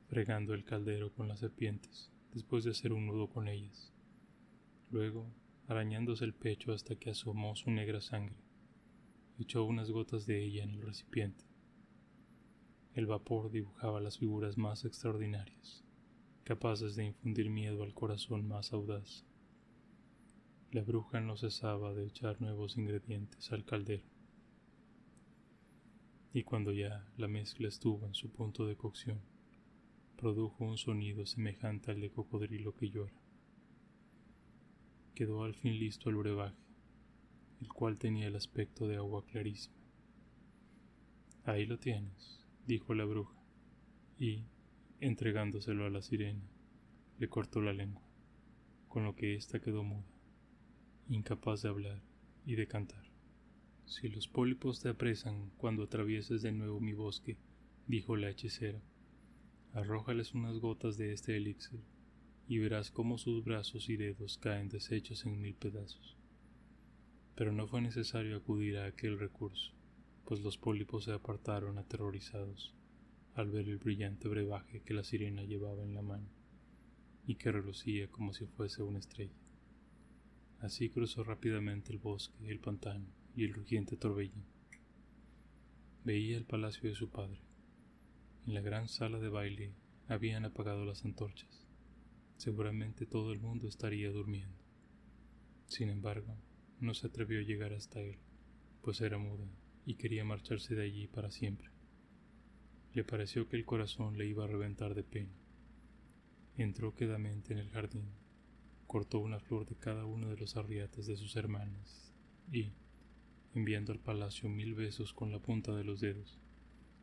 fregando 0.08 0.54
el 0.54 0.64
caldero 0.64 1.12
con 1.12 1.28
las 1.28 1.40
serpientes, 1.40 2.10
después 2.38 2.64
de 2.64 2.70
hacer 2.70 2.92
un 2.92 3.06
nudo 3.06 3.28
con 3.28 3.48
ellas. 3.48 3.92
Luego, 4.90 5.30
arañándose 5.66 6.24
el 6.24 6.34
pecho 6.34 6.72
hasta 6.72 6.96
que 6.96 7.10
asomó 7.10 7.54
su 7.56 7.70
negra 7.70 8.00
sangre, 8.00 8.36
echó 9.38 9.64
unas 9.64 9.90
gotas 9.90 10.24
de 10.24 10.42
ella 10.42 10.64
en 10.64 10.70
el 10.70 10.82
recipiente. 10.82 11.44
El 12.94 13.06
vapor 13.06 13.50
dibujaba 13.50 14.00
las 14.00 14.18
figuras 14.18 14.56
más 14.56 14.84
extraordinarias 14.84 15.84
capaces 16.44 16.96
de 16.96 17.04
infundir 17.04 17.50
miedo 17.50 17.82
al 17.82 17.92
corazón 17.92 18.48
más 18.48 18.72
audaz. 18.72 19.26
La 20.70 20.80
bruja 20.80 21.20
no 21.20 21.36
cesaba 21.36 21.92
de 21.92 22.06
echar 22.06 22.40
nuevos 22.40 22.78
ingredientes 22.78 23.52
al 23.52 23.66
caldero. 23.66 24.06
Y 26.32 26.44
cuando 26.44 26.72
ya 26.72 27.06
la 27.18 27.28
mezcla 27.28 27.68
estuvo 27.68 28.06
en 28.06 28.14
su 28.14 28.30
punto 28.30 28.64
de 28.64 28.76
cocción, 28.76 29.20
produjo 30.18 30.64
un 30.64 30.76
sonido 30.76 31.24
semejante 31.26 31.92
al 31.92 32.00
de 32.00 32.10
cocodrilo 32.10 32.74
que 32.74 32.90
llora. 32.90 33.14
Quedó 35.14 35.44
al 35.44 35.54
fin 35.54 35.78
listo 35.78 36.10
el 36.10 36.16
brebaje, 36.16 36.58
el 37.60 37.68
cual 37.68 37.98
tenía 37.98 38.26
el 38.26 38.34
aspecto 38.34 38.88
de 38.88 38.96
agua 38.96 39.24
clarísima. 39.24 39.76
Ahí 41.44 41.66
lo 41.66 41.78
tienes, 41.78 42.44
dijo 42.66 42.94
la 42.94 43.04
bruja, 43.04 43.40
y, 44.18 44.44
entregándoselo 45.00 45.86
a 45.86 45.90
la 45.90 46.02
sirena, 46.02 46.42
le 47.18 47.28
cortó 47.28 47.60
la 47.60 47.72
lengua, 47.72 48.02
con 48.88 49.04
lo 49.04 49.14
que 49.14 49.34
ésta 49.34 49.60
quedó 49.60 49.84
muda, 49.84 50.10
incapaz 51.08 51.62
de 51.62 51.68
hablar 51.68 52.02
y 52.44 52.56
de 52.56 52.66
cantar. 52.66 53.04
Si 53.86 54.08
los 54.08 54.26
pólipos 54.26 54.82
te 54.82 54.88
apresan 54.88 55.50
cuando 55.58 55.84
atravieses 55.84 56.42
de 56.42 56.50
nuevo 56.50 56.80
mi 56.80 56.92
bosque, 56.92 57.38
dijo 57.86 58.16
la 58.16 58.30
hechicera, 58.30 58.82
arrójales 59.72 60.34
unas 60.34 60.58
gotas 60.58 60.96
de 60.96 61.12
este 61.12 61.36
elixir 61.36 61.80
y 62.48 62.58
verás 62.58 62.90
cómo 62.90 63.18
sus 63.18 63.44
brazos 63.44 63.88
y 63.88 63.96
dedos 63.96 64.38
caen 64.38 64.68
deshechos 64.68 65.26
en 65.26 65.40
mil 65.40 65.54
pedazos. 65.54 66.16
Pero 67.34 67.52
no 67.52 67.66
fue 67.68 67.82
necesario 67.82 68.36
acudir 68.36 68.78
a 68.78 68.86
aquel 68.86 69.18
recurso, 69.18 69.72
pues 70.24 70.40
los 70.40 70.56
pólipos 70.56 71.04
se 71.04 71.12
apartaron 71.12 71.78
aterrorizados 71.78 72.74
al 73.34 73.50
ver 73.50 73.68
el 73.68 73.78
brillante 73.78 74.26
brebaje 74.28 74.82
que 74.82 74.94
la 74.94 75.04
sirena 75.04 75.44
llevaba 75.44 75.84
en 75.84 75.94
la 75.94 76.02
mano 76.02 76.28
y 77.26 77.36
que 77.36 77.52
relucía 77.52 78.08
como 78.08 78.32
si 78.32 78.46
fuese 78.46 78.82
una 78.82 78.98
estrella. 78.98 79.36
Así 80.60 80.88
cruzó 80.88 81.22
rápidamente 81.22 81.92
el 81.92 81.98
bosque, 81.98 82.50
el 82.50 82.58
pantano 82.58 83.06
y 83.36 83.44
el 83.44 83.54
rugiente 83.54 83.96
torbellino. 83.96 84.46
Veía 86.04 86.36
el 86.36 86.44
palacio 86.44 86.88
de 86.88 86.96
su 86.96 87.10
padre. 87.10 87.47
En 88.48 88.54
la 88.54 88.62
gran 88.62 88.88
sala 88.88 89.18
de 89.18 89.28
baile 89.28 89.74
habían 90.06 90.46
apagado 90.46 90.86
las 90.86 91.04
antorchas. 91.04 91.66
Seguramente 92.38 93.04
todo 93.04 93.30
el 93.34 93.40
mundo 93.40 93.68
estaría 93.68 94.10
durmiendo. 94.10 94.56
Sin 95.66 95.90
embargo, 95.90 96.34
no 96.80 96.94
se 96.94 97.08
atrevió 97.08 97.40
a 97.40 97.42
llegar 97.42 97.74
hasta 97.74 98.00
él, 98.00 98.16
pues 98.80 99.02
era 99.02 99.18
muda 99.18 99.44
y 99.84 99.96
quería 99.96 100.24
marcharse 100.24 100.74
de 100.74 100.82
allí 100.82 101.08
para 101.08 101.30
siempre. 101.30 101.68
Le 102.94 103.04
pareció 103.04 103.46
que 103.50 103.56
el 103.56 103.66
corazón 103.66 104.16
le 104.16 104.26
iba 104.26 104.44
a 104.44 104.48
reventar 104.48 104.94
de 104.94 105.04
pena. 105.04 105.36
Entró 106.56 106.94
quedamente 106.94 107.52
en 107.52 107.58
el 107.58 107.68
jardín, 107.68 108.08
cortó 108.86 109.18
una 109.18 109.40
flor 109.40 109.66
de 109.66 109.76
cada 109.76 110.06
uno 110.06 110.30
de 110.30 110.38
los 110.38 110.56
arriates 110.56 111.06
de 111.06 111.18
sus 111.18 111.36
hermanas 111.36 112.14
y, 112.50 112.72
enviando 113.54 113.92
al 113.92 113.98
palacio 113.98 114.48
mil 114.48 114.74
besos 114.74 115.12
con 115.12 115.32
la 115.32 115.38
punta 115.38 115.76
de 115.76 115.84
los 115.84 116.00
dedos, 116.00 116.40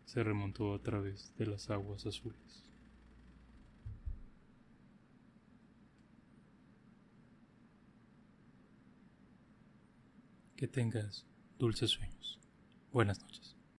se 0.06 0.24
remontó 0.24 0.74
a 0.74 0.80
través 0.82 1.36
de 1.38 1.48
las 1.48 1.70
aguas 1.70 2.06
azules. 2.06 2.64
Que 10.56 10.68
tengas 10.68 11.26
dulces 11.60 11.92
sueños. 11.92 12.40
Buenas 12.92 13.22
noches. 13.22 13.55